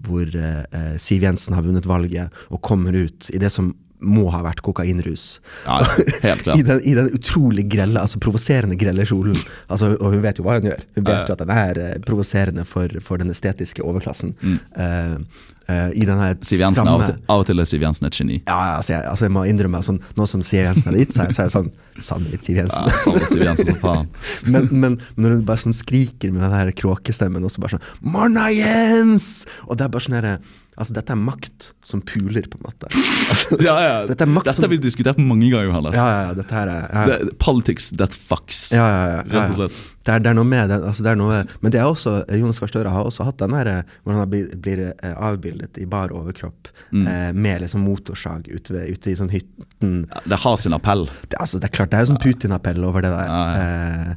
hvor 0.07 0.23
eh, 0.39 0.95
Siv 1.03 1.25
Jensen 1.27 1.57
har 1.57 1.67
vunnet 1.67 1.89
valget 1.89 2.31
og 2.47 2.63
kommer 2.63 2.95
ut 2.95 3.27
i 3.33 3.41
det 3.43 3.51
som 3.51 3.73
må 4.03 4.27
ha 4.33 4.43
vært 4.45 4.61
kokainrus. 4.65 5.39
Ja, 5.65 5.79
helt 6.23 6.41
I 6.41 6.43
klart. 6.43 6.65
den, 6.67 6.81
I 6.83 6.95
den 6.97 7.09
utrolig 7.15 7.65
grelle, 7.71 8.01
altså 8.01 8.21
provoserende 8.23 8.77
grelle 8.79 9.05
kjolen. 9.07 9.39
Altså, 9.67 9.93
og 9.97 10.13
hun 10.13 10.21
vet 10.25 10.39
jo 10.39 10.47
hva 10.47 10.59
hun 10.59 10.69
gjør. 10.69 10.83
Hun 10.97 11.07
vet 11.07 11.15
ja. 11.15 11.23
jo 11.27 11.37
at 11.37 11.43
den 11.43 11.55
er 11.55 11.81
eh, 11.81 11.95
provoserende 12.05 12.67
for, 12.67 12.99
for 13.03 13.21
den 13.21 13.33
estetiske 13.33 13.83
overklassen. 13.85 14.35
Mm. 14.43 14.59
Uh, 14.77 15.43
uh, 15.69 15.89
I 15.95 16.07
den 16.07 16.19
her 16.19 16.35
Siv 16.45 16.61
Jensen, 16.61 16.89
av 16.89 17.03
og, 17.03 17.45
til, 17.47 17.63
er 17.63 17.69
Siv 17.69 17.85
Jensen 17.85 18.09
et 18.09 18.17
geni. 18.19 18.39
ja, 18.41 18.59
altså 18.77 18.95
jeg, 18.95 19.05
altså 19.09 19.27
jeg 19.27 19.35
må 19.35 19.45
innrømme 19.49 19.83
sånn, 19.85 20.01
Nå 20.17 20.27
som 20.29 20.43
Siv 20.45 20.63
Jensen 20.65 20.91
har 20.91 20.99
gitt 20.99 21.15
seg, 21.15 21.31
så 21.35 21.45
er 21.45 21.51
det 21.51 21.55
sånn 21.55 21.71
Savner 22.03 22.33
litt 22.33 22.47
Siv 22.47 22.57
Jensen. 22.59 22.89
Ja, 22.89 22.97
savner 23.03 23.29
Siv 23.29 23.45
Jensen 23.45 23.71
som 23.71 23.79
faen. 23.83 24.11
men, 24.47 24.67
men, 24.83 24.97
men 24.97 25.23
når 25.27 25.37
hun 25.37 25.45
bare 25.47 25.63
sånn 25.63 25.77
skriker 25.77 26.33
med 26.33 26.43
den 26.45 26.57
her 26.57 26.73
kråkestemmen, 26.75 27.45
og 27.45 27.53
så 27.53 27.63
bare 27.63 27.77
sånn 27.77 28.11
Marna 28.15 28.49
Jens!' 28.53 29.45
Og 29.67 29.77
det 29.77 29.87
er 29.87 29.93
bare 29.93 30.07
sånn 30.07 30.17
herre 30.19 30.37
Altså, 30.77 30.93
dette 30.97 31.13
er 31.13 31.19
makt 31.21 31.71
som 31.85 32.01
puler, 32.01 32.47
på 32.49 32.57
en 32.57 32.65
måte. 32.65 32.87
Altså, 33.29 33.57
Ja, 33.67 33.75
ja. 33.83 33.95
Dette 34.09 34.25
er 34.25 34.31
makt 34.33 34.47
Dette 34.49 34.63
har 34.65 34.71
vi 34.71 34.79
diskutert 34.81 35.19
mange 35.21 35.49
ganger, 35.51 35.67
Johannes. 35.69 35.97
ja, 35.99 36.05
ja, 36.27 36.33
dette 36.37 36.55
her 36.57 36.71
er 36.73 36.85
ja. 36.89 37.03
Det, 37.11 37.35
politics 37.43 37.91
that 37.99 38.13
fucks. 38.15 38.71
Ja, 38.73 38.85
ja, 38.87 39.01
ja, 39.03 39.17
ja, 39.17 39.23
Rett 39.23 39.35
og 39.35 39.49
ja. 39.49 39.57
slett. 39.67 39.81
Det, 40.03 40.11
er, 40.17 40.19
det 40.25 40.31
er 40.33 40.35
noe 40.35 40.47
med 40.49 40.67
det. 40.73 40.77
Altså, 40.83 41.03
det 41.05 41.11
er 41.13 41.19
noe, 41.21 41.37
men 41.63 41.71
det 41.71 41.79
er 41.79 41.87
også, 41.87 42.15
Jonas 42.35 42.59
Gahr 42.59 42.71
Støre 42.73 42.91
har 42.91 43.05
også 43.07 43.23
hatt 43.29 43.37
den 43.39 43.53
her 43.55 43.69
eh, 43.71 43.93
hvor 44.03 44.17
han 44.19 44.27
blir, 44.33 44.49
blir 44.65 44.81
eh, 44.89 45.13
avbildet 45.15 45.79
i 45.79 45.85
bar 45.89 46.11
overkropp 46.15 46.71
Mm. 46.93 47.07
eh, 47.09 47.29
med 47.33 47.63
liksom 47.63 47.81
motorsag 47.87 48.45
ute, 48.53 48.69
ved, 48.75 48.91
ute 48.93 49.09
i 49.09 49.15
sånn 49.17 49.31
hytten. 49.33 49.93
Ja, 50.13 50.19
Det 50.29 50.37
har 50.43 50.57
sin 50.61 50.75
appell. 50.77 51.07
Det, 51.31 51.39
altså, 51.41 51.57
det 51.57 51.71
er 51.71 51.73
klart, 51.73 51.89
det 51.89 51.97
er 51.97 52.03
jo 52.05 52.11
sånn 52.11 52.19
Putin-appell 52.21 52.83
over 52.85 53.01
det 53.01 53.09
der. 53.15 53.31
Ja, 53.31 53.43
Eh, 53.63 54.13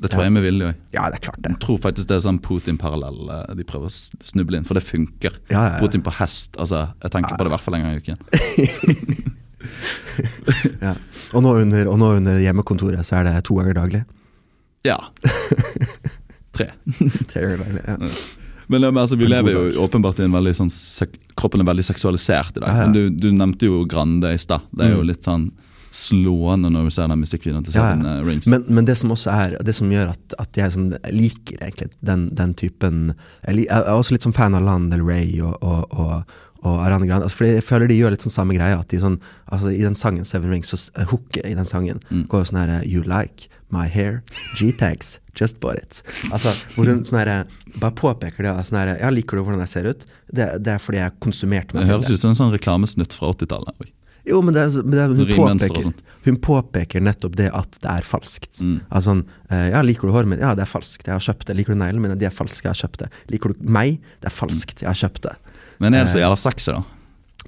Det 0.00 0.08
tror 0.14 0.22
jeg 0.24 0.32
med 0.32 0.42
vilje 0.46 0.68
òg. 0.70 0.74
ja, 0.96 1.02
det 1.12 1.18
er 1.18 1.24
klart 1.26 1.40
det. 1.44 1.50
Jeg 1.52 1.60
tror 1.60 1.78
faktisk 1.84 2.08
det 2.08 2.14
er 2.16 2.22
sånn 2.24 2.38
Putin-parallell 2.40 3.18
eh, 3.34 3.54
de 3.58 3.64
prøver 3.68 3.90
å 3.90 3.92
snuble 4.24 4.56
inn, 4.56 4.64
for 4.64 4.78
det 4.78 4.84
funker. 4.86 5.34
Ja, 5.52 5.66
ja. 5.74 5.78
Putin 5.82 6.00
på 6.06 6.14
hest. 6.16 6.56
altså, 6.56 6.86
Jeg 7.04 7.12
tenker 7.12 7.36
på 7.36 7.44
det 7.44 7.52
i 7.52 7.54
hvert 7.56 7.66
fall 7.66 7.76
en 7.76 7.84
gang 7.84 7.98
i 7.98 8.00
uken. 8.00 9.34
Ja. 10.80 10.94
Og, 11.36 11.42
nå 11.44 11.52
under, 11.62 11.88
og 11.92 11.98
nå 12.00 12.06
under 12.18 12.38
hjemmekontoret 12.40 13.04
så 13.06 13.18
er 13.20 13.26
det 13.28 13.34
to 13.46 13.56
ganger 13.58 13.76
daglig. 13.76 14.00
Ja. 14.88 14.96
Tre. 16.56 16.70
Tre 17.30 17.42
ganger 17.44 17.60
daglig, 17.64 17.82
ja. 17.86 17.96
Men, 18.70 18.84
men 18.86 19.00
altså, 19.02 19.18
vi 19.20 19.26
lever 19.28 19.52
jo 19.56 19.62
åpenbart 19.84 20.20
i 20.22 20.26
en 20.28 20.34
veldig 20.36 20.52
sånn 20.54 20.70
Kroppen 21.38 21.62
er 21.62 21.68
veldig 21.68 21.84
seksualisert 21.88 22.56
i 22.56 22.62
dag. 22.62 22.70
Ja, 22.70 22.86
ja. 22.86 22.92
Du, 22.94 23.10
du 23.10 23.28
nevnte 23.34 23.66
jo 23.68 23.82
Grande 23.90 24.32
i 24.36 24.40
stad. 24.40 24.66
Det 24.70 24.86
er 24.88 24.94
jo 24.96 25.02
Mm. 25.04 25.08
litt 25.12 25.26
sånn 25.26 25.48
slående 25.90 26.70
når 26.70 26.86
du 26.86 26.94
ser 26.94 27.08
den 27.10 27.22
musikkvideoen 27.22 27.64
til 27.66 27.74
Seven 27.74 28.04
ja. 28.06 28.16
ja. 28.18 28.26
Rings. 28.26 28.46
Men, 28.50 28.66
men 28.70 28.86
det 28.86 28.94
som 29.00 29.10
også 29.10 29.32
er 29.34 29.56
Det 29.66 29.74
som 29.74 29.90
gjør 29.90 30.12
at, 30.12 30.36
at 30.42 30.60
jeg, 30.60 30.74
sånn, 30.76 30.92
jeg 30.94 31.16
liker 31.16 31.58
egentlig 31.64 31.90
den, 32.06 32.28
den 32.38 32.54
typen 32.58 33.00
jeg, 33.10 33.56
lik, 33.58 33.66
jeg 33.66 33.82
er 33.82 33.90
også 33.96 34.14
litt 34.14 34.26
sånn 34.26 34.36
fan 34.36 34.54
av 34.58 34.66
Land 34.66 34.94
Del 34.94 35.02
Rey 35.06 35.40
og, 35.42 35.56
og, 35.66 35.90
og, 35.90 36.36
og 36.62 36.80
Arane 36.84 37.08
Grande. 37.08 37.26
Altså, 37.26 37.40
fordi 37.40 37.54
jeg 37.56 37.66
føler 37.66 37.90
de 37.90 37.98
gjør 37.98 38.14
litt 38.14 38.26
sånn 38.26 38.34
samme 38.34 38.56
greia. 38.56 38.80
At 38.82 38.92
de 38.92 39.00
sånn, 39.02 39.18
altså, 39.50 39.72
I 39.72 39.82
den 39.82 39.98
sangen 39.98 40.28
Seven 40.28 40.52
Rings, 40.52 40.70
så 40.70 40.80
eh, 40.94 41.08
hooket 41.10 41.46
i 41.48 41.56
den 41.58 41.68
sangen 41.68 42.02
Mm. 42.10 42.26
går 42.30 42.44
jo 42.44 42.50
sånn 42.52 42.60
her 42.62 42.84
You 42.86 43.02
like 43.06 43.48
my 43.70 43.86
hair? 43.88 44.22
G-tags. 44.58 45.18
Just 45.38 45.60
bought 45.62 45.78
it. 45.78 46.02
Altså, 46.30 46.52
hvor 46.74 46.90
hun 46.90 47.04
sånn 47.06 47.22
her, 47.22 47.46
bare 47.78 47.94
påpeker 47.96 48.46
det. 48.46 48.54
Sånn 48.68 48.80
her, 48.82 48.96
ja, 48.98 49.10
liker 49.14 49.38
du 49.38 49.46
hvordan 49.46 49.62
jeg 49.64 49.72
ser 49.72 49.90
ut? 49.90 50.04
Det, 50.30 50.48
det 50.62 50.74
er 50.76 50.82
fordi 50.82 51.00
jeg 51.02 51.16
konsumerte 51.22 51.70
konsumert 51.70 51.74
meg 51.74 51.82
det 51.82 51.88
til 51.90 51.96
høres 51.96 52.10
ut 52.10 52.22
som 52.22 52.32
en 52.34 52.38
sånn 52.38 52.54
reklamesnutt 52.54 53.14
fra 53.16 53.32
80-tallet. 53.34 53.90
Jo, 54.28 54.40
men, 54.44 54.54
det, 54.54 54.64
men 54.84 54.96
det, 54.96 55.04
hun, 55.16 55.30
påpeker, 55.36 55.92
hun 56.26 56.36
påpeker 56.44 57.00
nettopp 57.04 57.36
det 57.38 57.48
at 57.56 57.78
det 57.80 57.90
er 57.90 58.06
falskt. 58.06 58.60
Mm. 58.60 58.76
Altså 58.90 59.06
sånn 59.10 59.22
eh, 59.48 59.68
Ja, 59.72 59.80
liker 59.86 60.10
du 60.10 60.12
håret 60.14 60.28
mitt? 60.28 60.42
Ja, 60.44 60.52
det 60.58 60.66
er 60.66 60.70
falskt. 60.70 61.06
Jeg 61.08 61.14
har 61.16 61.24
kjøpt 61.24 61.46
det. 61.48 61.56
Liker 61.56 61.72
du 61.74 61.80
neglene 61.80 62.04
mine? 62.04 62.18
De 62.20 62.28
er 62.28 62.34
falske. 62.34 62.66
Jeg 62.68 62.74
har 62.74 62.80
kjøpt 62.82 63.04
det. 63.04 63.08
Liker 63.32 63.54
du 63.54 63.64
meg? 63.78 63.96
Det 64.20 64.28
er 64.30 64.36
falskt. 64.36 64.84
Jeg 64.84 64.90
har 64.90 65.00
kjøpt 65.00 65.24
det. 65.30 65.34
Men 65.80 65.96
er 65.96 66.04
det 66.04 66.12
så 66.12 66.20
Eh. 66.20 66.24
jævla 66.26 66.36
sexy, 66.36 66.70
da? 66.76 66.82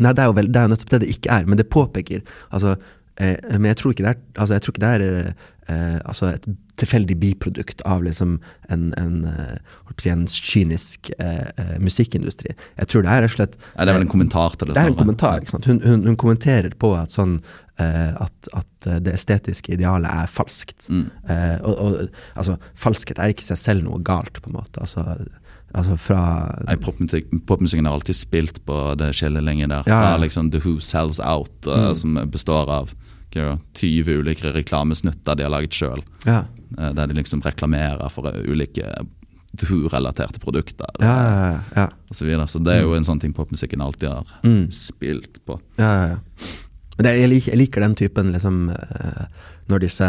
Nei, 0.01 0.13
det 0.17 0.25
er 0.25 0.31
jo 0.31 0.37
vel, 0.41 0.49
det 0.49 0.57
er 0.57 0.69
jo 0.69 0.73
nettopp 0.73 0.93
det 0.95 1.01
det 1.05 1.11
ikke 1.13 1.31
er. 1.37 1.45
Men 1.45 1.61
det 1.61 1.69
påpeker 1.69 2.23
Altså, 2.51 2.77
eh, 3.21 3.37
men 3.59 3.69
jeg 3.69 3.77
tror 3.77 3.93
ikke 3.93 4.07
det 4.07 4.15
er 4.17 4.21
Altså, 4.41 4.57
ikke 4.57 4.81
det 4.81 4.93
er 4.97 5.35
eh, 5.69 5.99
altså 6.05 6.33
et 6.35 6.47
tilfeldig 6.81 7.17
biprodukt 7.21 7.83
av 7.87 8.03
liksom 8.03 8.39
en, 8.73 8.89
en, 8.99 9.25
eh, 9.29 9.59
si 10.01 10.09
en 10.11 10.25
kynisk 10.27 11.11
eh, 11.19 11.51
eh, 11.61 11.75
musikkindustri. 11.79 12.55
Jeg 12.81 12.89
tror 12.89 13.05
det 13.05 13.13
er 13.13 13.23
rett 13.27 13.35
og 13.35 13.37
slett 13.37 13.59
ja, 13.61 13.85
det 13.85 13.93
er 13.93 13.99
vel 13.99 14.07
en 14.07 14.15
kommentar 14.15 14.57
til 14.57 14.71
det? 14.71 14.75
det 14.79 14.83
er 14.87 14.95
en 14.95 14.99
kommentar. 15.03 15.43
ikke 15.43 15.53
sant? 15.55 15.69
Hun, 15.69 15.83
hun, 15.85 16.07
hun 16.09 16.17
kommenterer 16.17 16.73
på 16.81 16.95
at, 16.97 17.13
sånn, 17.15 17.37
eh, 17.79 18.11
at, 18.17 18.51
at 18.57 18.89
eh, 18.89 18.99
det 19.05 19.15
estetiske 19.19 19.77
idealet 19.77 20.11
er 20.11 20.33
falskt. 20.33 20.89
Mm. 20.89 21.05
Eh, 21.29 21.57
og, 21.61 21.77
og 21.77 22.03
altså, 22.41 22.57
falskhet 22.75 23.21
er 23.23 23.35
ikke 23.37 23.45
i 23.47 23.51
seg 23.53 23.61
selv 23.61 23.87
noe 23.87 24.01
galt, 24.03 24.41
på 24.43 24.51
en 24.51 24.57
måte. 24.59 24.81
Altså, 24.83 25.05
altså 25.77 25.97
fra 26.01 26.23
Nei, 26.67 26.79
popmusikk, 26.81 27.31
popmusikken 27.49 27.87
har 27.89 28.01
alltid 28.01 28.19
spilt 28.19 28.65
på 28.67 28.81
det 29.01 29.13
skillelinjet 29.21 29.71
der. 29.71 29.87
Ja, 29.93 30.01
Fra 30.09 30.19
liksom 30.25 30.51
The 30.57 30.65
Who 30.65 30.81
Sells 30.81 31.21
Out, 31.21 31.55
eh, 31.69 31.91
Mm. 31.93 31.95
som 32.01 32.19
består 32.33 32.73
av 32.81 32.97
20 33.33 34.19
ulike 34.23 34.53
reklamesnutter 34.55 35.37
de 35.39 35.43
har 35.47 35.51
laget 35.55 35.73
sjøl. 35.77 36.03
Ja, 36.27 36.45
Der 36.77 37.07
de 37.07 37.15
liksom 37.19 37.43
reklamerer 37.45 38.11
for 38.11 38.27
eh, 38.31 38.41
ulike 38.49 38.87
The 39.57 39.67
Who-relaterte 39.69 40.39
produkter. 40.41 40.87
ja, 41.01 41.17
ja. 41.17 41.61
ja, 41.77 41.89
Og 42.11 42.17
så, 42.17 42.25
videre. 42.25 42.47
så 42.49 42.59
det 42.65 42.73
er 42.79 42.83
jo 42.87 42.95
en 42.97 43.05
sånn 43.05 43.21
ting 43.21 43.33
popmusikken 43.37 43.81
alltid 43.85 44.09
har 44.09 44.25
Mm. 44.45 44.71
spilt 44.71 45.41
på. 45.45 45.61
ja, 45.79 45.93
ja, 45.93 46.07
ja. 46.15 46.19
Det, 47.03 47.13
jeg, 47.19 47.29
liker, 47.29 47.51
jeg 47.53 47.59
liker 47.59 47.81
den 47.81 47.95
typen 47.97 48.33
liksom 48.33 48.71
eh, 48.71 49.25
Når 49.69 49.79
disse 49.81 50.09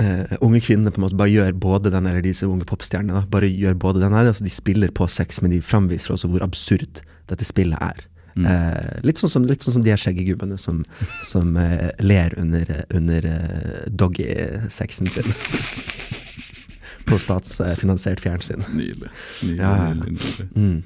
uh, 0.00 0.36
unge 0.44 0.60
kvinnene 0.62 0.90
på 0.92 1.00
en 1.00 1.04
måte 1.06 1.16
bare 1.18 1.32
gjør 1.32 1.52
både 1.58 1.90
den, 1.90 2.06
eller 2.06 2.22
disse 2.22 2.46
unge 2.46 2.64
popstjernene, 2.68 3.24
bare 3.30 3.48
gjør 3.50 3.74
både 3.80 4.00
den 4.04 4.12
her. 4.14 4.28
Altså 4.30 4.44
de 4.46 4.50
spiller 4.52 4.92
på 4.94 5.08
sex, 5.10 5.40
men 5.42 5.50
de 5.50 5.60
framviser 5.64 6.12
også 6.14 6.28
hvor 6.30 6.44
absurd 6.46 7.00
dette 7.30 7.44
spillet 7.48 7.80
er. 7.82 8.04
Mm. 8.38 8.46
Eh, 8.46 8.98
litt, 9.06 9.18
sånn 9.18 9.32
som, 9.32 9.46
litt 9.48 9.64
sånn 9.66 9.78
som 9.78 9.84
de 9.86 9.90
her 9.90 10.00
skjeggegubbene 10.00 10.58
som, 10.62 10.84
som 11.26 11.56
eh, 11.58 11.90
ler 12.04 12.36
under, 12.38 12.70
under 12.94 13.26
eh, 13.32 13.80
doggy-sexen 13.90 15.10
sin. 15.12 15.34
på 17.08 17.18
statsfinansiert 17.22 18.20
fjernsyn. 18.20 18.64
Nydelig. 18.76 19.10
nydelig, 19.42 19.58
Ja, 19.60 19.94
nydelig. 19.94 20.48
Mm. 20.54 20.78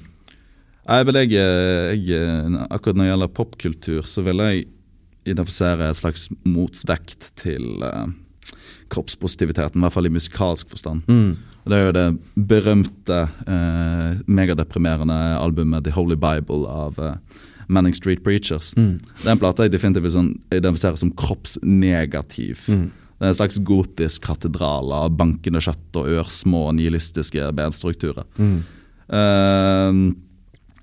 Nei, 0.83 0.99
men 1.07 1.19
jeg, 1.21 1.33
eh, 1.39 1.93
jeg, 1.95 2.09
eh, 2.17 2.57
akkurat 2.69 2.97
når 2.97 3.05
det 3.05 3.11
gjelder 3.11 3.35
popkultur, 3.39 4.01
så 4.09 4.23
vil 4.25 4.43
jeg 4.43 4.65
identifisere 5.23 5.87
et 5.87 5.99
slags 5.99 6.27
motvekt 6.43 7.29
til 7.39 7.79
uh, 7.79 8.09
kroppspositiviteten, 8.93 9.81
i 9.81 9.85
hvert 9.85 9.95
fall 9.95 10.09
i 10.09 10.13
musikalsk 10.13 10.69
forstand. 10.73 11.07
Mm. 11.09 11.37
Det 11.63 11.77
er 11.77 11.85
jo 11.85 11.95
det 11.95 12.07
berømte, 12.49 13.19
eh, 13.47 14.21
megadeprimerende 14.27 15.19
albumet 15.39 15.85
The 15.85 15.93
Holy 15.95 16.17
Bible 16.19 16.67
av 16.67 16.99
eh, 16.99 17.15
Manning 17.67 17.95
Street 17.95 18.23
Preachers. 18.23 18.73
Mm. 18.77 18.99
Det 19.21 19.29
er 19.29 19.35
en 19.35 19.41
plate 19.41 19.67
jeg 19.67 19.75
definitivt 19.75 20.15
sånn, 20.15 20.33
identifiserer 20.51 20.99
som 20.99 21.13
kroppsnegativ. 21.15 22.65
Mm. 22.67 22.91
Det 22.91 23.27
er 23.29 23.31
en 23.31 23.39
slags 23.39 23.59
gotisk 23.63 24.25
katedral 24.27 24.91
av 24.91 25.13
bankende 25.15 25.61
kjøtt 25.63 25.99
og 26.01 26.09
ørsmå 26.19 26.65
nihilistiske 26.75 27.47
benstrukturer. 27.55 28.27
Mm. 28.35 28.59
Uh, 29.13 29.99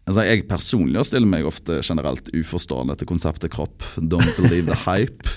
altså 0.09 0.25
jeg 0.27 0.47
personlig 0.49 1.05
stiller 1.07 1.29
meg 1.31 1.45
ofte 1.47 1.81
generelt 1.87 2.31
uforstående 2.35 2.97
til 2.99 3.07
konseptet 3.11 3.53
kropp. 3.53 3.85
Don't 3.97 4.33
believe 4.39 4.67
the 4.67 4.79
hype. 4.87 5.29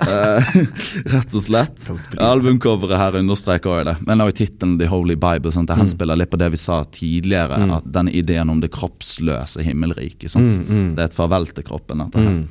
Uh, 0.00 0.40
rett 1.14 1.34
og 1.34 1.44
slett. 1.44 1.90
Albumcoveret 2.22 3.00
her 3.00 3.18
understreker 3.20 3.74
også 3.74 3.88
det. 3.90 3.96
Men 4.08 4.24
også 4.24 4.38
tittelen 4.44 4.78
The 4.80 4.88
Holy 4.92 5.16
Bible 5.16 5.52
sant? 5.52 5.68
det 5.68 5.76
Mm. 5.76 5.84
henspiller 5.84 6.16
litt 6.22 6.30
på 6.32 6.40
det 6.40 6.50
vi 6.54 6.60
sa 6.62 6.80
tidligere. 6.84 7.58
Mm. 7.60 7.74
At 7.80 7.92
denne 7.98 8.14
ideen 8.16 8.50
om 8.50 8.60
det 8.60 8.72
kroppsløse 8.72 9.62
himmelriket. 9.66 10.34
Mm, 10.36 10.50
mm. 10.68 10.88
Det 10.96 11.04
er 11.04 11.10
et 11.12 11.18
farvel 11.18 11.46
til 11.52 11.64
kroppen. 11.64 11.98
dette 12.06 12.18
her. 12.24 12.42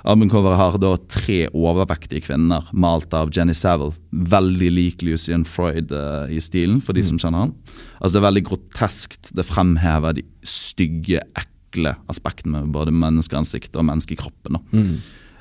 Mm. 0.00 0.08
Albumcoveret 0.12 0.58
har 0.58 0.78
da 0.80 0.94
tre 1.12 1.42
overvektige 1.52 2.24
kvinner, 2.28 2.66
malt 2.72 3.12
av 3.16 3.30
Jenny 3.34 3.54
Savile. 3.54 3.94
Veldig 4.10 4.70
lik 4.72 5.04
Lucian 5.06 5.44
Freud 5.44 5.92
uh, 5.92 6.30
i 6.32 6.40
stilen, 6.40 6.80
for 6.80 6.96
de 6.96 7.04
som 7.04 7.20
kjenner 7.20 7.46
han. 7.46 7.54
Altså 8.00 8.16
Det 8.16 8.22
er 8.22 8.28
veldig 8.28 8.46
groteskt. 8.48 9.32
Det 9.36 9.46
fremhever 9.46 10.16
de 10.18 10.24
stygge, 10.46 11.22
ekle 11.36 11.94
aspektene 12.10 12.64
med 12.64 12.74
både 12.74 12.94
menneskeansiktet 12.96 13.76
og 13.76 13.86
menneskekroppen. 13.90 14.60
Mm. 14.72 14.98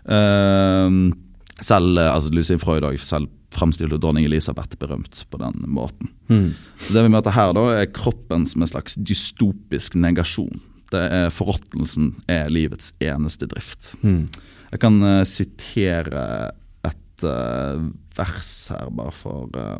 Uh, 0.09 1.25
selv 1.63 1.97
eh, 1.99 2.13
altså 2.13 2.31
Lucian 2.33 2.61
Freud 2.61 2.85
og 2.87 2.99
selv 3.03 3.29
fremstilte 3.51 3.97
dronning 3.99 4.27
Elisabeth 4.27 4.77
berømt 4.79 5.23
på 5.31 5.39
den 5.41 5.63
måten. 5.67 6.11
Mm. 6.29 6.53
Så 6.85 6.93
det 6.95 7.03
vi 7.05 7.11
møter 7.11 7.33
her 7.35 7.53
da 7.57 7.65
er 7.79 7.89
kroppen 7.91 8.45
som 8.47 8.63
en 8.63 8.69
slags 8.69 8.95
dystopisk 8.95 9.97
negasjon. 9.99 10.61
Det 10.91 11.01
er 11.13 11.29
Forråtnelsen 11.33 12.15
er 12.27 12.49
livets 12.49 12.93
eneste 13.03 13.45
drift. 13.51 13.93
Mm. 14.01 14.27
Jeg 14.71 14.79
kan 14.83 15.01
uh, 15.03 15.23
sitere 15.25 16.51
et 16.85 17.23
uh, 17.25 17.89
vers 18.17 18.51
her, 18.73 18.89
bare 18.97 19.11
for 19.13 19.49
uh, 19.57 19.77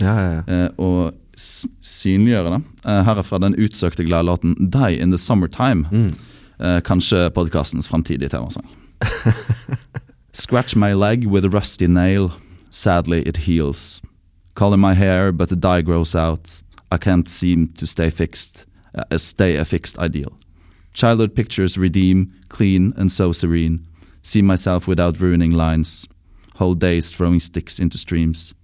Ja, 0.00 0.14
ja, 0.14 0.30
ja. 0.38 0.42
eh, 0.46 0.68
å 0.78 1.10
synliggjøre 1.38 2.50
det. 2.56 2.58
Her 2.84 3.18
er 3.20 3.26
fra 3.26 3.38
den 3.42 3.54
utsøkte 3.58 4.04
gladlåten 4.06 4.54
'Die 4.58 4.98
in 4.98 5.10
the 5.14 5.18
Summertime'. 5.18 5.86
Mm. 5.90 6.14
Eh, 6.60 6.80
kanskje 6.82 7.30
podkastens 7.30 7.86
framtidige 7.88 8.28
temasang. 8.28 8.66
Scratch 10.32 10.76
my 10.76 10.92
leg 10.94 11.26
with 11.26 11.44
a 11.44 11.48
rusty 11.48 11.86
nail. 11.86 12.32
Sadly, 12.70 13.22
it 13.26 13.36
heals. 13.46 14.00
Color 14.54 14.76
my 14.76 14.94
hair, 14.94 15.32
but 15.32 15.48
the 15.48 15.56
dye 15.56 15.82
grows 15.82 16.14
out. 16.14 16.62
I 16.90 16.96
can't 16.98 17.28
seem 17.28 17.68
to 17.78 17.86
stay 17.86 18.10
fixed, 18.10 18.66
uh, 19.10 19.18
stay 19.18 19.56
a 19.56 19.64
fixed 19.64 19.98
ideal. 19.98 20.32
Childhood 20.92 21.34
pictures 21.34 21.78
redeem, 21.78 22.32
clean 22.48 22.92
and 22.96 23.10
so 23.12 23.32
serene. 23.32 23.86
See 24.22 24.42
myself 24.42 24.86
without 24.86 25.20
ruining 25.20 25.52
lines. 25.52 26.08
Whole 26.56 26.74
days 26.74 27.10
throwing 27.10 27.40
sticks 27.40 27.78
into 27.78 27.98
streams. 27.98 28.54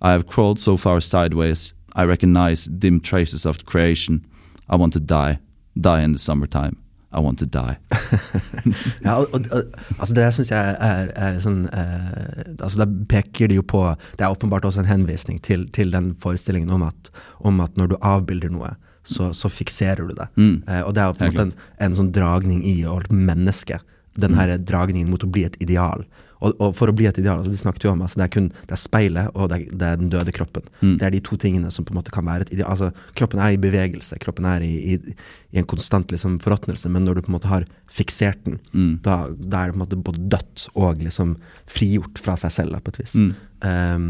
I 0.00 0.12
have 0.12 0.26
crawled 0.26 0.60
so 0.60 0.76
far 0.76 1.00
sideways, 1.00 1.74
I 1.94 2.04
recognize 2.04 2.64
dim 2.64 3.00
traces 3.00 3.46
of 3.46 3.64
creation. 3.64 4.24
I 4.68 4.76
want 4.76 4.92
to 4.94 5.00
die. 5.00 5.38
Die 5.80 6.02
in 6.02 6.12
the 6.12 6.18
summertime. 6.18 6.76
I 7.12 7.20
want 7.20 7.38
to 7.38 7.46
die. 7.46 7.76
Ja, 9.04 9.14
og, 9.20 9.28
og, 9.32 9.62
altså 9.98 10.14
det 10.14 10.24
syns 10.34 10.50
jeg 10.50 10.76
er, 10.80 11.10
er 11.14 11.36
sånn 11.44 11.66
eh, 11.68 12.54
altså 12.56 12.80
Da 12.80 12.86
peker 13.10 13.50
de 13.50 13.58
jo 13.58 13.64
på 13.66 13.82
Det 14.16 14.24
er 14.24 14.32
åpenbart 14.32 14.64
også 14.64 14.82
en 14.82 14.88
henvisning 14.88 15.38
til, 15.44 15.66
til 15.76 15.92
den 15.92 16.14
forestillingen 16.18 16.72
om 16.74 16.82
at, 16.88 17.10
om 17.38 17.60
at 17.60 17.76
når 17.78 17.92
du 17.92 17.96
avbilder 18.00 18.50
noe, 18.54 18.72
så, 19.04 19.30
så 19.36 19.50
fikserer 19.52 20.08
du 20.08 20.14
det. 20.16 20.28
Mm. 20.40 20.54
Eh, 20.68 20.82
og 20.82 20.94
det 20.96 21.02
er 21.04 21.10
jo 21.12 21.16
på 21.20 21.24
en 21.26 21.32
måte 21.34 21.46
en, 21.50 21.56
en 21.88 21.96
sånn 22.00 22.12
dragning 22.16 22.64
i 22.66 22.78
å 22.88 22.98
menneske. 23.12 23.80
Den 24.14 24.36
her 24.38 24.56
dragningen 24.62 25.10
mot 25.10 25.24
å 25.26 25.30
bli 25.30 25.42
et 25.44 25.56
ideal. 25.62 26.04
Og, 26.44 26.52
og 26.60 26.74
for 26.76 26.90
å 26.90 26.94
bli 26.94 27.06
et 27.08 27.16
ideal, 27.18 27.38
altså 27.40 27.50
de 27.54 27.58
snakket 27.58 27.86
jo 27.86 27.92
om 27.94 28.02
altså 28.04 28.18
det 28.20 28.24
er 28.26 28.32
kun 28.34 28.48
det 28.52 28.74
er 28.76 28.80
speilet 28.80 29.30
og 29.38 29.48
det 29.48 29.56
er, 29.56 29.62
det 29.80 29.86
er 29.88 30.00
den 30.02 30.10
døde 30.12 30.34
kroppen. 30.34 30.66
Mm. 30.82 30.92
Det 31.00 31.06
er 31.06 31.14
de 31.14 31.20
to 31.24 31.38
tingene 31.40 31.70
som 31.72 31.86
på 31.86 31.94
en 31.94 31.98
måte 31.98 32.12
kan 32.14 32.26
være 32.26 32.44
et 32.46 32.52
ideal. 32.52 32.68
Altså, 32.74 32.90
kroppen 33.16 33.40
er 33.40 33.54
i 33.56 33.60
bevegelse, 33.62 34.18
kroppen 34.22 34.46
er 34.50 34.62
i, 34.66 34.72
i, 34.94 35.16
i 35.54 35.60
en 35.62 35.68
konstant 35.70 36.12
liksom, 36.12 36.36
forråtnelse, 36.44 36.90
men 36.92 37.06
når 37.08 37.16
du 37.18 37.24
på 37.24 37.32
en 37.32 37.36
måte 37.38 37.50
har 37.52 37.66
fiksert 37.94 38.42
den, 38.44 38.60
Mm. 38.74 38.98
da, 39.06 39.16
da 39.38 39.62
er 39.62 39.70
det 39.70 39.74
på 39.74 39.78
en 39.80 39.84
måte 39.86 40.02
både 40.10 40.28
dødt 40.34 40.68
og 40.74 41.00
liksom 41.02 41.36
frigjort 41.70 42.18
fra 42.20 42.34
seg 42.44 42.52
selv, 42.54 42.74
da, 42.76 42.82
på 42.84 42.92
et 42.92 43.00
vis. 43.04 43.14
Mm. 43.16 43.34
Um, 43.64 44.08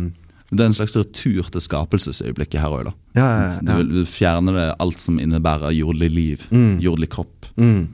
Det 0.50 0.60
er 0.60 0.68
en 0.68 0.76
slags 0.76 0.94
retur 0.96 1.48
til 1.50 1.60
skapelsesøyeblikket 1.64 2.60
her 2.60 2.70
òg, 2.76 2.84
da. 2.90 2.92
ja, 3.16 3.28
ja, 3.48 3.60
Du 3.64 3.72
ja. 3.72 3.82
du 3.82 4.04
fjerner 4.06 4.52
det 4.58 4.66
alt 4.84 5.00
som 5.00 5.18
innebærer 5.18 5.72
jordlig 5.74 6.10
liv, 6.12 6.44
Mm. 6.50 6.78
jordlig 6.84 7.08
kropp. 7.10 7.46
Mm. 7.56 7.88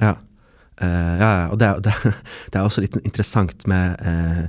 Ja. 0.00 0.14
Uh, 0.80 0.86
ja, 1.18 1.30
ja, 1.42 1.48
og 1.50 1.58
det, 1.58 1.66
er- 1.66 1.80
det, 1.82 1.92
det 2.52 2.54
er 2.60 2.62
også 2.64 2.80
litt 2.84 2.96
interessant 3.04 3.66
med 3.66 3.98
uh, 4.06 4.46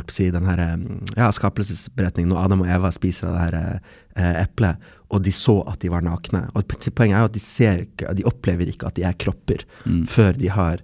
å 0.00 0.04
si, 0.12 0.30
den 0.32 0.46
her, 0.48 0.58
eh, 0.58 0.76
ja, 1.16 1.30
skapelsesberetningen 1.36 2.30
når 2.32 2.44
Adam 2.44 2.62
og 2.64 2.68
Eva 2.72 2.90
spiser 2.92 3.28
av 3.28 3.34
det 3.34 3.42
her 3.46 3.80
uh, 4.16 4.42
eplet, 4.44 4.76
og 5.10 5.20
de 5.24 5.32
så 5.36 5.58
at 5.68 5.80
de 5.82 5.90
var 5.92 6.00
nakne. 6.04 6.46
Og 6.54 6.64
Poenget 6.94 7.16
er 7.16 7.24
jo 7.24 7.28
at 7.28 7.34
de, 7.34 7.42
ser 7.44 7.82
de 8.16 8.24
opplever 8.28 8.68
ikke 8.72 8.86
at 8.88 8.96
de 8.96 9.04
er 9.08 9.16
kropper 9.20 9.64
Mm. 9.84 10.04
før 10.06 10.32
de 10.38 10.48
har 10.48 10.80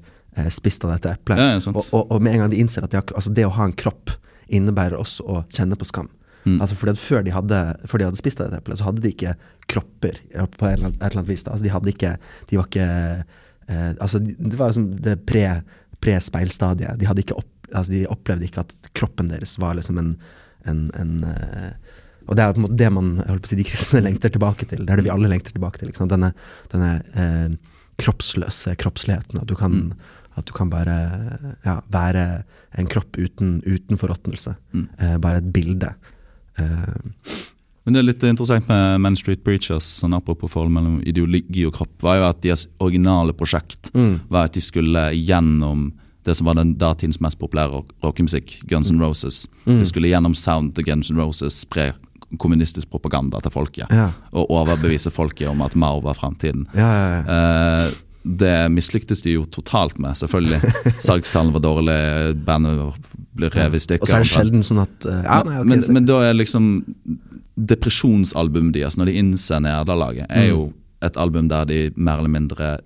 spist 0.52 0.84
av 0.84 0.90
dette 0.92 1.14
eplet. 1.16 1.38
Ja, 1.40 1.54
ja, 1.56 1.60
og, 1.72 1.86
og, 1.96 2.10
og 2.12 2.20
med 2.20 2.34
en 2.34 2.40
gang 2.44 2.50
de 2.52 2.58
innser 2.60 2.84
at 2.84 2.90
de 2.92 2.98
har, 2.98 3.06
altså 3.16 3.32
det 3.32 3.46
å 3.46 3.52
ha 3.56 3.64
en 3.64 3.72
kropp 3.72 4.10
innebærer 4.48 4.98
også 4.98 5.24
å 5.26 5.40
kjenne 5.54 5.78
på 5.78 5.88
skam. 5.88 6.10
Mm. 6.46 6.60
Altså 6.62 6.76
fordi 6.78 6.94
før 7.00 7.24
de, 7.26 7.32
hadde, 7.34 7.60
før 7.90 8.00
de 8.00 8.06
hadde 8.06 8.20
spist 8.20 8.38
dette 8.38 8.60
eplet, 8.60 8.78
så 8.78 8.86
hadde 8.86 9.02
de 9.02 9.10
ikke 9.10 9.34
kropper 9.72 10.20
på 10.30 10.68
et 10.68 10.76
eller 10.78 10.92
annet, 10.92 11.26
vis. 11.26 11.42
Altså 11.48 11.66
de 11.66 11.72
hadde 11.74 11.90
ikke 11.90 12.12
De 12.50 12.60
var 12.60 12.68
ikke 12.68 12.86
eh, 12.86 13.90
Altså 13.98 14.20
det 14.22 14.54
var 14.54 14.70
liksom 14.70 14.92
det 15.02 15.16
pre- 15.26 15.62
pre-speilstadiet. 16.04 17.00
de 17.00 17.08
hadde 17.08 17.24
ikke 17.24 17.38
opp, 17.40 17.50
altså 17.72 17.92
de 17.92 18.04
opplevde 18.06 18.46
ikke 18.46 18.62
at 18.62 18.90
kroppen 18.94 19.32
deres 19.32 19.56
var 19.58 19.74
liksom 19.78 19.98
en, 19.98 20.12
en, 20.70 20.84
en 20.94 21.16
eh, 21.32 21.72
og 22.26 22.34
det 22.34 22.42
er 22.42 22.54
på 22.54 22.58
en 22.60 22.66
måte 22.66 22.78
det 22.78 22.90
man 22.90 23.10
jeg 23.20 23.30
holdt 23.30 23.42
på 23.44 23.48
å 23.48 23.50
si, 23.52 23.58
de 23.58 23.66
kristne 23.66 24.02
lengter 24.06 24.32
tilbake 24.34 24.66
til. 24.70 24.84
Det 24.84 24.92
er 24.92 25.00
det 25.00 25.06
vi 25.06 25.14
alle 25.14 25.30
lengter 25.30 25.54
tilbake 25.54 25.78
til. 25.82 25.92
Denne, 26.10 26.32
denne 26.72 26.92
eh, 27.14 27.74
kroppsløse 28.02 28.74
kroppsligheten. 28.82 29.40
At 29.42 29.50
du 29.50 29.54
kan, 29.58 29.92
at 30.34 30.46
du 30.48 30.54
kan 30.56 30.70
bare 30.72 30.96
ja, 31.66 31.78
være 31.94 32.26
en 32.76 32.86
kropp 32.86 33.16
uten, 33.18 33.62
uten 33.66 33.96
forråtnelse. 33.96 34.54
Mm. 34.74 34.88
Eh, 34.98 35.16
bare 35.18 35.38
et 35.42 35.52
bilde. 35.52 35.94
Eh, 36.58 36.96
Men 37.86 37.94
det 37.94 38.00
er 38.00 38.06
litt 38.08 38.22
interessant 38.26 38.66
med 38.68 39.00
Man 39.00 39.14
Street 39.16 39.44
Preachers, 39.44 39.84
sånn 40.00 40.14
apropos 40.16 40.50
forholdet 40.50 40.74
mellom 40.74 40.96
ideologi 41.06 41.62
og 41.68 41.72
kropp, 41.76 41.92
var 42.02 42.16
jo 42.18 42.24
at 42.26 42.40
deres 42.42 42.64
originale 42.82 43.32
prosjekt 43.32 43.92
mm, 43.94 44.16
var 44.28 44.48
at 44.48 44.56
de 44.56 44.60
skulle 44.60 45.04
gjennom 45.14 45.92
det 46.26 46.34
som 46.34 46.46
var 46.48 46.54
den 46.58 46.72
datidens 46.74 47.20
mest 47.22 47.38
populære 47.38 47.70
rock- 47.70 47.92
rockemusikk, 48.02 48.56
Guns 48.66 48.90
N' 48.90 48.98
Roses. 48.98 49.44
Mm. 49.66 49.78
De 49.78 49.86
skulle 49.86 50.08
gjennom 50.10 50.34
sound 50.34 50.74
til 50.74 50.82
Guns 50.88 51.12
N' 51.12 51.20
Roses 51.22 51.60
spre 51.62 51.92
kommunistisk 52.42 52.90
propaganda 52.90 53.38
til 53.40 53.52
folket. 53.54 53.86
ja, 53.94 54.08
Og 54.34 54.50
overbevise 54.50 55.12
folket 55.14 55.46
om 55.48 55.62
at 55.62 55.76
Mao 55.76 56.00
var 56.02 56.14
fremtiden. 56.18 56.66
ja, 56.74 56.90
ja, 56.90 57.22
ja. 57.22 57.86
Eh, 57.86 57.92
det 58.26 58.54
mislyktes 58.74 59.22
de 59.22 59.36
jo 59.36 59.44
totalt 59.54 60.00
med, 60.02 60.16
selvfølgelig. 60.18 60.72
Salgstallene 61.06 61.54
var 61.54 61.62
dårlige, 61.62 62.34
bandet 62.46 62.80
ble 63.36 63.50
revet 63.54 63.78
i 63.78 63.84
stykker. 63.84 64.02
Og 64.02 64.10
så 64.10 64.18
er 64.18 64.24
det 64.26 64.32
sjelden 64.32 64.64
sånn 64.66 64.82
at 64.82 65.06
uh, 65.06 65.20
ja, 65.20 65.38
nei, 65.46 65.60
okay, 65.60 65.68
men, 65.70 65.84
men 65.94 66.08
da 66.08 66.16
er 66.26 66.34
liksom 66.34 66.66
depresjonsalbumet 67.56 68.74
deres, 68.76 68.98
når 68.98 69.10
de 69.10 69.16
innser 69.22 69.62
nederlaget, 69.64 70.26
er 70.28 70.46
Mm. 70.46 70.50
jo 70.50 70.66
et 71.06 71.16
album 71.20 71.48
der 71.48 71.64
de 71.68 71.80
mer 71.94 72.18
eller 72.18 72.32
mindre 72.32 72.78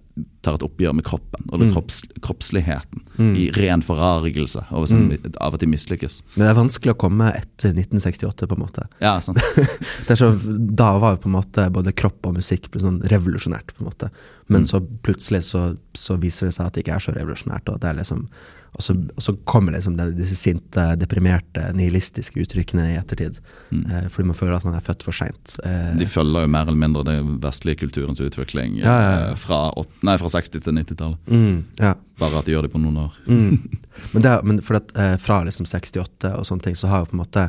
tar 0.43 0.55
et 0.57 0.63
oppgjør 0.65 0.95
med 0.97 1.05
kroppen 1.05 1.45
og 1.53 1.61
Mm. 1.61 1.73
kropps, 1.75 2.03
kroppsligheten. 2.25 3.03
Mm. 3.19 3.35
I 3.37 3.51
ren 3.53 3.83
forargelse 3.83 4.63
over 4.73 4.87
sin, 4.87 5.09
Mm. 5.11 5.35
av 5.41 5.55
at 5.55 5.61
de 5.61 5.67
mislykkes. 5.67 6.23
Men 6.37 6.47
det 6.47 6.51
er 6.57 6.61
vanskelig 6.63 6.95
å 6.95 6.99
komme 6.99 7.33
etter 7.37 7.73
1968, 7.75 8.47
på 8.49 8.57
en 8.57 8.65
måte. 8.65 8.87
Ja, 9.01 9.19
sant. 9.21 9.39
Det 10.09 10.17
så, 10.17 10.31
da 10.75 10.99
var 10.99 11.17
jo 11.17 11.23
på 11.23 11.27
en 11.29 11.37
måte 11.43 11.71
både 11.71 11.93
kropp 11.93 12.25
og 12.27 12.35
musikk 12.37 12.71
sånn 12.81 13.03
revolusjonært, 13.03 13.75
på 13.77 13.81
en 13.85 13.91
måte. 13.91 14.11
Men 14.49 14.63
Mm. 14.63 14.67
så 14.67 14.81
plutselig 15.03 15.43
så, 15.45 15.77
så 15.95 16.17
viser 16.19 16.47
det 16.49 16.55
seg 16.55 16.67
at 16.67 16.73
det 16.75 16.85
ikke 16.85 16.95
er 16.97 17.05
så 17.05 17.15
revolusjonært. 17.15 17.69
Og, 17.69 17.81
det 17.81 17.91
er 17.91 17.95
liksom, 18.03 18.27
og, 18.71 18.83
så, 18.87 18.95
og 19.17 19.23
så 19.25 19.33
kommer 19.51 19.75
liksom 19.75 19.97
det, 19.99 20.07
disse 20.19 20.37
sinte, 20.39 20.85
deprimerte, 21.01 21.65
nihilistiske 21.77 22.39
uttrykkene 22.45 22.85
i 22.93 22.99
ettertid. 23.01 23.41
Mm. 23.75 23.83
Eh, 23.91 24.05
fordi 24.15 24.29
man 24.31 24.39
føler 24.39 24.57
at 24.57 24.65
man 24.69 24.77
er 24.79 24.85
født 24.87 25.03
for 25.07 25.17
seint. 25.17 25.57
Eh, 25.67 25.91
De 25.99 26.07
følger 26.07 26.47
jo 26.47 26.53
mer 26.55 26.69
eller 26.71 26.79
mindre 26.79 27.03
den 27.09 27.33
vestlige 27.43 27.81
kulturens 27.83 28.21
utvikling 28.23 28.79
Ja, 28.79 28.85
ja, 28.95 29.11
ja. 29.11 29.27
eh, 29.33 29.35
Fra, 29.43 29.59
åt- 29.81 29.91
nei, 30.07 30.15
fra 30.23 30.31
60- 30.33 30.63
til 30.63 30.79
90-tallet. 30.79 31.19
mm, 31.27 31.59
ja. 31.83 31.95
Bare 32.21 32.39
at 32.39 32.47
de 32.47 32.53
gjør 32.55 32.63
det 32.69 32.73
på 32.73 32.81
noen 32.83 32.97
år. 33.09 33.19
Mm. 33.27 33.59
Men, 34.15 34.23
det, 34.23 34.33
men 34.45 34.63
for 34.63 34.79
at, 34.79 34.91
eh, 34.97 35.17
fra 35.21 35.43
liksom 35.45 35.67
68 35.67 36.31
og 36.37 36.47
sånne 36.49 36.63
ting, 36.69 36.75
så 36.79 36.89
har 36.89 37.03
jo 37.05 37.11
på 37.11 37.17
en 37.19 37.23
måte 37.25 37.43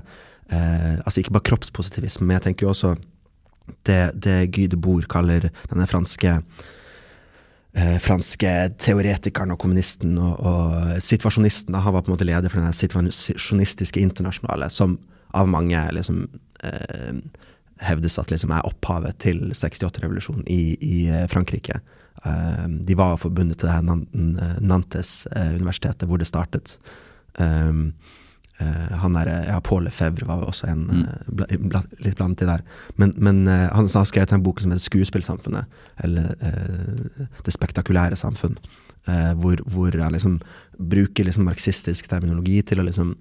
eh, 0.51 0.97
Altså 1.05 1.21
ikke 1.21 1.31
bare 1.37 1.45
kroppspositivisme, 1.51 2.25
men 2.27 2.35
jeg 2.39 2.43
tenker 2.49 2.65
jo 2.67 2.73
også 2.73 2.95
det, 3.87 4.01
det 4.19 4.39
Guy 4.51 4.65
de 4.67 4.75
Boer 4.79 5.05
kaller 5.09 5.47
denne 5.71 5.85
franske 5.87 6.33
eh, 7.77 7.97
franske 8.03 8.51
teoretikeren 8.81 9.53
og 9.53 9.61
kommunisten 9.61 10.17
og, 10.21 10.39
og 10.39 11.01
situasjonisten. 11.03 11.75
Han 11.75 11.95
var 11.95 12.05
på 12.05 12.11
en 12.11 12.17
måte 12.17 12.27
leder 12.27 12.51
for 12.51 12.61
den 12.61 12.75
situasjonistiske 12.75 14.01
internasjonale, 14.01 14.69
som 14.73 14.97
av 15.37 15.47
mange 15.49 15.79
liksom, 15.95 16.25
eh, 16.63 17.13
hevdes 17.81 18.19
at 18.21 18.31
liksom 18.31 18.53
er 18.53 18.67
opphavet 18.67 19.17
til 19.23 19.51
68-revolusjonen 19.55 20.45
i, 20.51 20.77
i, 20.77 20.97
eh, 21.09 21.27
Frankrike. 21.31 21.79
Eh, 22.25 22.65
de 22.67 22.97
var 22.97 23.17
forbundet 23.21 23.59
til 23.59 23.69
det 23.69 23.77
her 23.77 24.61
Nantes-universitetet, 24.61 26.07
hvor 26.07 26.21
det 26.21 26.29
startet. 26.29 26.77
Um, 27.39 27.93
han 29.01 29.17
der, 29.17 29.31
ja, 29.47 29.59
Paul 29.63 29.85
Lefebvre 29.87 30.27
var 30.29 30.45
også 30.45 30.69
en 30.71 30.85
mm. 30.87 31.01
uh, 31.01 31.33
bla, 31.39 31.47
bla, 31.73 31.81
litt 32.05 32.17
blant 32.19 32.39
de 32.39 32.47
der. 32.49 32.63
Men, 33.01 33.13
men 33.17 33.43
uh, 33.49 33.67
han 33.73 33.89
har 33.91 34.07
skrevet 34.07 34.33
en 34.35 34.45
bok 34.45 34.61
som 34.61 34.73
heter 34.73 34.83
'Skuespillsamfunnet', 34.85 35.65
eller 36.03 36.33
'Det 37.45 37.53
spektakulære 37.53 38.15
samfunn'. 38.15 38.57
hvor, 39.41 39.57
hvor 39.65 39.89
han 39.97 40.13
liksom 40.13 40.39
bruker 40.77 41.25
liksom 41.25 41.43
marxistisk 41.43 42.07
terminologi 42.07 42.61
til 42.61 42.79
å 42.79 42.83
liksom 42.85 43.15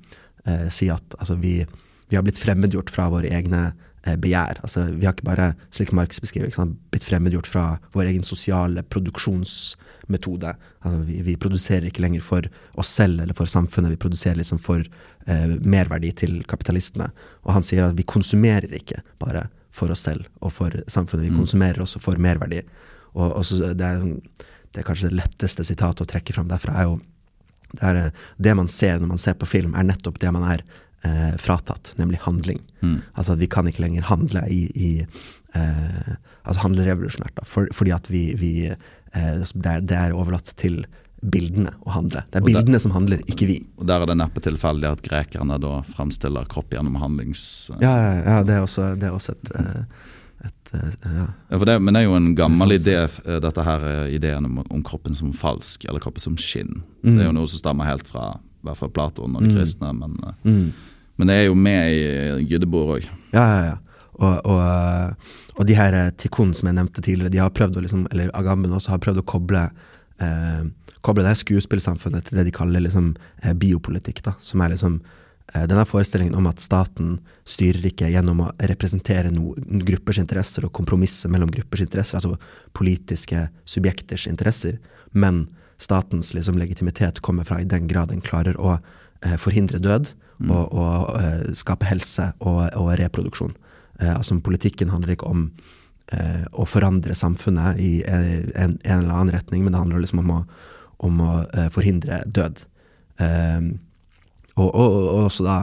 si 0.69 0.91
at 0.93 1.15
altså, 1.19 1.35
vi, 1.41 1.65
vi, 2.09 2.17
har 2.17 2.23
blitt 2.23 2.39
fremmedgjort 2.39 2.91
fra 2.91 3.09
våre 3.09 3.33
egne 3.33 3.73
begjær. 4.03 4.61
Altså, 4.65 4.87
vi 4.95 5.05
har 5.05 5.15
ikke 5.15 5.29
bare, 5.29 5.51
slik 5.75 5.93
Marx 5.97 6.21
beskriver, 6.23 6.53
blitt 6.93 7.05
fremmedgjort 7.05 7.49
fra 7.51 7.65
vår 7.93 8.09
egen 8.13 8.25
sosiale 8.25 8.83
produksjonsmetode. 8.89 10.55
Altså, 10.81 11.01
vi, 11.09 11.21
vi, 11.27 11.37
produserer 11.41 11.89
ikke 11.91 12.05
lenger 12.05 12.25
for 12.25 12.49
oss 12.81 12.93
selv 12.97 13.21
eller 13.21 13.37
for 13.37 13.51
samfunnet, 13.51 13.93
vi 13.93 14.01
produserer 14.01 14.41
liksom 14.41 14.61
for 14.63 14.85
eh, 15.27 15.57
merverdi 15.61 16.13
til 16.23 16.41
kapitalistene. 16.49 17.11
Og 17.45 17.55
han 17.59 17.67
sier 17.67 17.91
at 17.91 17.99
vi 17.99 18.09
konsumerer 18.09 18.73
ikke 18.81 19.03
bare 19.23 19.49
for 19.75 19.93
oss 19.93 20.07
selv 20.09 20.27
og 20.41 20.55
for 20.55 20.75
samfunnet, 20.91 21.29
vi 21.29 21.35
mm. 21.35 21.43
konsumerer 21.43 21.85
også 21.85 22.03
for 22.03 22.21
merverdi. 22.21 22.65
Og, 23.13 23.27
og 23.29 23.45
så, 23.47 23.73
det, 23.75 23.87
er, 23.87 24.05
det, 24.73 24.81
er, 24.81 24.87
kanskje 24.87 25.11
det 25.11 25.21
letteste 25.21 25.67
sitatet 25.67 26.07
å 26.07 26.11
trekke 26.11 26.35
fram 26.37 26.51
derfra, 26.51 26.77
er 26.77 26.89
jo 26.89 27.01
det, 27.71 27.83
er, 27.87 27.99
eh, 28.07 28.29
det 28.43 28.57
man 28.59 28.71
ser 28.71 28.99
når 28.99 29.13
man 29.13 29.21
ser 29.23 29.37
på 29.39 29.49
film, 29.51 29.77
er 29.77 29.87
nettopp 29.87 30.19
det 30.23 30.33
man 30.35 30.47
er 30.49 30.65
eh, 31.07 31.35
fratatt, 31.41 31.95
nemlig 31.99 32.23
handling. 32.25 32.63
Mm. 32.81 33.01
Altså 33.15 33.37
at 33.37 33.43
vi 33.43 33.51
kan 33.51 33.69
ikke 33.69 33.85
lenger 33.85 34.09
handle 34.09 34.47
i, 34.51 34.65
i 34.75 34.91
eh, 35.55 36.17
Altså 36.41 36.63
handle 36.63 36.87
revolusjonært, 36.87 37.35
da, 37.37 37.45
for, 37.45 37.69
fordi 37.77 37.93
at 37.93 38.09
vi, 38.11 38.23
vi 38.41 38.53
Eh, 39.13 39.43
det 39.61 39.97
er 39.97 40.15
overlatt 40.15 40.53
til 40.61 40.85
bildene 41.21 41.73
å 41.85 41.93
handle. 41.93 42.23
Det 42.33 42.41
er 42.41 42.47
bildene 42.47 42.79
der, 42.79 42.83
som 42.83 42.95
handler, 42.95 43.21
ikke 43.29 43.49
vi. 43.51 43.59
Og 43.77 43.89
Der 43.91 44.01
er 44.01 44.09
det 44.09 44.17
neppe 44.23 44.41
tilfeldig 44.45 44.89
at 44.89 45.03
grekerne 45.05 45.59
da 45.61 45.81
fremstiller 45.91 46.49
kropp 46.49 46.73
gjennom 46.73 46.97
handlings... 47.01 47.43
Ja, 47.83 47.91
ja, 47.91 48.15
ja 48.25 48.39
det, 48.47 48.57
er 48.57 48.65
også, 48.65 48.95
det 48.97 49.11
er 49.11 49.17
også 49.17 49.35
et, 49.35 49.51
eh, 49.59 49.83
et, 50.49 50.73
eh, 50.79 50.95
ja. 51.19 51.27
ja 51.51 51.61
det, 51.69 51.77
men 51.83 51.97
det 51.97 52.05
er 52.05 52.09
jo 52.09 52.17
en 52.17 52.31
gammel 52.39 52.77
idé, 52.79 52.97
dette 53.45 53.67
her 53.67 53.89
ideen 54.09 54.49
om, 54.49 54.63
om, 54.63 54.85
kroppen 54.87 55.19
som 55.19 55.35
falsk, 55.37 55.85
eller 55.91 56.01
kroppen 56.01 56.25
som 56.25 56.39
skinn. 56.41 56.81
Mm. 57.03 57.11
Det 57.11 57.19
er 57.19 57.29
jo 57.29 57.37
noe 57.37 57.51
som 57.53 57.65
stammer 57.67 57.91
helt 57.91 58.09
fra 58.09 58.33
i 58.61 58.69
hvert 58.69 58.77
fall 58.77 58.91
Platon 58.93 59.37
og 59.37 59.45
de 59.45 59.51
mm. 59.51 59.57
kristne, 59.57 59.93
men, 59.97 60.17
mm. 60.45 60.65
Men 61.21 61.31
det 61.31 61.37
er 61.37 61.47
jo 61.51 61.57
med 61.59 61.93
i 61.93 62.49
Gyddebord 62.49 62.97
òg. 62.97 63.07
Ja, 63.37 63.45
ja, 63.45 63.63
ja. 63.69 63.79
Og, 64.21 64.43
og, 64.49 65.31
og, 65.55 65.63
de 65.69 65.77
her 65.77 65.95
eh, 65.97 66.11
Tikkun 66.21 66.51
som 66.57 66.69
jeg 66.69 66.77
nevnte 66.77 67.05
tidligere, 67.05 67.33
de 67.33 67.41
har 67.41 67.53
prøvd 67.57 67.79
å 67.79 67.85
liksom, 67.85 68.03
eller 68.13 68.33
Agamben 68.37 68.75
også 68.77 68.93
har 68.93 69.01
prøvd 69.01 69.23
å 69.23 69.29
koble 69.29 69.63
eh, 70.21 70.67
koble 71.05 71.25
det 71.25 71.39
skuespillsamfunnet 71.41 72.29
til 72.29 72.41
det 72.41 72.47
de 72.49 72.55
kaller 72.55 72.85
liksom, 72.85 73.15
eh, 73.43 73.55
biopolitikk. 73.57 74.23
da, 74.23 74.35
som 74.41 74.61
er 74.61 74.75
liksom 74.75 75.01
eh, 75.55 75.67
denne 75.67 75.87
forestillingen 75.89 76.37
om 76.37 76.47
at 76.51 76.61
staten 76.61 77.19
styrer 77.49 77.87
ikke 77.89 78.11
gjennom 78.13 78.45
å 78.45 78.51
representere 78.71 79.33
noen 79.33 79.85
gruppers 79.87 80.21
interesser 80.21 80.65
og 80.67 80.73
kompromisse 80.77 81.29
mellom 81.29 81.51
gruppers 81.51 81.81
interesser, 81.81 82.21
altså 82.21 82.37
politiske 82.77 83.49
subjekters 83.65 84.27
interesser, 84.27 84.79
men 85.13 85.47
statens 85.81 86.35
liksom, 86.35 86.59
legitimitet 86.61 87.23
kommer 87.25 87.45
fra 87.45 87.61
i 87.61 87.69
den 87.69 87.89
grad 87.89 88.13
den 88.13 88.21
klarer 88.21 88.59
å 88.61 88.77
eh, 88.77 89.37
forhindre 89.41 89.81
død 89.81 90.13
mm. 90.41 90.51
og, 90.55 90.73
og 90.73 91.21
eh, 91.21 91.51
skape 91.59 91.89
helse 91.89 92.31
og, 92.41 92.63
og 92.79 92.95
reproduksjon. 93.01 93.55
Eh, 94.01 94.13
altså 94.15 94.39
Politikken 94.45 94.93
handler 94.93 95.15
ikke 95.15 95.31
om 95.31 95.47
eh, 96.13 96.47
å 96.53 96.67
forandre 96.69 97.17
samfunnet 97.19 97.81
i 97.83 97.93
en, 98.09 98.51
en, 98.55 98.79
eller 98.85 99.15
annen 99.15 99.35
retning, 99.37 99.65
men 99.65 99.77
det 99.77 99.83
handler 99.83 100.05
liksom 100.05 100.25
om 100.25 100.35
å, 100.39 100.41
om 101.11 101.23
å 101.27 101.37
eh, 101.45 101.71
forhindre 101.75 102.23
død. 102.27 102.65
Eh, 103.21 103.71
og, 104.57 104.69
og, 104.69 104.89
og, 104.89 105.15
også 105.29 105.47
da, 105.47 105.61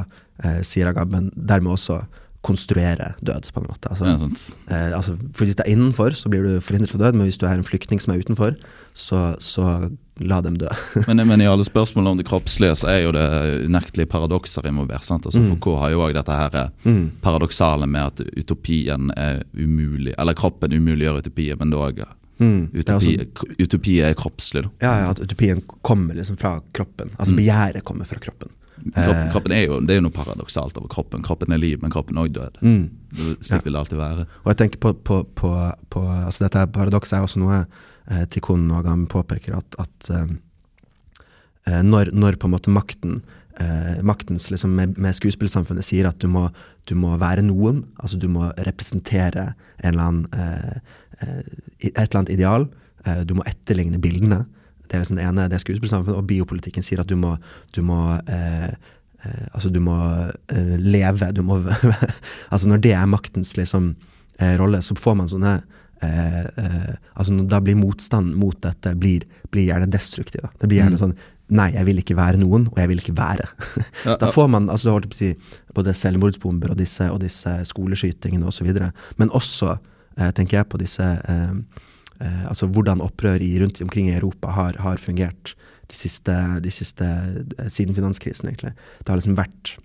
sier 0.61 0.85
sier 0.85 1.05
men 1.09 1.31
dermed 1.33 1.73
også 1.73 2.01
konstruere 2.47 3.13
død, 3.21 3.49
på 3.53 3.59
en 3.59 3.67
måte. 3.67 3.89
Altså, 3.91 4.05
ja, 4.05 4.75
eh, 4.75 4.95
altså, 4.95 5.17
for 5.33 5.45
Hvis 5.45 5.55
det 5.55 5.65
er 5.65 5.73
innenfor, 5.73 6.15
så 6.15 6.29
blir 6.29 6.43
du 6.43 6.61
forhindret 6.61 6.91
fra 6.91 7.01
død, 7.01 7.17
men 7.17 7.27
hvis 7.27 7.37
du 7.37 7.45
er 7.45 7.57
en 7.57 7.67
flyktning 7.67 8.01
som 8.01 8.13
er 8.13 8.21
utenfor, 8.23 8.55
så, 8.97 9.35
så 9.39 9.89
la 10.15 10.41
dem 10.41 10.57
dø. 10.57 10.69
men, 11.07 11.21
men, 11.27 11.41
i 11.41 11.47
alle 11.47 11.65
spørsmål 11.65 12.07
om 12.07 12.17
det 12.17 12.25
kroppslige, 12.25 12.75
så 12.81 12.89
er 12.89 13.03
jo 13.05 13.11
det 13.13 13.27
unektelig 13.67 14.07
paradokser 14.09 14.65
involvert. 14.65 15.05
sant? 15.05 15.27
Altså, 15.29 15.43
mm. 15.43 15.51
Foucault 15.51 15.83
har 15.83 15.93
jo 15.93 16.01
òg 16.07 16.15
dette 16.17 16.37
her 16.39 16.57
eh, 16.57 16.71
mm. 16.89 17.03
paradoksale 17.21 17.89
med 17.89 18.09
at 18.09 18.39
utopien 18.41 19.11
er 19.13 19.43
umulig, 19.53 20.15
eller 20.17 20.37
kroppen 20.37 20.73
umuliggjør 20.73 21.21
utopien, 21.23 21.59
men 21.61 21.73
dog 21.73 22.05
Mm, 22.37 22.67
utopi, 22.69 23.15
er 23.17 23.23
også, 23.25 23.47
utopi 23.63 23.93
er 24.05 24.11
kroppslig, 24.13 24.61
da. 24.67 24.69
Ja, 24.83 24.91
ja, 24.99 25.05
at 25.09 25.21
utopien 25.23 25.63
kommer 25.81 26.13
liksom 26.13 26.37
fra 26.37 26.59
kroppen. 26.69 27.09
Altså 27.15 27.33
mm. 27.33 27.39
begjæret 27.39 27.85
kommer 27.87 28.05
fra 28.05 28.19
kroppen. 28.21 28.51
Kroppen, 28.93 29.23
eh. 29.23 29.31
kroppen 29.33 29.55
er 29.55 29.63
jo, 29.63 29.79
Det 29.81 29.95
er 29.95 29.97
jo 29.97 30.03
noe 30.05 30.13
paradoksalt 30.13 30.77
over 30.77 30.91
kroppen. 30.93 31.25
Kroppen 31.25 31.55
er 31.55 31.57
liv, 31.57 31.79
men 31.81 31.89
kroppen 31.89 32.17
er 32.17 32.27
òg 32.27 32.35
død. 32.35 32.59
Mm. 32.61 32.83
Slik 33.41 33.57
ja. 33.57 33.63
vil 33.65 33.73
det 33.73 33.81
alltid 33.81 33.97
være. 34.03 34.27
Og 34.43 34.51
jeg 34.53 34.59
tenker 34.61 34.83
på, 34.85 34.93
på, 34.93 35.23
på, 35.33 35.53
på 35.89 36.03
altså 36.13 36.45
Dette 36.45 36.67
paradokset 36.77 37.17
er 37.17 37.25
også 37.25 37.41
noe 37.41 37.63
eh, 38.11 38.25
og 38.47 38.77
Agam 38.79 39.07
påpeker, 39.07 39.57
at, 39.57 39.77
at 39.79 40.09
eh, 40.11 40.35
eh, 41.67 41.81
når, 41.83 42.13
når, 42.13 42.37
på 42.37 42.47
en 42.47 42.55
måte 42.57 42.73
makten 42.73 43.21
maktens 44.05 44.51
liksom, 44.53 44.75
med, 44.77 44.99
med, 45.01 45.15
skuespillsamfunnet 45.17 45.81
sier 45.81 46.05
at 46.05 46.19
du 46.21 46.27
må, 46.29 46.43
du 46.85 46.93
må, 46.93 47.15
være 47.17 47.41
noen, 47.41 47.79
altså 47.97 48.19
du 48.21 48.27
må 48.29 48.51
representere 48.67 49.47
en 49.81 49.95
eller 49.95 50.03
annen, 50.03 50.83
et 51.81 51.97
eller 51.97 52.19
annet 52.19 52.33
ideal, 52.35 52.67
du 53.25 53.33
må 53.33 53.41
etterligne 53.49 53.97
bildene 53.97 54.43
det 54.87 54.95
er 54.95 55.03
liksom 55.03 55.19
det 55.19 55.25
ene, 55.27 55.47
det 55.51 55.57
er 55.57 55.63
skuespillsamfunnet, 55.63 56.17
og 56.17 56.27
biopolitikken 56.29 56.85
sier 56.85 57.01
at 57.03 57.09
du 57.09 57.17
må, 57.19 57.35
du 57.75 57.81
må 57.85 57.99
eh, 58.31 58.69
eh, 58.71 59.47
altså 59.51 59.71
du 59.73 59.81
må 59.83 59.97
eh, 60.53 60.75
leve, 60.79 61.31
du 61.35 61.43
må 61.45 61.59
Altså 62.53 62.71
når 62.71 62.83
det 62.85 62.93
er 62.95 63.09
maktens 63.09 63.55
liksom 63.59 63.95
rolle, 64.37 64.83
så 64.85 64.93
får 64.93 65.15
man 65.17 65.29
sånne 65.31 65.51
eh, 66.05 66.43
eh, 66.43 66.93
altså 67.13 67.37
Da 67.49 67.61
blir 67.63 67.77
motstand 67.79 68.35
mot 68.37 68.57
dette 68.63 68.93
blir, 68.95 69.25
blir 69.53 69.69
gjerne 69.69 69.89
destruktiv. 69.91 70.45
Da. 70.45 70.53
Det 70.61 70.69
blir 70.69 70.83
gjerne 70.83 70.99
mm. 70.99 71.03
sånn 71.05 71.17
Nei, 71.47 71.69
jeg 71.77 71.87
vil 71.87 72.01
ikke 72.01 72.17
være 72.17 72.41
noen, 72.41 72.65
og 72.73 72.79
jeg 72.81 72.89
vil 72.91 72.99
ikke 72.99 73.13
være. 73.15 73.45
da 74.19 74.27
får 74.35 74.49
man 74.51 74.65
altså, 74.67 74.91
holdt 74.97 75.13
på 75.13 75.15
å 75.15 75.19
si, 75.21 75.29
både 75.77 75.93
selvmordsbomber 75.95 76.73
og 76.73 76.81
disse, 76.81 77.07
og 77.07 77.21
disse 77.23 77.53
skoleskytingene 77.69 78.49
osv., 78.51 78.67
men 79.15 79.31
også, 79.31 79.77
tenker 80.35 80.57
jeg, 80.57 80.67
på 80.67 80.81
disse 80.81 81.07
eh, 82.19 82.43
altså 82.49 82.67
hvordan 82.71 83.01
opprør 83.03 83.41
i, 83.43 83.51
rundt 83.61 83.81
omkring 83.81 84.09
i 84.09 84.15
Europa 84.17 84.53
har, 84.55 84.77
har 84.81 85.01
fungert 85.01 85.53
de 85.87 85.95
siste, 85.95 86.33
de 86.63 86.71
siste, 86.73 87.05
eh, 87.05 87.69
siden 87.71 87.95
finanskrisen, 87.95 88.49
egentlig. 88.49 88.73
Det 88.99 89.11
har 89.11 89.19
liksom 89.19 89.37
vært 89.37 89.75
eh, 89.75 89.83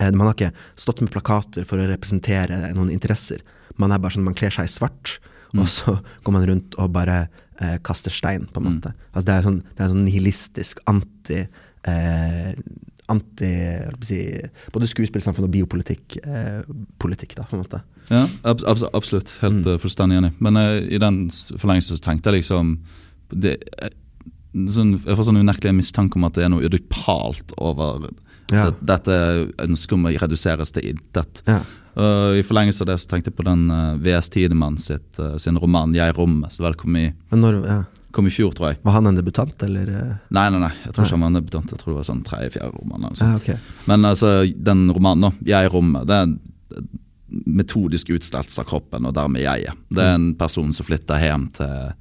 Man 0.00 0.26
har 0.26 0.34
ikke 0.34 0.52
stått 0.80 1.02
med 1.04 1.12
plakater 1.14 1.66
for 1.68 1.80
å 1.80 1.88
representere 1.90 2.72
noen 2.74 2.92
interesser. 2.94 3.44
Man 3.80 3.94
er 3.94 4.02
bare 4.02 4.16
sånn, 4.16 4.26
man 4.26 4.36
kler 4.38 4.54
seg 4.54 4.68
i 4.68 4.72
svart, 4.72 5.18
mm. 5.52 5.60
og 5.62 5.70
så 5.70 5.96
går 6.26 6.34
man 6.34 6.46
rundt 6.50 6.78
og 6.82 6.94
bare 6.94 7.24
eh, 7.60 7.76
kaster 7.86 8.14
stein, 8.14 8.48
på 8.50 8.62
en 8.62 8.70
måte. 8.72 8.94
Mm. 8.94 9.06
Altså 9.12 9.26
det 9.28 9.36
er 9.36 9.48
sånn, 9.48 9.60
det 9.70 9.84
er 9.84 9.92
sånn 9.94 10.04
nihilistisk 10.06 10.82
anti 10.90 11.40
eh, 11.44 12.50
anti 13.12 13.50
si, 14.04 14.18
Både 14.72 14.88
skuespillsamfunn 14.88 15.46
og 15.46 15.52
biopolitikk 15.52 16.18
eh, 16.22 16.62
politikk, 17.02 17.36
da, 17.38 17.48
på 17.48 17.58
en 17.58 17.64
måte. 17.64 17.82
Ja, 18.10 18.26
ab 18.44 18.62
ab 18.68 18.80
absolutt. 18.92 19.36
Helt 19.42 19.62
mm. 19.62 19.74
uh, 19.74 19.80
fullstendig 19.80 20.20
enig. 20.20 20.32
Men 20.44 20.60
eh, 20.60 20.78
i 20.96 21.00
den 21.00 21.26
forlengelse 21.30 22.00
tenkte 22.04 22.30
jeg 22.30 22.42
liksom 22.42 22.76
det, 23.32 23.56
uh, 23.80 23.92
sånn, 24.68 24.98
Jeg 24.98 25.16
får 25.16 25.28
sånn 25.28 25.40
unektelig 25.40 25.76
mistanke 25.78 26.20
om 26.20 26.28
at 26.28 26.36
det 26.36 26.46
er 26.46 26.52
noe 26.52 26.64
udipalt 26.64 27.54
over 27.56 28.08
ja. 28.52 28.68
dette 28.80 29.16
ønsket 29.64 29.96
om 29.96 30.06
å 30.08 30.14
reduseres 30.20 30.74
til 30.74 30.92
intet. 30.92 31.42
Ja. 31.48 31.62
Uh, 31.94 32.40
I 32.40 32.44
forlengelse 32.46 32.82
av 32.82 32.90
det 32.90 32.98
så 33.02 33.10
tenkte 33.12 33.30
jeg 33.30 33.38
på 33.38 33.46
den 33.46 33.68
VS 34.02 34.32
Tidemann 34.34 34.78
sitt, 34.82 35.20
sin 35.38 35.60
roman 35.62 35.94
'Jeg 35.94 36.16
rommet', 36.16 36.52
som 36.52 36.66
vel 36.66 36.74
kom 36.74 36.96
i, 36.98 37.12
når, 37.30 37.60
ja. 37.70 37.78
kom 38.12 38.26
i 38.26 38.34
fjor, 38.34 38.50
tror 38.52 38.72
jeg. 38.72 38.80
Var 38.82 38.96
han 38.96 39.06
en 39.06 39.20
debutant, 39.20 39.62
eller? 39.62 39.92
Nei, 40.30 40.48
nei, 40.50 40.58
nei. 40.58 40.72
Jeg 40.84 40.92
tror 40.92 41.06
ikke 41.06 41.14
han 41.14 41.26
var 41.26 41.32
en 41.32 41.38
debutant. 41.38 41.70
Jeg 41.70 41.78
tror 41.78 41.92
det 41.92 42.00
var 42.00 42.08
sånn 42.10 42.24
tredje-fjerde 42.26 42.74
roman. 42.80 43.06
Eller 43.12 43.38
okay. 43.38 43.62
Men 43.86 44.10
altså, 44.10 44.42
den 44.56 44.90
romanen, 44.90 45.38
'Jeg 45.46 45.70
rommet', 45.70 46.06
det 46.10 46.18
er 46.18 46.26
en 46.28 46.40
metodisk 47.46 48.10
utstillelse 48.14 48.62
av 48.62 48.68
kroppen, 48.68 49.06
og 49.06 49.14
dermed 49.16 49.42
jeget. 49.42 49.78
Det 49.92 50.02
er 50.02 50.18
en 50.18 50.32
person 50.38 50.72
som 50.74 50.86
flytter 50.86 51.22
hjem 51.22 51.48
til, 51.56 51.94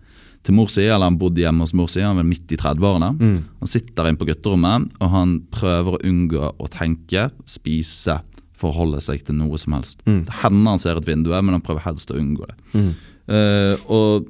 til 0.44 0.58
mor 0.58 0.70
si, 0.72 0.84
eller 0.84 1.08
han 1.08 1.20
bodde 1.20 1.44
hjemme 1.44 1.64
hos 1.64 1.74
mor 1.78 1.90
si, 1.92 2.02
han 2.04 2.20
var 2.20 2.28
midt 2.28 2.52
i 2.52 2.60
30-årene. 2.60 3.10
Mm. 3.16 3.38
Han 3.62 3.72
sitter 3.72 4.10
inne 4.10 4.20
på 4.20 4.28
gutterommet, 4.28 4.90
og 5.00 5.14
han 5.14 5.38
prøver 5.54 5.96
å 5.96 6.04
unngå 6.10 6.50
å 6.52 6.70
tenke, 6.72 7.30
spise, 7.48 8.20
forholde 8.60 9.00
seg 9.04 9.24
til 9.28 9.40
noe 9.40 9.60
som 9.62 9.78
helst. 9.78 10.04
Mm. 10.08 10.24
Det 10.28 10.40
hender 10.42 10.76
han 10.76 10.84
ser 10.84 11.00
et 11.00 11.08
vindu, 11.08 11.32
men 11.34 11.58
han 11.58 11.64
prøver 11.64 11.88
helst 11.88 12.12
å 12.12 12.20
unngå 12.20 12.50
det. 12.50 12.58
Mm. 12.76 12.92
Uh, 13.24 13.86
og 13.88 14.28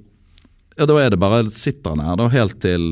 ja, 0.78 0.86
da 0.90 1.00
er 1.02 1.14
det 1.14 1.22
bare 1.22 1.48
sitter 1.54 1.96
han 1.96 2.06
her 2.06 2.18
da, 2.22 2.30
helt 2.34 2.60
til 2.62 2.92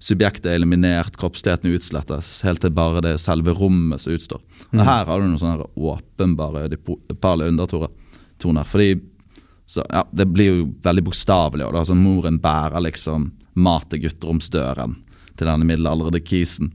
subjektet 0.00 0.48
er 0.48 0.56
eliminert, 0.56 1.18
kroppsligheten 1.20 1.74
utslettes, 1.76 2.38
helt 2.46 2.62
til 2.64 2.72
bare 2.74 3.02
det 3.04 3.16
selve 3.20 3.52
rommet 3.56 4.00
som 4.02 4.14
utstår. 4.16 4.40
Og 4.72 4.80
her 4.80 5.10
har 5.10 5.20
du 5.20 5.26
noen 5.26 5.40
sånne 5.42 5.66
åpenbare 5.76 6.70
dipale 6.72 7.50
undertoner. 7.50 8.64
Fordi 8.70 8.94
så, 9.70 9.84
ja, 9.86 10.02
Det 10.12 10.26
blir 10.32 10.48
jo 10.50 10.64
veldig 10.82 11.04
bokstavelig. 11.06 11.66
og 11.68 11.72
da, 11.76 11.82
altså, 11.84 11.94
Moren 11.94 12.40
bærer 12.42 12.82
liksom 12.82 13.30
mat 13.54 13.88
til 13.90 14.00
gutteromsdøren 14.02 14.96
til 15.36 15.46
denne 15.46 15.64
middelaldrende 15.68 16.20
kisen. 16.26 16.72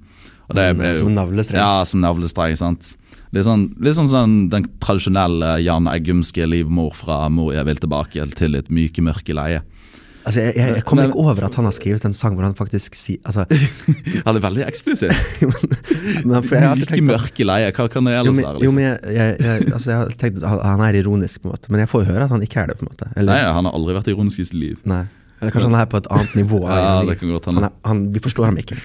Og 0.50 0.56
det 0.56 0.76
Mm, 0.78 0.82
er 0.82 0.94
jo- 0.94 1.00
som 1.00 1.16
navlestreng. 1.16 1.58
Ja, 1.60 1.84
som 1.84 2.02
navlestreng. 2.02 2.56
sant? 2.58 2.94
Litt 3.34 3.46
sånn, 3.46 3.74
litt 3.82 3.96
sånn, 3.96 4.08
sånn 4.08 4.50
den 4.50 4.64
tradisjonelle 4.80 5.64
Jan 5.64 5.86
Eggumske 5.88 6.48
livmor 6.48 6.94
fra 6.94 7.28
'Mor, 7.30 7.52
jeg 7.54 7.66
vil 7.66 7.76
tilbake' 7.76 8.34
til 8.36 8.56
et 8.56 8.70
myke, 8.70 9.02
mørke 9.02 9.34
leie. 9.34 9.62
Altså, 10.26 10.42
jeg, 10.42 10.56
jeg, 10.58 10.74
jeg 10.80 10.84
kommer 10.90 11.04
Men- 11.06 11.12
ikke 11.14 11.22
over 11.22 11.44
at 11.46 11.56
han 11.60 11.66
har 11.70 11.74
skrevet 11.76 12.06
en 12.10 12.14
sang 12.18 12.34
hvor 12.38 12.46
han 12.48 12.56
faktisk 12.58 12.96
sier 12.98 13.20
altså, 13.30 13.44
Han 14.26 14.36
er 14.40 14.42
veldig 14.42 14.64
eksplisitt. 14.66 15.12
men, 16.26 16.40
for 16.42 16.56
jeg 16.58 16.66
har 16.66 16.80
Like 16.82 17.02
mørke 17.06 17.46
leie, 17.46 17.70
hva 17.78 17.86
kan 17.94 18.08
det 18.10 18.16
Jo, 18.16 18.22
ellers 18.24 18.40
være? 18.42 18.54
jo, 18.56 18.60
liksom? 18.64 18.80
men 18.80 18.88
jeg, 18.88 19.36
jeg, 19.46 19.68
altså, 19.74 19.92
jeg 19.92 20.00
har 20.02 20.16
tenkt 20.24 20.42
at 20.44 20.64
han- 20.66 20.86
er 20.88 20.98
ironisk, 21.02 21.42
på 21.44 21.50
en 21.50 21.54
måte 21.56 21.72
men 21.74 21.84
jeg 21.84 21.92
får 21.92 22.04
jo 22.06 22.10
høre 22.14 22.26
at 22.26 22.34
han 22.34 22.42
ikke 22.48 22.62
er 22.64 22.72
det. 22.72 22.78
på 22.80 22.86
en 22.88 22.92
måte 22.94 23.10
Eller, 23.16 23.34
Nei, 23.34 23.54
han 23.60 23.70
har 23.70 23.78
aldri 23.78 23.96
vært 24.00 24.10
ironisk 24.16 24.42
i 24.42 24.48
sitt 24.50 24.58
liv. 24.60 24.80
nei. 24.86 25.04
Eller 25.42 25.52
kanskje 25.52 25.68
han 25.70 25.78
er 25.82 25.90
på 25.92 25.98
et 26.00 26.08
annet 26.16 26.36
nivå. 26.42 26.62
Ja, 26.66 27.04
det 27.06 27.18
kan 27.20 27.30
godt 27.36 27.46
han, 27.52 27.56
han 27.60 27.68
er, 27.70 27.74
han, 27.86 28.02
vi 28.16 28.22
forstår 28.24 28.48
ham 28.50 28.58
ikke. 28.62 28.78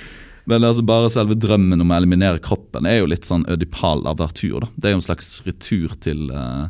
Men 0.51 0.65
altså 0.67 0.83
bare 0.85 1.09
selve 1.15 1.37
drømmen 1.39 1.81
om 1.85 1.93
å 1.93 1.97
eliminere 1.97 2.41
kroppen 2.43 2.89
er 2.91 2.99
jo 2.99 3.07
litt 3.09 3.25
sånn 3.29 3.45
ødipal 3.49 4.03
avertur. 4.11 4.65
da. 4.65 4.69
Det 4.77 4.89
er 4.91 4.95
jo 4.97 4.99
en 5.01 5.05
slags 5.09 5.29
retur 5.47 5.95
til, 6.03 6.25
eh, 6.35 6.67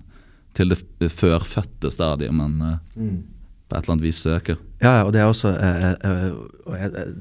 til 0.59 0.75
det 0.75 1.11
førfødte 1.17 1.91
stadiet 1.95 2.35
men 2.37 2.59
eh, 2.67 3.09
på 3.71 3.79
et 3.79 3.85
eller 3.85 3.97
annet 3.97 4.09
vis 4.09 4.23
søker. 4.27 4.59
Ja, 4.83 5.01
og 5.05 5.15
det 5.15 5.23
er 5.23 5.31
også 5.31 5.55
eh, 5.55 5.93
eh, 5.95 6.27
og 6.67 6.75
jeg, 6.77 6.91
jeg 6.97 7.15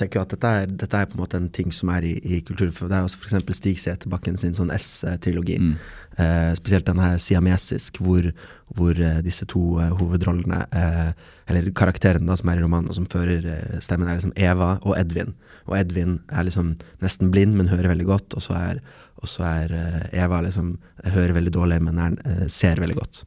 tenker 0.00 0.18
jo 0.18 0.24
at 0.24 0.32
dette 0.34 0.52
er, 0.62 0.70
dette 0.82 0.98
er 0.98 1.08
på 1.08 1.16
en 1.16 1.22
måte 1.22 1.38
en 1.38 1.50
ting 1.52 1.72
som 1.74 1.90
er 1.92 2.06
i, 2.06 2.14
i 2.24 2.40
kulturen. 2.46 2.72
For 2.74 2.90
det 2.90 2.98
er 2.98 3.06
også 3.06 3.20
f.eks. 3.20 3.58
Stig 3.58 3.80
Seterbakken 3.82 4.38
sin 4.40 4.56
sånn 4.56 4.72
S-trilogi. 4.74 5.58
Mm. 5.60 5.74
Eh, 6.22 6.50
spesielt 6.58 6.88
den 6.88 7.00
her 7.02 7.18
siamesisk, 7.22 8.00
hvor, 8.04 8.30
hvor 8.76 8.98
eh, 8.98 9.20
disse 9.24 9.46
to 9.50 9.78
eh, 9.82 9.92
hovedrollene, 10.00 10.64
eh, 10.72 11.30
eller 11.50 11.70
karakterene 11.76 12.28
da, 12.28 12.36
som 12.38 12.52
er 12.52 12.60
i 12.60 12.64
romanen, 12.64 12.90
og 12.92 12.98
som 12.98 13.08
fører 13.12 13.48
eh, 13.54 13.78
stemmen, 13.84 14.08
er 14.08 14.20
liksom 14.20 14.34
Eva 14.36 14.74
og 14.80 14.96
Edvin. 14.98 15.34
Og 15.68 15.78
Edvin 15.78 16.18
er 16.32 16.48
liksom 16.48 16.74
nesten 17.04 17.32
blind, 17.34 17.56
men 17.58 17.70
hører 17.70 17.92
veldig 17.92 18.08
godt. 18.08 18.38
Og 18.38 18.46
så 18.48 18.56
er, 18.58 18.82
og 19.22 19.30
så 19.30 19.46
er 19.48 19.76
eh, 19.78 20.04
Eva 20.24 20.42
liksom 20.44 20.76
hører 21.12 21.36
veldig 21.38 21.54
dårlig, 21.54 21.82
men 21.84 22.00
er, 22.02 22.16
eh, 22.28 22.46
ser 22.52 22.80
veldig 22.82 22.98
godt. 22.98 23.24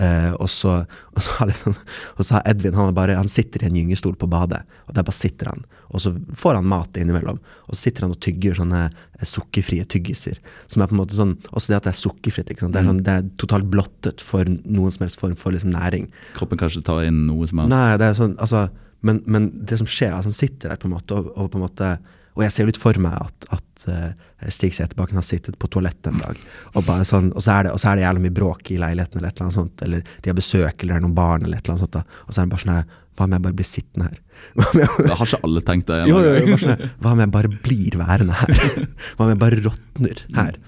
Eh, 0.00 0.32
og, 0.40 0.48
så, 0.48 0.78
og, 1.12 1.20
så 1.20 1.46
liksom, 1.50 1.74
og 2.16 2.24
så 2.24 2.38
har 2.38 2.46
Edvin 2.48 2.76
han, 2.78 2.94
bare, 2.96 3.18
han 3.18 3.28
sitter 3.28 3.64
i 3.64 3.68
en 3.68 3.76
gyngestol 3.76 4.14
på 4.16 4.28
badet, 4.32 4.62
og 4.88 4.94
der 4.96 5.04
bare 5.04 5.16
sitter 5.16 5.50
han. 5.52 5.66
Og 5.90 6.00
så 6.00 6.14
får 6.40 6.56
han 6.56 6.68
mat 6.70 6.96
innimellom, 6.96 7.40
og 7.66 7.74
så 7.74 7.82
sitter 7.82 8.06
han 8.06 8.14
og 8.14 8.20
tygger 8.24 8.56
sånne 8.56 8.86
eh, 8.88 9.26
sukkerfrie 9.28 9.84
tyggiser. 9.92 10.38
Som 10.70 10.80
er 10.80 10.90
på 10.90 10.96
en 10.96 11.02
måte 11.02 11.18
sånn, 11.18 11.36
Også 11.50 11.72
det 11.74 11.80
at 11.80 11.88
det 11.90 11.92
er 11.92 12.00
sukkerfritt. 12.00 12.52
ikke 12.52 12.64
sant? 12.64 12.76
Det, 12.76 12.80
er 12.80 12.88
sånn, 12.88 13.02
det 13.04 13.16
er 13.18 13.28
totalt 13.42 13.68
blottet 13.72 14.24
for 14.24 14.48
noen 14.48 14.94
som 14.94 15.04
helst 15.04 15.20
form 15.20 15.36
for 15.36 15.56
liksom 15.56 15.74
næring. 15.74 16.08
Kroppen 16.38 16.60
kan 16.60 16.72
ikke 16.72 16.86
ta 16.88 17.00
inn 17.04 17.26
noe 17.28 17.50
som 17.50 17.64
helst. 17.64 17.74
Nei, 17.74 17.98
det 18.00 18.08
er 18.08 18.16
sånn, 18.22 18.38
altså, 18.40 18.68
men, 19.04 19.20
men 19.28 19.50
det 19.52 19.82
som 19.82 19.88
skjer, 19.88 20.14
altså 20.16 20.32
han 20.32 20.38
sitter 20.38 20.72
der 20.72 20.80
på 20.80 20.88
en 20.88 20.96
måte, 20.96 21.18
og, 21.18 21.28
og 21.36 21.52
på 21.52 21.60
en 21.60 21.66
måte 21.66 21.92
og 22.40 22.46
jeg 22.46 22.54
ser 22.54 22.68
litt 22.70 22.80
for 22.80 22.96
meg 23.02 23.16
at, 23.20 23.46
at 23.52 23.82
uh, 23.92 24.48
Stig 24.48 24.72
Seterbakken 24.72 25.18
har 25.20 25.26
sittet 25.26 25.58
på 25.60 25.68
toalettet 25.68 26.08
en 26.08 26.22
dag, 26.22 26.40
og, 26.72 26.80
bare 26.86 27.04
sånn, 27.04 27.28
og, 27.34 27.44
så 27.44 27.58
er 27.58 27.68
det, 27.68 27.74
og 27.76 27.82
så 27.82 27.90
er 27.90 28.00
det 28.00 28.06
jævlig 28.06 28.24
mye 28.24 28.36
bråk 28.38 28.72
i 28.72 28.78
leiligheten, 28.80 29.20
eller 29.20 29.28
et 29.28 29.36
eller 29.36 29.48
annet 29.48 29.58
sånt, 29.58 29.84
eller 29.84 30.08
de 30.08 30.32
har 30.32 30.38
besøk, 30.38 30.72
eller 30.80 30.94
det 30.94 30.96
er 30.96 31.04
noen 31.04 31.18
barn, 31.18 31.44
eller 31.44 31.60
et 31.60 31.66
eller 31.66 31.76
annet 31.76 31.84
sånt. 31.84 31.98
da, 31.98 32.24
Og 32.24 32.32
så 32.32 32.40
er 32.40 32.48
det 32.48 32.54
bare 32.54 32.64
sånn 32.64 32.74
her 32.78 32.98
Hva 33.20 33.26
om 33.26 33.36
jeg 33.36 33.44
bare 33.44 33.58
blir 33.60 33.68
sittende 33.68 34.08
her? 34.08 34.18
Det 34.80 35.12
har 35.12 35.26
ikke 35.26 35.42
alle 35.44 35.62
tenkt 35.68 35.90
det. 35.92 36.00
jo, 36.08 36.20
jo, 36.24 36.34
jo, 36.48 36.58
sånn 36.64 36.84
Hva 37.04 37.12
om 37.12 37.20
jeg 37.20 37.32
bare 37.36 37.52
blir 37.68 38.00
værende 38.00 38.40
her? 38.40 38.54
Hva 39.18 39.26
om 39.26 39.32
jeg 39.34 39.42
bare 39.44 39.62
råtner 39.66 40.26
her? 40.38 40.60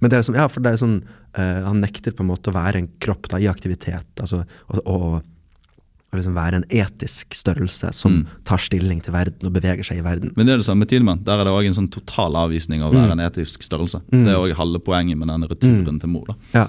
Men 0.00 0.10
det 0.10 0.18
er 0.18 0.26
sånn, 0.26 0.38
ja, 0.40 0.48
for 0.50 0.64
det 0.64 0.72
er 0.72 0.80
sånn 0.80 0.98
uh, 1.38 1.60
Han 1.68 1.82
nekter 1.84 2.16
på 2.16 2.24
en 2.24 2.32
måte 2.32 2.50
å 2.50 2.56
være 2.56 2.80
en 2.80 2.88
kropp 3.04 3.30
da, 3.30 3.38
i 3.38 3.46
aktivitet, 3.50 4.10
altså, 4.18 4.42
og, 4.72 4.80
og 4.88 5.20
liksom 6.18 6.34
være 6.34 6.54
en 6.58 6.64
etisk 6.70 7.34
størrelse 7.38 7.92
som 7.94 8.12
Mm. 8.12 8.26
tar 8.44 8.58
stilling 8.58 9.00
til 9.02 9.12
verden 9.14 9.46
og 9.46 9.52
beveger 9.52 9.84
seg 9.86 9.98
i 9.98 10.02
verden. 10.02 10.32
Men 10.36 10.46
det 10.46 10.52
er 10.54 10.56
det 10.58 10.66
samme 10.66 10.80
med 10.82 10.88
Tidemann. 10.90 11.22
Der 11.24 11.38
er 11.38 11.44
det 11.44 11.52
òg 11.54 11.66
en 11.66 11.72
sånn 11.76 11.90
total 11.90 12.34
avvisning 12.34 12.82
av 12.82 12.90
å 12.92 12.98
være 12.98 13.12
en 13.12 13.20
etisk 13.30 13.62
størrelse. 13.62 14.00
Mm. 14.10 14.24
Det 14.24 14.32
er 14.34 14.38
òg 14.40 14.54
halve 14.58 14.80
poenget 14.82 15.16
med 15.16 15.28
denne 15.28 15.46
returen 15.46 16.00
til 16.00 16.08
mor. 16.08 16.24
da. 16.26 16.34
Ja. 16.54 16.66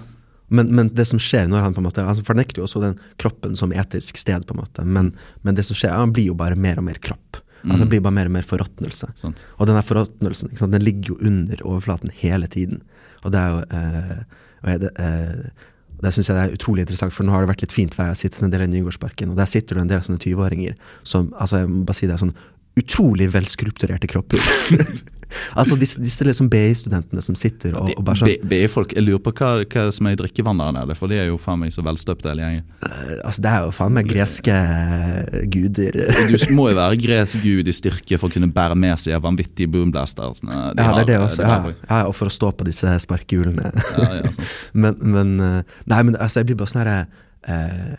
Men, 0.50 0.68
men 0.76 0.90
det 0.90 1.08
som 1.08 1.18
skjer 1.18 1.48
når 1.48 1.62
han 1.64 1.74
på 1.74 1.80
en 1.80 1.86
måte 1.88 2.04
Han 2.06 2.16
fornekter 2.28 2.58
jo 2.60 2.64
også 2.68 2.82
den 2.82 3.00
kroppen 3.18 3.56
som 3.56 3.72
etisk 3.72 4.18
sted, 4.18 4.46
på 4.46 4.52
en 4.54 4.60
måte. 4.62 4.84
Men, 4.86 5.14
men 5.44 5.56
det 5.56 5.64
som 5.66 5.76
skjer, 5.76 5.96
han 5.96 6.12
blir 6.12 6.26
jo 6.28 6.34
bare 6.36 6.56
mer 6.60 6.78
og 6.78 6.84
mer 6.84 7.00
kropp. 7.00 7.38
Altså 7.64 7.78
Mm. 7.78 7.80
Det 7.80 7.90
blir 7.90 8.02
bare 8.02 8.14
mer 8.14 8.26
og 8.26 8.32
mer 8.34 8.42
forråtnelse. 8.42 9.08
Og 9.60 9.68
denne 9.68 9.84
forråtnelsen 9.86 10.72
den 10.72 10.82
ligger 10.82 11.10
jo 11.14 11.18
under 11.22 11.56
overflaten 11.64 12.10
hele 12.12 12.48
tiden. 12.48 12.82
Og 13.24 13.32
det 13.32 13.38
er 13.40 13.50
jo 13.50 13.60
eh, 13.72 14.24
og 14.64 14.70
er 14.70 14.78
det, 14.80 14.92
eh, 14.98 15.50
det 16.02 16.12
syns 16.16 16.32
jeg 16.32 16.38
er 16.38 16.56
utrolig 16.56 16.86
interessant, 16.86 17.14
for 17.14 17.28
nå 17.28 17.34
har 17.36 17.44
det 17.44 17.52
vært 17.52 17.66
litt 17.66 17.76
fint 17.76 17.98
vær. 17.98 18.12
Jeg 18.12 18.24
sitter 18.24 18.48
en 18.48 18.54
del 18.54 18.66
i 18.66 18.72
Nygårdsparken, 18.72 19.34
og 19.34 19.40
der 19.40 19.50
sitter 19.50 19.78
det 19.78 19.86
en 19.86 19.92
del 19.92 20.04
sånne 20.06 20.22
20-åringer 20.24 20.78
som 21.08 21.30
altså 21.38 21.62
jeg 21.62 21.72
må 21.72 21.84
bare 21.88 22.00
si 22.00 22.10
det 22.10 22.18
er 22.18 22.24
sånn 22.26 22.38
utrolig 22.82 23.28
velskulpturerte 23.34 24.10
kropper. 24.10 24.42
altså 25.56 25.78
disse, 25.80 26.02
disse 26.02 26.26
liksom 26.28 26.50
BI-studentene 26.52 27.22
som 27.24 27.36
sitter 27.40 27.76
og, 27.80 27.92
og 27.98 28.12
sånn 28.18 28.34
BI-folk, 28.52 28.94
Jeg 28.98 29.06
lurer 29.06 29.22
på 29.24 29.34
hva, 29.40 29.52
hva 29.66 29.86
som 29.96 30.10
er 30.10 30.16
i 30.16 30.20
drikkevannet 30.20 30.68
der 30.68 30.76
nede, 30.82 30.98
for 31.00 31.12
de 31.12 31.20
er 31.22 31.30
jo 31.30 31.38
faen 31.42 31.62
meg 31.62 31.74
så 31.76 31.84
velstøpte 31.86 32.32
hele 32.32 32.46
gjengen. 32.46 32.66
eh, 32.88 33.14
Altså 33.28 33.46
Det 33.46 33.52
er 33.54 33.66
jo 33.68 33.72
faen 33.76 33.96
meg 33.96 34.10
greske 34.12 34.56
eh, 34.56 35.46
guder. 35.54 36.00
Du 36.32 36.38
må 36.58 36.70
jo 36.72 36.78
være 36.80 37.00
gresk 37.06 37.42
gud 37.44 37.68
i 37.72 37.76
styrke 37.76 38.20
for 38.22 38.30
å 38.30 38.36
kunne 38.36 38.52
bære 38.52 38.78
med 38.80 39.00
seg 39.02 39.18
vanvittige 39.24 39.72
boomblasters. 39.72 40.44
De 40.44 40.52
ja, 40.52 40.70
det 40.76 40.86
er 41.06 41.10
det 41.14 41.20
også. 41.22 41.42
Ja, 41.48 41.58
ja, 41.72 42.04
og 42.10 42.16
for 42.18 42.32
å 42.32 42.34
stå 42.34 42.52
på 42.58 42.68
disse 42.68 42.94
sparkehjulene. 43.06 43.72
ja, 43.98 44.10
ja, 44.22 44.32
sant. 44.36 44.56
men, 44.86 44.98
men 45.02 45.36
eh, 45.40 45.76
Nei, 45.92 46.02
men 46.08 46.16
altså, 46.18 46.42
jeg 46.42 46.52
blir 46.52 46.60
bare 46.62 46.72
sånn 46.72 46.84
herre 46.84 46.98
eh, 47.48 47.92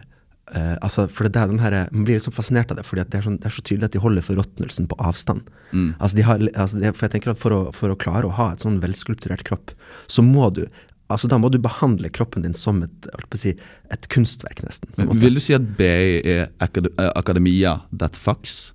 eh, 0.59 0.77
altså, 0.85 1.07
for 1.11 1.29
det 1.29 1.41
er 1.41 1.51
den 1.51 1.63
her, 1.63 1.77
Man 1.93 2.07
blir 2.07 2.19
liksom 2.19 2.35
fascinert 2.37 2.71
av 2.71 2.79
det, 2.79 2.87
fordi 2.89 3.05
det, 3.05 3.19
er 3.19 3.27
sånn, 3.27 3.41
det 3.43 3.51
er 3.51 3.57
så 3.57 3.65
tydelig 3.65 3.91
at 3.91 3.97
de 3.97 4.05
holder 4.05 4.27
forråtnelsen 4.27 4.89
på 4.91 4.99
avstand. 5.01 5.49
Mm. 5.73 5.91
Altså, 5.99 6.17
de 6.17 6.27
har, 6.29 6.47
altså, 6.55 6.81
det, 6.83 6.95
for 6.97 7.09
jeg 7.09 7.17
tenker 7.17 7.35
at 7.35 7.43
for 7.43 7.57
å, 7.57 7.61
for 7.77 7.93
å 7.93 7.99
klare 7.99 8.29
å 8.29 8.37
ha 8.39 8.53
et 8.53 8.65
sånn 8.65 8.81
velskulpturert 8.83 9.45
kropp, 9.49 9.75
så 10.13 10.25
må 10.27 10.51
du 10.55 10.67
altså 11.13 11.29
Da 11.29 11.37
må 11.37 11.51
du 11.53 11.59
behandle 11.61 12.09
kroppen 12.09 12.41
din 12.41 12.55
som 12.57 12.79
et, 12.87 13.09
si, 13.37 13.51
et 13.93 14.07
kunstverk, 14.09 14.63
nesten. 14.65 14.89
Men. 14.97 15.11
Vil 15.21 15.37
du 15.37 15.43
si 15.45 15.53
at 15.53 15.67
BI 15.77 16.23
er 16.25 16.47
akademia 16.57 17.83
that 17.93 18.17
fucks? 18.17 18.71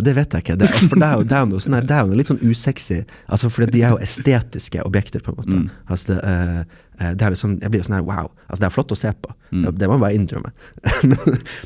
Ja, 0.00 0.04
det 0.06 0.14
vet 0.16 0.32
jeg 0.32 0.44
ikke. 0.44 0.54
Det, 0.56 0.68
er- 0.70 0.88
for 0.88 0.96
det 1.00 1.06
er 1.06 1.18
jo, 1.18 1.24
det 1.28 1.36
er 1.36 1.48
noe, 1.50 1.60
sånn 1.60 1.76
det 1.84 1.96
er 1.96 2.06
jo 2.08 2.16
litt 2.16 2.30
sånn 2.30 2.40
usexy. 2.40 3.02
Altså, 3.28 3.50
for 3.52 3.68
de 3.68 3.82
er 3.84 3.92
jo 3.92 4.00
estetiske 4.00 4.84
objekter, 4.86 5.20
på 5.24 5.34
en 5.34 5.40
måte. 5.40 5.58
Mm. 5.58 5.66
Altså, 5.92 6.14
det, 6.14 6.20
uh, 6.24 6.84
eh, 6.96 7.12
det 7.18 7.26
er 7.26 7.34
liksom, 7.34 7.58
jeg 7.60 7.74
blir 7.74 7.84
sånn 7.84 7.98
her, 7.98 8.06
wow. 8.06 8.30
Altså, 8.48 8.62
det 8.62 8.68
er 8.70 8.74
flott 8.78 8.94
å 8.96 8.98
se 8.98 9.12
på. 9.12 9.34
Mm. 9.50 9.66
Det, 9.76 9.90
må 9.90 9.98
jeg 9.98 10.04
bare 10.06 10.20
innrømme. 10.20 10.52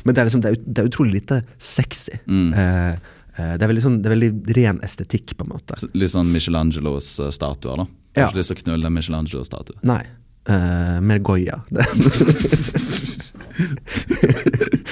men, 0.03 0.11
det 0.11 0.17
er 0.17 0.27
liksom, 0.27 0.43
det 0.43 0.51
er, 0.51 0.59
det 0.65 0.83
er 0.83 0.91
utrolig 0.91 1.21
lite 1.21 1.39
sexy. 1.55 2.19
Mm. 2.27 2.49
Uh, 2.51 3.21
uh, 3.39 3.53
det, 3.55 3.61
er 3.61 3.71
veldig 3.71 3.85
sånn, 3.87 4.01
det 4.03 4.11
er 4.11 4.17
veldig 4.17 4.57
ren 4.59 4.83
estetikk, 4.85 5.37
på 5.39 5.47
en 5.47 5.53
måte. 5.55 5.79
Så 5.79 5.91
Litt 5.95 6.11
sånn 6.11 6.33
Michelangelos 6.35 7.13
eh, 7.23 7.31
statuer, 7.35 7.85
da. 7.85 7.87
Ja. 8.15 8.25
Har 8.25 8.33
ikke 8.33 8.41
lyst 8.43 8.53
til 8.53 8.59
å 8.59 8.65
knulle 8.65 8.91
en 8.91 8.99
Michelangelo-statue. 8.99 9.79
Nei. 9.87 10.03
Uh, 10.45 10.99
mer 11.01 11.23
Goya. 11.25 11.63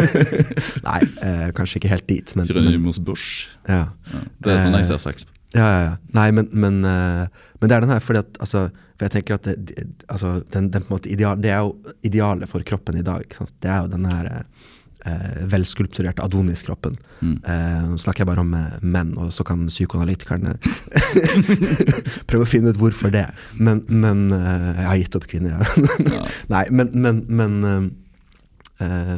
Nei, 0.88 1.00
eh, 1.24 1.48
kanskje 1.58 1.80
ikke 1.82 1.92
helt 1.92 2.08
dit, 2.10 2.34
men, 2.38 2.48
men 2.54 2.92
Bush. 3.08 3.48
ja. 3.68 3.88
Ja. 4.12 4.22
Det 4.44 4.54
er 4.56 4.62
sånn 4.64 4.78
jeg 4.78 4.86
Eh, 4.86 4.90
ser 4.92 5.02
sex 5.04 5.28
på. 5.28 5.34
Ja, 5.56 5.68
ja, 5.68 5.80
ja. 5.88 5.94
Nei, 6.14 6.28
men, 6.36 6.50
men, 6.52 6.82
eh, 6.86 7.28
men 7.62 7.70
det 7.72 7.76
er 7.78 7.86
den 7.86 7.94
her 7.94 8.04
fordi 8.04 8.20
at 8.20 8.38
altså, 8.44 8.68
For 8.98 9.06
jeg 9.08 9.14
tenker 9.16 9.38
at 9.38 9.46
det, 9.48 9.86
altså, 10.10 10.32
den, 10.54 10.72
den 10.74 10.84
på 10.84 10.92
en 10.92 10.96
måte 10.98 11.10
ideal, 11.14 11.38
det 11.42 11.52
er 11.54 11.62
jo 11.64 11.76
idealet 12.06 12.50
for 12.50 12.66
kroppen 12.68 12.98
i 12.98 13.04
dag. 13.06 13.24
Det 13.62 13.70
er 13.70 13.84
jo 13.86 13.92
den 13.94 14.06
her 14.10 14.30
eh, 15.06 15.44
velskulpturerte 15.52 16.24
Adonis-kroppen. 16.26 16.98
Mm. 17.22 17.36
Eh, 17.44 17.84
nå 17.92 17.98
snakker 18.02 18.24
jeg 18.24 18.30
bare 18.32 18.44
om 18.46 18.54
eh, 18.58 18.78
menn, 18.82 19.14
og 19.18 19.32
så 19.36 19.44
kan 19.48 19.66
psykoanalytikerne 19.70 20.56
prøve 22.30 22.46
å 22.46 22.50
finne 22.50 22.74
ut 22.74 22.80
hvorfor 22.82 23.14
det. 23.14 23.26
Men, 23.60 23.84
men 23.90 24.28
eh, 24.36 24.68
Jeg 24.82 24.88
har 24.92 25.00
gitt 25.04 25.20
opp 25.20 25.28
kvinner, 25.32 25.58
jeg. 25.58 25.88
Ja. 26.18 26.24
Nei, 26.52 26.64
men, 26.72 26.92
men, 26.98 27.22
men 27.28 27.58
eh, 28.80 29.14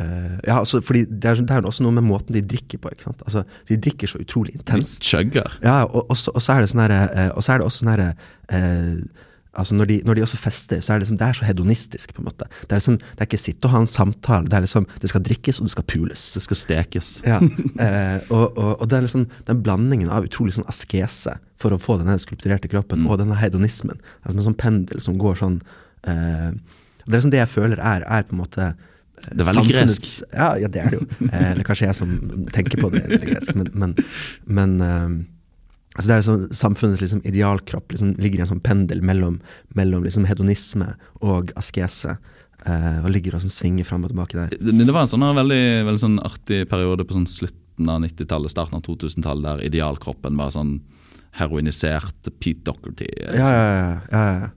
eh, 0.00 0.34
ja, 0.46 0.58
altså, 0.60 0.80
fordi 0.84 1.04
det 1.08 1.30
er, 1.30 1.42
det 1.46 1.56
er 1.56 1.66
også 1.68 1.84
noe 1.86 1.96
med 1.98 2.06
måten 2.06 2.36
de 2.36 2.42
drikker 2.44 2.80
på. 2.82 2.92
ikke 2.94 3.06
sant? 3.08 3.22
Altså, 3.26 3.44
De 3.68 3.78
drikker 3.80 4.10
så 4.10 4.20
utrolig 4.22 4.54
De 4.56 4.60
intenst. 4.62 5.04
chugger. 5.04 5.58
Ja, 5.64 5.82
og, 5.84 6.06
og, 6.10 6.16
så, 6.20 6.34
og 6.36 6.44
så 6.44 6.56
er 6.56 6.64
det 6.64 6.72
sånn 6.72 6.84
herre 6.86 7.30
Og 7.36 7.44
så 7.44 7.54
er 7.54 7.60
det 7.62 7.68
også 7.70 7.82
sånn 7.84 7.92
herre 7.94 8.10
eh, 8.48 9.24
Altså 9.56 9.76
når 9.78 9.88
de, 9.90 9.96
når 10.06 10.18
de 10.18 10.22
også 10.26 10.38
fester, 10.40 10.80
så 10.84 10.92
er 10.92 10.98
det, 10.98 11.06
liksom, 11.06 11.18
det 11.20 11.26
er 11.26 11.38
så 11.38 11.46
hedonistisk. 11.48 12.14
på 12.14 12.22
en 12.22 12.28
måte. 12.28 12.48
Det 12.62 12.70
er, 12.76 12.80
liksom, 12.80 12.98
det 13.00 13.22
er 13.24 13.28
ikke 13.30 13.40
sitte 13.40 13.68
og 13.68 13.74
ha 13.74 13.80
en 13.82 13.90
samtale. 13.90 14.50
Det 14.50 14.58
er 14.58 14.64
liksom, 14.66 14.86
det 15.02 15.10
skal 15.12 15.24
drikkes, 15.26 15.60
og 15.60 15.68
det 15.68 15.74
skal 15.74 15.86
pules. 15.92 16.24
Det 16.36 16.42
skal 16.44 16.60
stekes. 16.60 17.10
Ja, 17.26 17.38
eh, 17.86 18.18
og, 18.30 18.46
og, 18.56 18.72
og 18.80 18.88
det 18.90 18.98
er 18.98 19.06
liksom 19.06 19.26
den 19.48 19.62
blandingen 19.64 20.12
av 20.12 20.28
utrolig 20.28 20.56
sånn 20.56 20.68
askese 20.70 21.38
for 21.60 21.72
å 21.72 21.80
få 21.80 21.96
denne 22.00 22.18
skulpturerte 22.20 22.68
kroppen, 22.72 23.06
og 23.08 23.20
denne 23.22 23.38
hedonismen. 23.40 23.96
Det 23.96 24.28
er 24.28 24.34
som 24.34 24.42
en 24.42 24.48
sånn 24.50 24.60
pendel 24.60 25.00
som 25.04 25.16
går 25.20 25.38
sånn 25.40 25.60
eh, 26.04 26.50
Det 27.06 27.08
er 27.08 27.16
liksom 27.16 27.32
det 27.32 27.40
jeg 27.44 27.52
føler 27.54 27.80
er, 27.80 28.04
er 28.04 28.26
på 28.28 28.36
en 28.36 28.42
måte 28.42 28.66
eh, 28.66 29.30
Det 29.30 29.40
er 29.40 29.48
veldig 29.52 29.64
gresk. 29.70 30.10
Ja, 30.34 30.50
ja, 30.60 30.68
det 30.68 30.82
er 30.82 30.92
det 30.92 31.00
jo. 31.00 31.06
Eh, 31.30 31.46
eller 31.54 31.64
kanskje 31.64 31.88
jeg 31.88 31.96
som 31.96 32.12
tenker 32.52 32.82
på 32.82 32.92
det. 32.92 33.06
gresk, 33.24 33.54
Men, 33.56 33.72
men, 33.72 33.96
men 34.58 34.76
eh, 34.84 35.08
altså 35.96 36.08
det 36.08 36.16
er 36.16 36.24
sånn, 36.26 36.46
Samfunnets 36.54 37.02
liksom, 37.02 37.22
idealkropp 37.26 37.92
liksom, 37.94 38.14
ligger 38.22 38.40
i 38.40 38.46
en 38.46 38.50
sånn 38.54 38.64
pendel 38.64 39.02
mellom, 39.04 39.38
mellom 39.78 40.04
liksom, 40.06 40.26
hedonisme 40.28 40.92
og 41.24 41.52
askese. 41.56 42.18
eh, 42.66 42.98
og 43.04 43.10
ligger 43.14 43.36
og 43.36 43.44
sånn, 43.44 43.52
svinger 43.52 43.86
fram 43.86 44.04
og 44.04 44.12
tilbake 44.12 44.36
der. 44.38 44.54
Det, 44.58 44.74
det 44.74 44.92
var 44.92 45.04
en 45.06 45.10
sånn 45.12 45.24
veldig, 45.36 45.62
veldig 45.86 46.02
sånn 46.02 46.18
artig 46.24 46.64
periode 46.70 47.06
på 47.06 47.14
sånn 47.14 47.28
slutten 47.30 47.90
av 47.92 48.00
90-tallet, 48.02 48.50
starten 48.50 48.80
av 48.80 48.82
2000-tallet, 48.86 49.46
der 49.46 49.66
idealkroppen 49.68 50.38
var 50.40 50.50
sånn 50.54 50.78
heroinisert 51.36 52.30
Pete 52.40 52.64
Docherty. 52.64 53.08
Ja, 53.20 53.32
ja, 53.36 53.62
ja. 53.76 54.00
ja, 54.10 54.24
ja. 54.40 54.50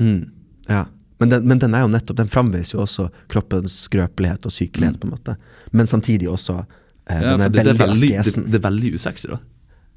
Mm, 0.00 0.20
ja. 0.68 0.84
Men, 1.20 1.28
den, 1.28 1.48
men 1.50 1.60
den 1.60 1.74
er 1.76 1.84
jo 1.84 1.90
nettopp, 1.92 2.16
den 2.16 2.30
framviser 2.32 2.78
jo 2.78 2.84
også 2.86 3.10
kroppens 3.28 3.74
skrøpelighet 3.90 4.46
og 4.48 4.54
sykelighet, 4.54 4.96
på 5.02 5.08
en 5.08 5.16
måte. 5.18 5.34
Men 5.76 5.90
samtidig 5.90 6.30
også 6.32 6.62
eh, 6.62 7.18
Ja, 7.20 7.34
den 7.34 7.42
for 7.44 7.56
det, 7.58 7.64
det, 7.66 7.74
er 7.74 7.80
veldig 7.82 8.12
askesen. 8.22 8.46
det, 8.46 8.54
det 8.54 8.60
er 8.62 8.68
veldig 8.70 8.92
usexy, 8.96 9.28
da. 9.34 9.40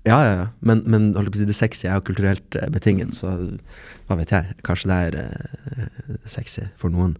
Ja, 0.03 0.17
ja, 0.25 0.31
ja. 0.35 0.47
Men, 0.59 0.83
men 0.85 1.11
si, 1.31 1.45
det 1.47 1.55
sexy 1.55 1.87
er 1.87 1.95
jo 1.99 2.07
kulturelt 2.09 2.57
eh, 2.59 2.67
betinget, 2.71 3.15
så 3.15 3.31
hva 4.09 4.17
vet 4.19 4.33
jeg. 4.35 4.55
Kanskje 4.67 4.89
det 4.91 4.97
er 5.07 5.19
eh, 5.21 6.17
sexy 6.27 6.67
for 6.79 6.91
noen. 6.93 7.15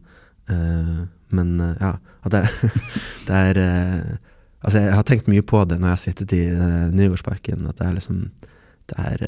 Uh, 0.52 1.06
men 1.32 1.54
uh, 1.64 1.70
ja, 1.80 1.94
at 2.28 2.34
det, 2.34 2.72
det 3.30 3.38
er 3.52 3.60
uh, 3.64 4.16
Altså, 4.64 4.80
jeg 4.80 4.96
har 4.96 5.04
tenkt 5.08 5.30
mye 5.32 5.44
på 5.44 5.60
det 5.68 5.76
når 5.76 5.90
jeg 5.90 5.96
har 5.96 6.00
sittet 6.00 6.34
i 6.36 6.44
Nygårdsparken, 6.96 7.66
at 7.68 7.76
det 7.82 7.84
er 7.84 7.96
liksom 7.98 8.20
Det 8.88 8.96
er 8.96 9.24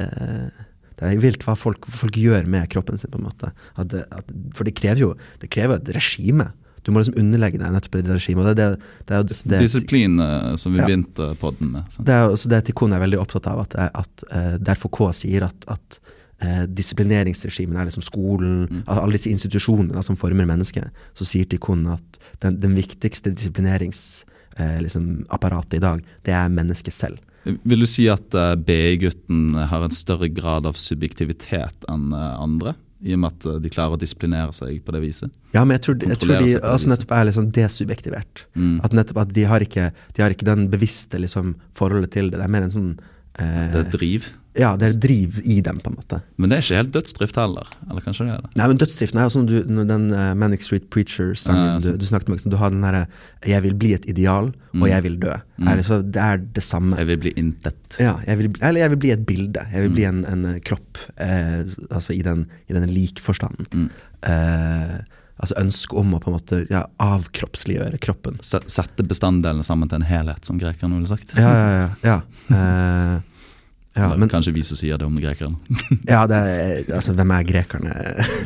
det 0.95 1.10
er 1.10 1.20
vilt 1.20 1.43
hva 1.43 1.58
folk, 1.60 1.84
folk 1.91 2.16
gjør 2.16 2.47
med 2.47 2.70
kroppen 2.72 2.95
sin, 2.95 3.12
på 3.12 3.20
en 3.20 3.26
måte. 3.28 3.49
At 3.76 3.91
at, 3.99 4.30
for 4.56 4.64
det 4.64 4.78
krever 4.80 5.01
jo 5.01 5.10
det 5.41 5.49
krever 5.51 5.76
et 5.82 5.91
regime. 5.97 6.45
Du 6.86 6.92
må 6.94 7.02
liksom 7.02 7.18
underlegge 7.20 7.58
deg 7.62 7.74
nettopp 7.74 7.96
det 7.98 8.14
regimet. 8.14 8.46
Det, 8.46 8.54
det, 8.56 8.66
det, 9.10 9.22
det 9.26 9.38
det, 9.52 9.60
Disiplin, 9.66 10.20
eh, 10.22 10.56
som 10.62 10.74
vi 10.76 10.80
Ja. 10.80 10.86
begynte 10.86 11.36
podden 11.42 11.72
med. 11.74 11.84
sant? 11.92 12.06
det 12.08 12.14
er 12.14 12.30
også 12.30 12.50
det 12.52 12.66
Tikkun 12.70 12.94
er 12.94 13.02
veldig 13.02 13.20
opptatt 13.22 13.48
av, 13.50 13.58
at, 13.66 13.76
at 13.76 14.14
uh, 14.32 14.56
der 14.62 14.76
FK 14.78 15.00
sier 15.18 15.42
at, 15.50 15.60
at 15.68 16.00
uh, 16.44 16.64
disiplineringsregimene 16.70 17.80
er 17.82 17.86
liksom 17.90 18.06
skolen, 18.06 18.68
mm. 18.70 18.84
alle 18.88 19.18
disse 19.18 19.34
institusjonene 19.34 19.94
da, 19.98 20.02
som 20.06 20.16
former 20.20 20.46
mennesket, 20.46 20.86
så 21.18 21.24
sier 21.26 21.46
Tikkun 21.50 21.88
at 21.94 22.20
den, 22.46 22.60
den 22.62 22.74
viktigste 22.78 23.30
disiplineringsapparatet 23.34 24.60
uh, 24.62 24.82
liksom, 24.86 25.26
i 25.74 25.86
dag, 25.90 25.98
det 26.26 26.34
er 26.38 26.50
mennesket 26.54 26.94
selv. 26.94 27.18
Vil 27.46 27.84
du 27.84 27.86
si 27.90 28.08
at 28.10 28.34
uh, 28.34 28.56
BI-gutten 28.58 29.54
har 29.70 29.86
en 29.86 29.94
større 29.94 30.30
grad 30.34 30.66
av 30.66 30.78
subjektivitet 30.82 31.86
enn 31.92 32.10
eh, 32.14 32.32
andre? 32.42 32.74
I 33.04 33.16
og 33.16 33.22
med 33.22 33.34
at 33.34 33.48
eh, 33.50 33.58
de 33.64 33.72
klarer 33.74 33.98
å 33.98 34.00
disiplinere 34.00 34.54
seg 34.56 34.80
på 34.86 34.93
det 34.96 35.02
viset? 35.04 35.34
Ja, 35.56 35.66
men 35.66 35.76
jeg 35.76 35.84
tror, 35.88 35.98
jeg 36.00 36.20
tror 36.22 36.38
de 36.39 36.54
altså, 36.62 36.91
nettopp 36.91 37.12
er 37.18 37.28
liksom 37.30 37.50
desubjektivert. 37.56 38.46
Mm. 38.56 38.78
At 38.88 38.96
nettopp 38.96 39.20
at 39.26 39.34
de 39.36 39.43
har 39.50 39.66
ikke, 39.66 39.89
de 40.16 40.24
har 40.24 40.36
ikke 40.36 40.48
den 40.48 40.70
bevisste 40.72 41.20
liksom, 41.22 41.56
forholdet 41.76 42.14
til 42.16 42.32
det. 42.32 42.39
Det 42.39 42.48
er 42.48 42.56
mer 42.56 42.68
en 42.68 42.76
sånn 42.76 42.93
Det 43.38 43.80
er 43.82 43.94
driv. 43.94 44.32
Ja, 44.56 44.70
det 44.80 44.88
er 44.88 45.00
driv 45.04 45.40
i 45.44 45.58
dem, 45.64 45.82
på 45.84 45.92
en 45.92 45.98
måte. 45.98 46.22
Men 46.40 46.52
det 46.52 46.58
er 46.58 46.64
ikke 46.64 46.78
helt 46.80 46.94
dødsdrift 46.96 47.40
heller. 47.40 47.68
Eller 47.90 48.04
kanskje 48.06 48.28
det 48.28 48.36
er 48.38 48.44
det? 48.46 48.52
Nei, 48.56 48.68
men 48.72 48.78
dødsdriften 48.80 49.20
er 49.20 49.26
jo 49.28 49.34
sånn 49.34 49.50
du, 49.50 49.56
den 49.68 50.06
uh, 50.16 50.30
Manic 50.40 50.64
Street 50.64 50.86
Preacher-sangen 50.94 51.66
Ja, 51.66 51.74
du, 51.84 52.00
du 52.00 52.06
snakket 52.08 52.32
om. 52.32 52.38
Du 52.54 52.56
har 52.62 52.72
den 52.72 52.86
derre 52.86 53.04
'jeg 53.46 53.66
vil 53.68 53.76
bli 53.76 53.92
et 53.98 54.08
ideal, 54.10 54.54
og 54.74 54.88
jeg 54.88 55.04
vil 55.04 55.20
dø'. 55.20 55.36
Er 55.68 55.76
det, 55.76 55.86
så, 55.86 56.00
det 56.02 56.22
er 56.24 56.40
det 56.56 56.64
samme. 56.64 56.96
Jeg 57.02 57.12
vil 57.12 57.20
bli 57.26 57.34
intet. 57.36 58.00
Ja, 58.00 58.16
jeg 58.26 58.40
vil, 58.40 58.52
eller 58.62 58.82
jeg 58.86 58.94
vil 58.96 59.02
bli 59.04 59.12
et 59.12 59.26
bilde. 59.28 59.68
Jeg 59.74 59.84
vil 59.84 59.94
bli 59.98 60.08
en, 60.08 60.24
en 60.32 60.48
eh, 60.54 60.62
kropp. 60.64 61.04
Eh, 61.20 61.68
altså 61.92 62.16
i 62.16 62.24
den, 62.24 62.48
i 62.72 62.74
den 62.74 62.88
likforstanden. 62.96 63.90
Eh, 64.24 64.98
altså 65.36 65.58
ønsket 65.60 65.98
om 66.00 66.14
å 66.16 66.20
på 66.24 66.32
en 66.32 66.36
måte 66.38 66.62
ja, 66.72 66.86
avkroppsliggjøre 67.04 67.98
kroppen. 68.04 68.38
Se- 68.46 68.64
Sette 68.72 69.04
bestanddelene 69.04 69.66
sammen 69.68 69.90
til 69.92 70.00
en 70.02 70.08
helhet, 70.10 70.46
som 70.48 70.60
grekerne 70.62 70.96
ville 71.00 71.10
sagt. 71.12 71.34
Ja, 71.38 71.50
ja, 71.52 71.72
ja. 71.76 71.88
ja. 72.08 72.20
Uh, 72.50 73.22
ja 74.00 74.10
men 74.20 74.28
kanskje 74.32 74.52
vi 74.56 74.64
som 74.68 74.76
sier 74.80 74.98
det 75.00 75.06
om 75.08 75.16
grekerne. 75.20 75.56
ja, 76.14 76.22
det 76.28 76.40
er, 76.40 76.72
altså, 76.98 77.14
hvem 77.16 77.32
er 77.36 77.46
grekerne? 77.48 77.94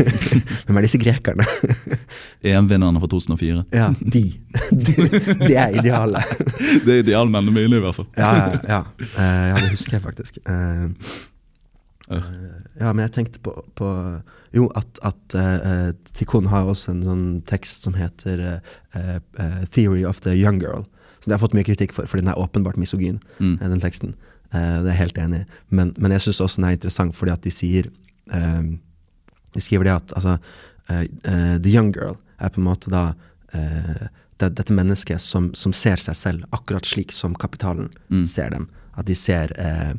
hvem 0.65 0.77
er 0.81 0.85
disse 0.87 0.99
grekerne? 1.01 1.45
EM-vinnerne 2.45 3.01
fra 3.01 3.09
2004. 3.13 3.63
ja, 3.73 3.87
de. 4.01 4.23
de. 4.73 4.97
Er 5.53 5.73
idealet. 5.81 6.37
Det 6.85 6.93
er 6.93 7.01
idealmennene 7.05 7.53
mine, 7.55 7.77
i 7.81 7.85
hvert 7.85 7.97
fall. 8.01 8.09
Ja, 8.17 8.59
ja. 8.65 8.81
Eh, 9.09 9.47
ja, 9.53 9.57
det 9.61 9.71
husker 9.77 9.97
jeg 9.99 10.07
faktisk. 10.09 10.41
Uh, 10.49 10.89
Ja. 12.09 12.17
ja, 12.79 12.89
men 12.89 13.03
jeg 13.03 13.11
tenkte 13.13 13.37
på, 13.45 13.51
på 13.77 13.87
Jo, 14.53 14.67
at, 14.75 14.99
at 15.05 15.35
uh, 15.37 15.91
Tikkun 16.17 16.47
har 16.49 16.65
også 16.65 16.91
en 16.95 17.03
sånn 17.05 17.25
tekst 17.45 17.83
som 17.85 17.93
heter 17.93 18.39
uh, 18.95 19.19
uh, 19.39 19.65
'Theory 19.69 20.03
of 20.09 20.21
the 20.25 20.33
Young 20.33 20.59
Girl'. 20.61 20.85
Som 21.19 21.29
de 21.29 21.35
har 21.35 21.39
fått 21.43 21.53
mye 21.53 21.67
kritikk 21.67 21.91
for, 21.93 22.05
fordi 22.07 22.23
den 22.23 22.31
er 22.33 22.39
åpenbart 22.39 22.77
misogyn, 22.79 23.19
Mm. 23.39 23.57
eh, 23.61 23.67
den 23.69 23.81
teksten. 23.81 24.13
Eh, 24.53 24.81
det 24.81 24.87
er 24.89 24.95
jeg 24.95 25.01
helt 25.03 25.17
enig 25.17 25.41
i. 25.41 25.45
Men, 25.69 25.93
men 25.97 26.11
jeg 26.11 26.21
syns 26.21 26.39
også 26.41 26.55
den 26.61 26.65
er 26.69 26.77
interessant 26.77 27.15
fordi 27.15 27.31
at 27.31 27.41
de 27.43 27.51
sier 27.51 27.89
eh, 28.31 28.63
De 29.53 29.61
skriver 29.61 29.83
det 29.83 29.93
at 29.95 30.13
altså 30.15 30.37
eh, 30.89 31.01
eh, 31.25 31.57
The 31.59 31.69
young 31.73 31.91
girl 31.93 32.15
er 32.39 32.49
på 32.49 32.57
en 32.61 32.67
måte 32.69 32.89
da 32.89 33.13
eh, 33.53 34.07
det, 34.39 34.55
dette 34.55 34.73
mennesket 34.73 35.19
som, 35.21 35.51
som 35.53 35.73
ser 35.73 35.97
seg 35.97 36.15
selv 36.15 36.43
akkurat 36.55 36.85
slik 36.87 37.11
som 37.11 37.35
kapitalen 37.35 37.89
Mm. 38.09 38.25
ser 38.25 38.49
dem. 38.49 38.69
At 38.97 39.05
de 39.05 39.15
ser 39.15 39.51
eh, 39.59 39.93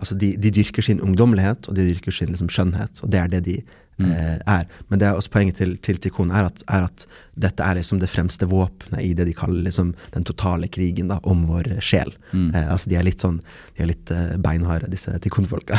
Altså, 0.00 0.16
de, 0.18 0.34
de 0.40 0.52
dyrker 0.54 0.82
sin 0.82 1.02
ungdommelighet, 1.04 1.68
og 1.68 1.78
de 1.78 1.88
dyrker 1.92 2.14
sin 2.14 2.32
liksom, 2.32 2.50
skjønnhet, 2.52 3.02
og 3.02 3.12
det 3.12 3.20
er 3.20 3.32
det 3.32 3.42
de 3.46 3.58
eh, 4.02 4.38
er. 4.50 4.64
Men 4.88 5.00
det 5.00 5.06
er 5.08 5.18
også 5.18 5.32
poenget 5.34 5.58
til, 5.60 5.76
til 5.84 5.98
Tikkun 6.02 6.32
er 6.34 6.48
er 6.48 6.86
at 6.86 7.04
dette 7.34 7.62
er 7.66 7.78
liksom 7.78 7.98
det 7.98 8.10
fremste 8.10 8.46
våpenet 8.46 9.02
i 9.02 9.12
det 9.16 9.26
de 9.26 9.34
kaller 9.34 9.64
liksom, 9.66 9.92
den 10.14 10.26
totale 10.26 10.68
krigen 10.68 11.10
da, 11.10 11.18
om 11.22 11.44
vår 11.48 11.76
sjel. 11.82 12.12
Eh, 12.34 12.60
altså, 12.62 12.90
de 12.90 12.98
er 12.98 13.06
litt 13.06 13.24
sånn 13.24 13.40
De 13.74 13.82
er 13.82 13.90
litt 13.90 14.10
eh, 14.14 14.36
beinharde, 14.38 14.90
disse 14.92 15.14
Tikkun-folka. 15.22 15.78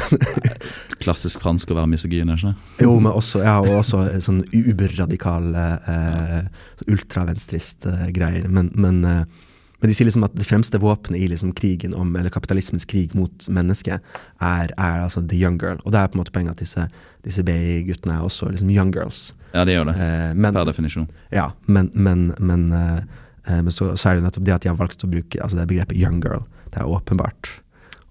Klassisk 1.03 1.43
fransk 1.43 1.71
å 1.71 1.79
være 1.79 1.91
misogyn, 1.93 2.31
er 2.31 2.39
ikke 2.39 2.53
det? 2.53 2.87
Jo, 2.87 2.97
men 2.99 3.11
også, 3.13 3.43
ja, 3.45 3.57
og 3.63 3.81
også 3.81 4.05
sånn 4.23 4.43
uberradikale, 4.51 5.65
eh, 5.95 6.87
ultravenstrist 6.91 7.87
eh, 7.91 8.07
greier. 8.15 8.49
Men, 8.51 8.71
men, 8.75 9.03
eh, 9.07 9.43
men 9.85 9.91
de 9.91 9.95
sier 9.99 10.07
liksom 10.07 10.23
at 10.25 10.33
det 10.33 10.47
fremste 10.49 10.79
våpenet 10.81 11.21
i 11.21 11.27
liksom 11.29 11.51
krigen 11.53 11.93
om, 11.93 12.15
eller 12.17 12.33
kapitalismens 12.33 12.87
krig 12.89 13.11
mot 13.13 13.43
mennesket, 13.53 14.01
er, 14.41 14.71
er 14.73 15.03
altså 15.03 15.21
the 15.21 15.37
young 15.37 15.59
girl. 15.61 15.77
Og 15.85 15.93
det 15.93 15.99
er 15.99 16.07
på 16.09 16.17
en 16.17 16.23
måte 16.23 16.33
poenget 16.33 16.55
at 16.55 16.63
disse, 16.63 16.87
disse 17.21 17.45
BI-guttene 17.45 18.15
er 18.15 18.23
også 18.25 18.49
liksom 18.49 18.71
young 18.73 18.89
girls. 18.95 19.27
Ja, 19.51 19.61
det 19.61 19.75
gjør 19.75 19.91
det. 19.91 19.95
Eh, 20.01 20.31
men, 20.33 20.57
Per 20.57 20.65
definisjon. 20.65 21.05
ja, 21.29 21.51
men, 21.69 21.91
men, 21.93 22.31
men, 22.39 22.65
eh, 22.73 22.97
eh, 23.45 23.61
men 23.61 23.69
så, 23.69 23.91
så 23.93 24.09
er 24.09 24.17
det 24.17 24.25
nettopp 24.25 24.47
det 24.49 24.55
at 24.57 24.65
de 24.65 24.73
har 24.73 24.81
valgt 24.81 25.05
å 25.05 25.11
bruke 25.11 25.37
altså 25.37 25.61
det 25.61 25.67
begrepet 25.69 26.01
young 26.01 26.17
girl. 26.25 26.41
Det 26.73 26.81
er 26.81 26.89
åpenbart 26.89 27.51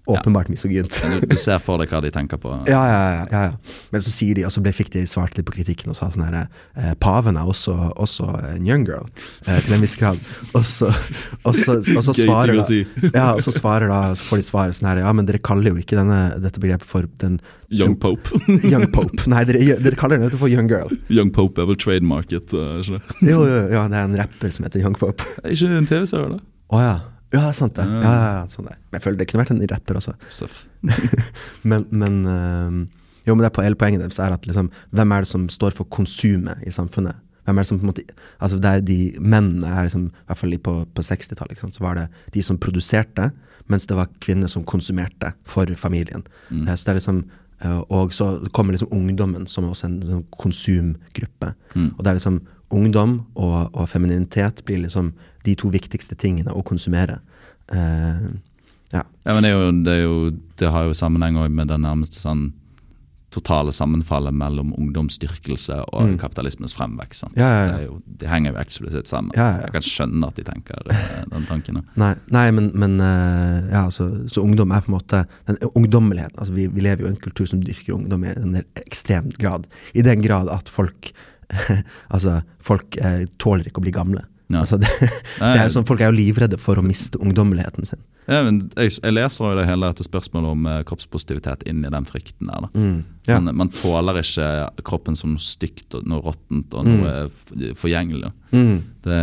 åpenbart 0.05 0.49
misogynt. 0.51 0.95
Du, 1.01 1.25
du 1.31 1.37
ser 1.41 1.59
for 1.63 1.81
deg 1.81 1.91
hva 1.91 2.01
de 2.03 2.11
tenker 2.13 2.39
på. 2.41 2.53
Ja, 2.69 2.81
ja, 2.89 3.01
ja, 3.31 3.41
ja. 3.49 3.81
Men 3.93 4.03
så 4.05 4.13
sier 4.13 4.37
de, 4.37 4.45
og 4.47 4.53
så 4.53 4.63
fikk 4.75 4.91
de 4.93 5.05
svart 5.09 5.37
litt 5.37 5.47
på 5.47 5.55
kritikken 5.57 5.93
og 5.93 5.97
sa 5.97 6.09
sånn 6.13 6.25
her 6.27 6.37
eh, 6.43 6.93
Paven 7.01 7.39
er 7.39 7.49
også, 7.49 7.73
også 8.01 8.29
en 8.53 8.67
young 8.67 8.85
girl, 8.87 9.07
eh, 9.47 9.59
til 9.65 9.77
en 9.77 9.83
viss 9.83 9.97
grad. 9.99 10.19
Og 10.55 10.65
så, 10.67 10.91
og 11.43 11.57
så, 11.57 11.79
og 11.79 12.03
så 12.05 12.15
svarer 12.17 12.59
da 12.59 12.65
si. 12.67 12.83
Ja, 13.11 13.31
og 13.33 13.43
så 13.45 13.53
svarer 13.55 13.91
da, 13.91 14.01
så 14.17 14.27
får 14.29 14.41
de 14.41 14.47
svaret 14.49 14.77
sånn 14.77 14.91
her 14.91 15.03
Ja, 15.05 15.13
men 15.15 15.27
dere 15.27 15.41
kaller 15.43 15.73
jo 15.73 15.81
ikke 15.81 15.97
denne, 15.99 16.19
dette 16.43 16.61
begrepet 16.61 16.89
for 16.89 17.09
den 17.21 17.39
Young 17.73 17.95
Pope. 17.99 18.29
young 18.71 18.85
pope. 18.93 19.25
Nei, 19.31 19.41
dere, 19.49 19.79
dere 19.81 19.97
kaller 19.99 20.21
den 20.21 20.37
for 20.37 20.51
young 20.51 20.69
girl. 20.69 20.91
Young 21.09 21.31
Pope 21.33 21.63
er 21.63 21.69
vel 21.71 21.79
trademarket, 21.81 22.53
uh, 22.53 22.77
ikke 22.81 22.99
det? 22.99 23.31
Jo, 23.31 23.41
jo, 23.49 23.59
ja, 23.73 23.87
det 23.89 23.99
er 23.99 24.05
en 24.05 24.17
rapper 24.19 24.53
som 24.53 24.67
heter 24.67 24.85
young 24.85 24.97
pope. 24.99 25.25
Ikke 25.49 25.71
en 25.73 25.89
TV-serie, 25.89 26.37
da? 26.37 26.41
Å 26.73 26.81
ja. 26.83 26.95
Ja, 27.35 27.49
sant 27.55 27.75
det. 27.77 27.85
Ja, 27.85 28.45
sånn 28.51 28.69
det. 28.69 28.77
Men 28.89 28.97
jeg 28.99 29.05
føler 29.05 29.19
det 29.19 29.27
kunne 29.29 29.43
vært 29.43 29.53
en 29.55 29.63
rapper 29.71 29.99
også. 29.99 30.15
Men, 31.69 31.85
men 31.89 32.17
øhm, 32.29 32.81
Jo, 33.25 33.33
men 33.33 33.41
det 33.41 33.47
er 33.49 33.55
på 33.55 33.63
hele 33.65 33.77
poenget 33.79 34.03
deres 34.03 34.19
er 34.21 34.35
at 34.35 34.43
liksom, 34.45 34.67
hvem 34.93 35.13
er 35.15 35.23
det 35.23 35.29
som 35.31 35.47
står 35.49 35.73
for 35.73 35.89
konsumet 35.89 36.61
i 36.61 36.73
samfunnet? 36.73 37.17
Hvem 37.45 37.57
er 37.57 37.65
det 37.65 37.69
som 37.69 37.79
på 37.79 37.85
en 37.85 37.89
måte 37.89 38.03
Altså 38.41 38.59
det 38.61 38.69
er 38.69 38.83
de 38.85 38.97
Mennene 39.21 39.69
er 39.69 39.87
liksom, 39.87 40.03
i 40.11 40.27
hvert 40.29 40.41
fall 40.41 40.53
på, 40.67 40.75
på 40.97 41.05
60-tallet, 41.05 41.63
så 41.73 41.81
var 41.83 41.97
det 41.97 42.05
de 42.35 42.43
som 42.45 42.59
produserte, 42.61 43.31
mens 43.71 43.87
det 43.89 43.97
var 43.97 44.11
kvinner 44.21 44.49
som 44.51 44.63
konsumerte 44.65 45.33
for 45.45 45.65
familien. 45.77 46.21
Eh, 46.53 46.75
så 46.75 46.85
det 46.85 46.93
er 46.93 46.99
liksom 46.99 47.23
eh, 47.65 47.79
Og 47.89 48.13
så 48.13 48.29
kommer 48.53 48.77
liksom 48.77 48.93
ungdommen 48.93 49.47
som 49.49 49.69
også 49.71 49.87
en 49.89 50.01
sånn 50.05 50.25
konsumgruppe. 50.37 51.53
Og 51.97 52.03
det 52.03 52.11
er 52.13 52.19
liksom 52.19 52.43
ungdom 52.73 53.19
og, 53.35 53.73
og 53.73 53.89
femininitet 53.89 54.63
blir 54.65 54.81
liksom 54.85 55.13
de 55.45 55.55
to 55.59 55.71
viktigste 55.73 56.17
tingene 56.19 56.53
å 56.53 56.63
konsumere. 56.65 57.21
Uh, 57.71 58.35
ja. 58.93 59.01
Ja, 59.25 59.33
men 59.33 59.43
det, 59.43 59.53
jo, 59.53 59.71
det, 59.85 59.95
jo, 60.03 60.13
det 60.61 60.69
har 60.71 60.85
jo 60.89 60.97
sammenheng 60.97 61.39
med 61.51 61.71
det 61.71 61.81
nærmeste 61.81 62.21
sånn 62.21 62.51
totale 63.35 63.73
sammenfallet 63.75 64.31
mellom 64.31 64.69
ungdomsdyrkelse 64.79 65.81
og 65.91 66.05
Mm. 66.05 66.17
kapitalismens 66.21 66.73
fremvekst. 66.77 67.25
Ja, 67.35 67.49
ja, 67.65 67.79
jo, 67.83 67.97
de 68.07 68.29
henger 68.31 68.53
jo 68.53 68.59
eksplisitt 68.61 69.09
sammen. 69.11 69.33
Jeg 69.35 69.71
kan 69.73 69.83
skjønne 69.83 70.29
at 70.29 70.37
de 70.39 70.45
tenker 70.47 70.79
eh, 70.93 71.25
den 71.33 71.47
tanken. 71.49 71.81
Nei, 71.99 72.13
nei 72.31 72.45
men, 72.51 72.71
men 72.73 72.95
uh, 73.01 73.67
ja, 73.67 73.83
altså, 73.85 74.07
så 74.31 74.43
ungdom 74.45 74.71
er 74.71 74.85
på 74.85 74.91
en 74.91 74.95
måte 74.95 75.25
den 75.49 75.59
ungdommeligheten. 75.73 76.39
Altså, 76.39 76.53
vi, 76.55 76.69
vi 76.71 76.85
lever 76.85 77.03
jo 77.03 77.09
i 77.09 77.15
en 77.15 77.23
kultur 77.25 77.49
som 77.49 77.59
dyrker 77.59 77.97
ungdom 77.97 78.23
i 78.23 78.31
en 78.31 78.61
ekstrem 78.85 79.27
grad. 79.41 79.67
I 79.93 80.05
den 80.05 80.23
grad 80.23 80.47
at 80.49 80.71
folk 80.71 81.11
Altså, 82.15 82.39
folk 82.63 82.95
uh, 83.03 83.25
tåler 83.37 83.67
ikke 83.67 83.83
å 83.83 83.85
bli 83.85 83.93
gamle. 83.93 84.23
Ja. 84.47 84.61
Altså, 84.61 84.77
det, 84.81 84.89
det 84.99 85.47
er 85.57 85.71
sånn, 85.73 85.87
folk 85.89 86.03
er 86.03 86.11
jo 86.11 86.17
livredde 86.19 86.59
for 86.61 86.77
å 86.77 86.83
miste 86.85 87.17
ungdommeligheten 87.21 87.87
sin. 87.87 88.01
Ja, 88.29 88.43
men 88.45 88.59
jeg, 88.77 88.93
jeg 88.99 89.15
leser 89.15 89.49
jo 89.49 89.57
det 89.57 89.65
hele 89.69 89.89
dette 89.89 90.05
spørsmålet 90.05 90.53
om 90.53 90.69
eh, 90.69 90.83
kroppspositivitet 90.89 91.65
inn 91.69 91.81
i 91.85 91.91
den 91.93 92.07
frykten 92.09 92.51
der. 92.51 92.69
Mm. 92.73 92.99
Ja. 93.25 93.39
Man, 93.39 93.55
man 93.63 93.73
tåler 93.73 94.21
ikke 94.21 94.49
kroppen 94.85 95.17
som 95.17 95.33
noe 95.33 95.45
stygt 95.45 95.97
og 95.97 96.05
noe 96.09 96.21
råttent 96.25 96.77
og 96.77 96.87
noe 96.89 97.15
mm. 97.25 97.73
forgjengelig. 97.81 98.31
Mm. 98.53 98.77
Det, 99.05 99.19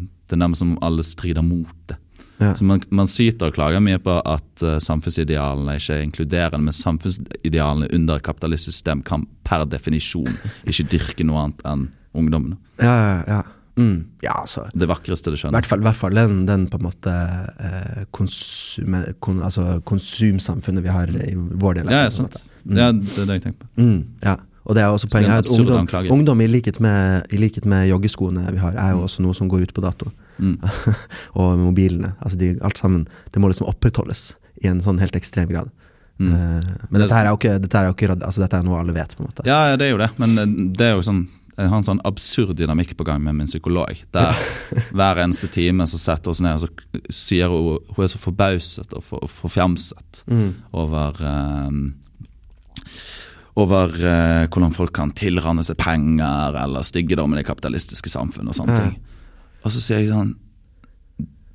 det 0.00 0.36
er 0.36 0.42
nærmest 0.42 0.64
som 0.64 0.76
alle 0.84 1.04
strider 1.04 1.44
mot 1.44 1.76
det. 1.92 2.00
Så 2.36 2.64
man, 2.68 2.82
man 2.92 3.08
syter 3.08 3.48
og 3.48 3.56
klager 3.56 3.80
mye 3.80 3.98
på 4.02 4.12
at 4.28 4.64
uh, 4.64 4.76
samfunnsidealene 4.82 5.78
ikke 5.78 5.94
er 5.94 6.02
inkluderende, 6.04 6.66
men 6.68 6.76
samfunnsidealene 6.76 7.88
under 7.96 8.20
kapitalistisk 8.20 8.76
system 8.76 9.00
kan 9.06 9.24
per 9.46 9.64
definisjon 9.72 10.34
ikke 10.68 10.84
dyrke 10.92 11.24
noe 11.24 11.46
annet 11.46 11.64
enn 11.70 11.86
ungdommene. 12.16 12.58
Ja, 12.76 12.92
ja, 12.92 13.16
ja. 13.30 13.40
Mm. 13.76 14.06
ja, 14.24 14.32
altså 14.40 14.62
Det 14.72 14.86
vakreste 14.88 15.28
du 15.28 15.36
I 15.36 15.40
skjønner. 15.42 15.58
hvert 15.58 15.68
fall, 15.68 15.82
hvert 15.84 15.98
fall 15.98 16.16
den, 16.16 16.46
den 16.48 16.62
på 16.72 16.78
en 16.80 16.86
måte 16.86 17.12
eh, 17.12 18.04
konsum, 18.16 18.96
kon, 19.20 19.42
altså 19.44 19.82
konsumsamfunnet 19.84 20.84
vi 20.86 20.94
har 20.94 21.12
i 21.12 21.34
vår 21.36 21.82
del 21.82 21.90
av 21.90 21.92
Ja, 21.92 22.06
sant. 22.10 22.38
Mm. 22.64 22.76
Ja, 22.80 22.90
det 22.96 23.18
er 23.20 23.28
det 23.28 23.36
jeg 23.36 23.44
tenker 23.50 23.66
på. 23.66 23.68
Mm, 23.76 23.98
ja. 24.24 24.38
Og 24.66 24.74
det 24.74 24.82
er 24.82 24.90
også 24.90 25.06
Så 25.06 25.12
poenget 25.12 25.30
er 25.30 25.44
at 25.44 25.50
ungdom, 25.52 25.86
ungdom 26.10 26.40
i, 26.42 26.48
likhet 26.50 26.80
med, 26.80 27.28
i 27.30 27.38
likhet 27.38 27.68
med 27.68 27.86
joggeskoene 27.90 28.48
vi 28.50 28.58
har, 28.58 28.74
er 28.74 28.96
jo 28.96 29.04
også 29.04 29.22
noe 29.22 29.36
som 29.36 29.48
går 29.52 29.68
ut 29.68 29.74
på 29.76 29.84
dato. 29.84 30.10
Mm. 30.42 30.56
og 31.38 31.58
mobilene. 31.60 32.14
Altså 32.20 32.40
de, 32.40 32.54
alt 32.64 32.80
sammen. 32.80 33.06
Det 33.32 33.42
må 33.42 33.52
liksom 33.52 33.68
opprettholdes 33.70 34.32
i 34.64 34.70
en 34.72 34.80
sånn 34.82 34.98
helt 34.98 35.16
ekstrem 35.20 35.52
grad. 35.52 35.70
Mm. 36.18 36.32
Uh, 36.32 36.68
men 36.88 37.02
dette 37.02 37.12
her 37.12 37.28
er 37.28 37.34
jo 37.34 37.38
ikke, 37.38 37.58
dette 37.60 37.78
er 37.78 37.90
jo 37.90 37.94
ikke 37.94 38.14
altså 38.16 38.42
dette 38.42 38.58
er 38.58 38.66
noe 38.66 38.80
alle 38.80 38.94
vet, 38.96 39.14
på 39.14 39.22
en 39.22 39.28
måte. 39.28 39.44
Ja, 39.46 39.66
ja, 39.70 39.78
det 39.78 39.90
er 39.90 39.94
jo 39.94 40.00
det, 40.00 40.08
men 40.16 40.38
eh, 40.40 40.54
det 40.80 40.88
er 40.88 40.94
jo 40.96 41.04
sånn 41.04 41.26
jeg 41.56 41.68
har 41.72 41.76
en 41.78 41.86
sånn 41.86 42.00
absurd 42.04 42.56
dynamikk 42.58 42.90
på 42.98 43.04
gang 43.08 43.22
med 43.24 43.34
min 43.38 43.46
psykolog. 43.48 43.96
Der 44.12 44.36
hver 44.96 45.20
eneste 45.22 45.48
time 45.48 45.86
så 45.88 45.96
setter 45.98 46.30
oss 46.34 46.40
ned 46.44 46.58
og 46.60 46.66
så 46.66 47.00
sier 47.12 47.48
hun 47.48 47.78
Hun 47.96 48.04
er 48.04 48.10
så 48.12 48.18
forbauset 48.20 48.92
og 48.92 49.02
for, 49.04 49.24
forfjamset 49.42 50.22
Mm. 50.28 50.54
over 50.72 51.22
um, 51.22 51.94
Over 53.56 53.88
uh, 53.96 54.46
hvordan 54.52 54.74
folk 54.76 54.92
kan 54.96 55.12
tilranne 55.16 55.64
seg 55.64 55.78
penger 55.80 56.56
eller 56.60 56.84
styggedommen 56.84 57.38
i 57.38 57.40
det 57.40 57.48
kapitalistiske 57.48 58.10
samfunn 58.12 58.50
og 58.52 58.56
sånne 58.58 58.74
Ja. 58.76 58.82
ting. 58.90 58.98
Og 59.64 59.72
så 59.72 59.80
sier 59.80 60.02
jeg 60.02 60.10
sånn 60.12 60.34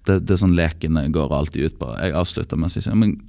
Det, 0.07 0.25
det 0.25 0.31
er 0.33 0.41
sånn 0.41 0.55
lekene 0.57 1.03
går 1.13 1.29
alltid 1.37 1.61
ut 1.69 1.75
på. 1.79 1.91
Jeg 2.01 2.15
avslutter 2.17 2.57
med 2.57 2.71
å 2.71 2.73
si 2.73 2.81
sånn 2.81 2.97
Men 2.97 3.19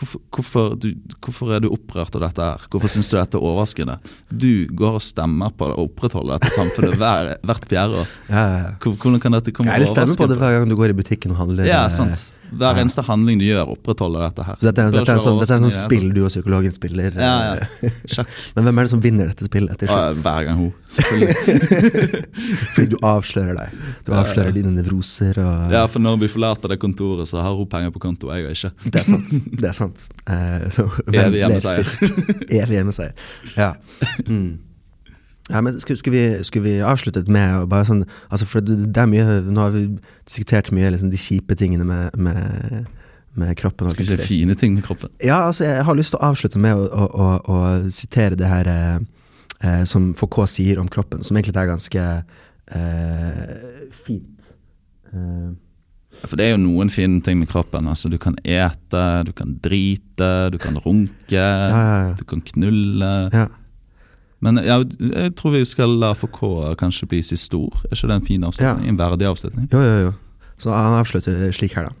hvorfor, 0.00 0.22
hvorfor, 0.34 0.74
du, 0.80 0.88
hvorfor 1.20 1.52
er 1.54 1.62
du 1.64 1.68
opprørt 1.70 2.16
av 2.16 2.24
dette 2.24 2.48
her? 2.48 2.66
Hvorfor 2.72 2.92
syns 2.92 3.10
du 3.10 3.16
dette 3.18 3.38
er 3.38 3.44
overraskende? 3.44 3.98
Du 4.32 4.66
går 4.76 4.98
og 4.98 5.04
stemmer 5.04 5.52
på 5.56 5.68
å 5.68 5.86
opprettholde 5.86 6.38
dette 6.38 6.52
samfunnet 6.56 6.96
hver, 7.00 7.34
hvert 7.46 7.68
fjerde 7.70 8.02
år. 8.02 8.18
Ja, 8.30 8.42
ja, 8.42 8.58
ja. 8.64 8.74
Hvordan 8.90 9.22
kan 9.22 9.36
dette 9.36 9.54
komme 9.54 9.70
Ja, 9.70 9.78
Eller 9.78 9.90
stemmer 9.90 10.16
på 10.18 10.28
det 10.30 10.40
hver 10.40 10.58
gang 10.58 10.68
du 10.70 10.76
går 10.78 10.94
i 10.94 10.98
butikken 11.02 11.36
og 11.36 11.42
handler. 11.44 11.68
Ja, 11.68 11.84
eh, 11.86 11.94
sant. 11.94 12.30
Hver 12.50 12.76
ja. 12.76 12.82
eneste 12.82 13.02
handling 13.06 13.38
du 13.40 13.44
gjør, 13.46 13.72
opprettholder 13.76 14.24
dette 14.26 14.46
her. 14.46 14.58
Så 14.58 14.66
dette, 14.68 14.84
er- 14.84 14.94
dette, 14.94 15.14
er 15.14 15.22
sånn, 15.22 15.38
dette 15.40 15.56
er 15.56 15.62
sånn 15.64 15.74
spill 15.74 16.06
du 16.14 16.22
og 16.24 16.30
psykologen 16.32 16.74
spiller. 16.74 17.14
Ja, 17.14 17.34
eh, 17.54 17.74
ja. 17.86 17.92
Sjakk. 18.16 18.32
Men 18.56 18.68
hvem 18.68 18.80
er 18.80 18.88
det 18.88 18.92
som 18.94 19.02
vinner 19.04 19.30
dette 19.30 19.48
spillet 19.48 19.82
til 19.82 19.90
slutt? 19.90 20.22
hver 20.24 20.46
gang 20.48 20.60
hun. 20.60 20.72
Selvfølgelig. 20.96 22.22
Fordi 22.74 22.86
du 22.94 22.96
avslører 23.06 23.60
deg. 23.60 23.84
Du 24.06 24.14
avslører 24.18 24.56
dine 24.56 24.74
nevroser 24.74 25.38
og 25.42 25.76
Ja, 25.76 25.84
for 25.90 26.02
når 26.02 26.18
vi 26.24 26.32
forlater 26.32 26.74
det 26.74 26.80
kontoret, 26.82 27.28
så 27.30 27.42
har 27.44 27.54
hun 27.58 27.68
penger 27.70 27.94
på 27.94 28.02
konto, 28.02 28.32
jeg 28.34 28.48
og 28.48 28.56
ikke. 28.56 28.72
Det 28.90 29.04
er 29.04 29.06
sant. 29.10 29.36
Det 29.60 29.70
er 29.70 29.76
sant. 29.76 30.08
Uh, 30.24 30.66
så 30.74 30.88
hvem 31.06 31.38
hjemmeseier. 31.38 31.86
sist? 31.86 32.50
Evig 32.50 32.80
hjemmeseier. 32.80 33.14
Ja. 33.56 33.72
Mm. 34.26 34.58
Ja 35.50 35.60
men 35.64 35.80
skulle, 35.82 35.98
skulle, 36.00 36.16
vi, 36.16 36.44
skulle 36.46 36.64
vi 36.68 36.76
avsluttet 36.86 37.28
med 37.28 37.66
bare 37.70 37.86
sånn 37.88 38.04
altså 38.30 38.46
For 38.48 38.64
det, 38.64 38.76
det 38.94 39.02
er 39.02 39.10
mye 39.10 39.38
Nå 39.50 39.64
har 39.66 39.74
vi 39.74 39.84
diskutert 40.24 40.70
mye 40.74 40.92
liksom, 40.94 41.10
de 41.12 41.20
kjipe 41.20 41.56
tingene 41.58 41.86
med, 41.88 42.16
med, 42.16 42.90
med 43.38 43.56
kroppen. 43.58 43.90
å 43.90 43.94
si 43.94 44.18
fine 44.26 44.56
ting 44.58 44.76
med 44.76 44.86
kroppen. 44.86 45.12
Ja, 45.22 45.42
altså 45.48 45.66
jeg 45.66 45.86
har 45.86 45.98
lyst 45.98 46.14
til 46.14 46.20
å 46.20 46.30
avslutte 46.30 46.60
med 46.62 46.78
å, 46.78 46.86
å, 46.86 47.06
å, 47.06 47.30
å 47.54 47.90
sitere 47.94 48.38
det 48.38 48.50
her 48.50 48.70
eh, 48.70 49.00
eh, 49.62 49.82
som 49.88 50.12
Foucault 50.18 50.50
sier 50.50 50.80
om 50.82 50.88
kroppen, 50.90 51.22
som 51.26 51.38
egentlig 51.38 51.58
er 51.60 51.70
ganske 51.70 52.06
eh, 52.74 53.90
fint. 53.94 54.52
Eh, 55.12 55.50
For 56.26 56.36
det 56.38 56.48
er 56.48 56.54
jo 56.56 56.62
noen 56.64 56.90
fine 56.90 57.20
ting 57.26 57.38
med 57.38 57.50
kroppen. 57.50 57.86
Altså, 57.90 58.10
du 58.10 58.18
kan 58.22 58.36
ete, 58.42 59.04
du 59.26 59.32
kan 59.36 59.54
drite, 59.62 60.50
du 60.50 60.58
kan 60.62 60.78
runke, 60.82 61.34
ja, 61.34 61.48
ja, 61.70 61.96
ja. 62.10 62.14
du 62.18 62.24
kan 62.28 62.42
knulle. 62.50 63.12
Ja. 64.40 64.46
Men 64.50 64.56
ja, 64.64 64.78
jeg 65.24 65.34
tror 65.36 65.52
vi 65.52 65.64
skal 65.68 65.98
la 66.00 66.12
FK 66.16 66.40
kanskje 66.80 67.06
bli 67.08 67.22
siste 67.22 67.54
ord. 67.58 67.76
Er 67.84 67.92
ikke 67.96 68.08
det 68.08 68.16
en 68.16 68.26
fin 68.26 68.44
avslutning? 68.48 68.88
En 68.88 68.96
verdig 68.98 69.26
avslutning? 69.28 69.66
Jo, 69.72 69.80
jo, 69.84 69.98
jo. 70.06 70.12
Så 70.60 70.72
han 70.72 70.96
avslutter 70.96 71.50
slik 71.52 71.74
her, 71.76 71.90
da. 71.90 71.96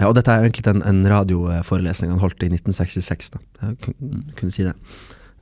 Ja, 0.00 0.08
og 0.08 0.14
dette 0.16 0.30
er 0.32 0.42
egentlig 0.46 0.66
en, 0.70 0.82
en 0.82 1.02
radioforelesning 1.06 2.10
han 2.10 2.18
holdt 2.22 2.42
i 2.42 2.48
1966. 2.50 3.30
da. 3.34 3.38
Jeg 3.62 3.76
kun- 3.84 4.24
kunne 4.38 4.50
si 4.54 4.62
det. 4.66 4.72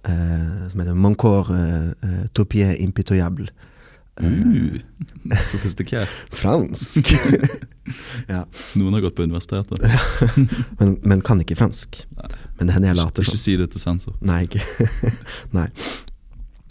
Eh, 0.09 0.69
som 0.69 0.81
heter 0.81 0.95
'Moncore 0.95 1.95
uh, 2.03 2.27
topie 2.35 2.73
impitoyable'. 2.81 3.49
Uh, 4.21 4.81
sofistikert. 5.41 6.09
Fransk! 6.33 7.09
ja. 8.29 8.45
Noen 8.77 8.93
har 8.97 9.01
gått 9.01 9.15
på 9.17 9.23
universitetet. 9.25 9.81
men, 10.81 10.99
men 11.05 11.21
kan 11.25 11.41
ikke 11.41 11.57
fransk. 11.57 12.03
Nei. 12.17 12.29
Men 12.59 12.67
det 12.69 12.75
hender 12.75 12.89
jeg 12.93 12.97
later 13.01 13.23
Ikke 13.25 13.31
sånn. 13.33 13.45
si 13.45 13.57
det 13.57 13.71
til 13.73 13.81
sensor. 13.81 14.17
Nei, 14.21 14.43
ikke. 14.49 14.61
Nei. 15.57 15.69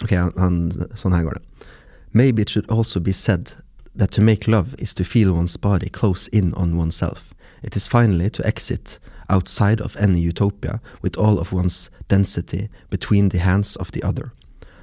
Ok, 0.04 0.14
han, 0.16 0.34
han, 0.38 0.58
sånn 0.96 1.16
her 1.16 1.26
går 1.28 1.40
det. 1.40 1.68
Maybe 2.14 2.42
it 2.42 2.50
should 2.50 2.70
also 2.70 3.00
be 3.00 3.14
said 3.14 3.54
that 3.96 4.12
to 4.12 4.22
make 4.22 4.48
love 4.48 4.76
is 4.80 4.94
to 4.96 5.04
feel 5.04 5.34
one's 5.34 5.58
body 5.58 5.90
close 5.90 6.28
in 6.30 6.54
on 6.54 6.78
oneself. 6.78 7.34
It 7.62 7.76
is 7.76 7.88
finally 7.88 8.30
to 8.32 8.46
exit 8.48 9.00
outside 9.30 9.82
of 9.82 9.96
any 9.98 10.20
utopia 10.20 10.82
with 11.02 11.18
all 11.18 11.40
of 11.40 11.54
one's 11.54 11.90
density 12.08 12.70
between 12.90 13.30
the 13.30 13.40
hands 13.40 13.76
of 13.76 13.92
the 13.92 14.02
other. 14.04 14.32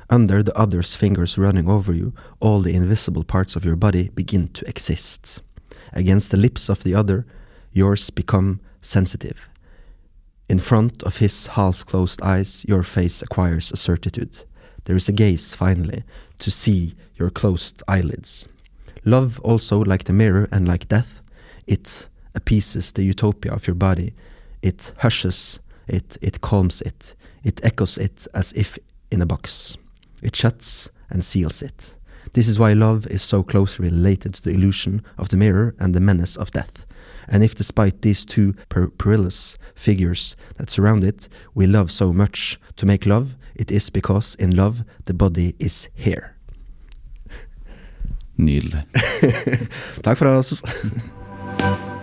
Under 0.09 0.43
the 0.43 0.57
other's 0.57 0.95
fingers 0.95 1.37
running 1.37 1.69
over 1.69 1.93
you, 1.93 2.12
all 2.39 2.61
the 2.61 2.75
invisible 2.75 3.25
parts 3.25 3.57
of 3.57 3.64
your 3.64 3.75
body 3.75 4.11
begin 4.14 4.49
to 4.49 4.69
exist. 4.69 5.43
Against 5.93 6.31
the 6.31 6.37
lips 6.37 6.69
of 6.69 6.85
the 6.85 6.95
other, 6.95 7.27
yours 7.73 8.11
become 8.11 8.61
sensitive. 8.81 9.49
In 10.49 10.61
front 10.61 11.03
of 11.03 11.17
his 11.17 11.49
half 11.49 11.85
closed 11.87 12.23
eyes, 12.23 12.64
your 12.69 12.85
face 12.85 13.21
acquires 13.21 13.73
a 13.73 13.77
certitude. 13.77 14.45
There 14.87 14.97
is 14.97 15.09
a 15.09 15.12
gaze, 15.12 15.55
finally, 15.55 16.03
to 16.39 16.51
see 16.51 16.95
your 17.16 17.30
closed 17.30 17.82
eyelids. 17.87 18.49
Love, 19.05 19.39
also, 19.41 19.78
like 19.78 20.05
the 20.05 20.12
mirror 20.12 20.49
and 20.51 20.66
like 20.66 20.89
death, 20.89 21.20
it 21.66 22.09
appeases 22.34 22.93
the 22.93 23.05
utopia 23.05 23.53
of 23.53 23.66
your 23.66 23.74
body. 23.76 24.14
It 24.62 24.93
hushes 24.99 25.61
it, 25.87 26.16
it 26.20 26.41
calms 26.41 26.80
it, 26.82 27.14
it 27.45 27.64
echoes 27.64 27.99
it 27.99 28.26
as 28.34 28.53
if 28.53 28.78
in 29.11 29.22
a 29.22 29.26
box. 29.26 29.76
It 30.22 30.34
shuts 30.34 30.89
and 31.11 31.22
seals 31.22 31.62
it. 31.62 31.95
This 32.32 32.49
is 32.49 32.59
why 32.59 32.72
love 32.72 33.07
is 33.07 33.22
so 33.22 33.43
closely 33.43 33.89
related 33.89 34.34
to 34.34 34.43
the 34.43 34.51
illusion 34.51 35.03
of 35.16 35.28
the 35.28 35.37
mirror 35.37 35.74
and 35.78 35.95
the 35.95 36.01
menace 36.01 36.37
of 36.37 36.51
death. 36.51 36.84
And 37.28 37.43
if 37.43 37.55
despite 37.55 38.03
these 38.03 38.24
two 38.24 38.55
per- 38.68 38.89
perilous 38.89 39.57
figures 39.74 40.37
that 40.59 40.70
surround 40.70 41.05
it, 41.05 41.28
we 41.55 41.66
love 41.66 41.91
so 41.91 42.12
much 42.12 42.59
to 42.76 42.87
make 42.87 43.07
love, 43.07 43.37
it 43.57 43.71
is 43.71 43.91
because 43.91 44.35
in 44.37 44.55
love 44.55 44.85
the 45.05 45.15
body 45.15 45.55
is 45.59 45.89
here. 45.95 46.37
Nydelig. 48.39 48.85
Takk 50.03 50.19
for 50.19 50.29
oss. 50.29 50.63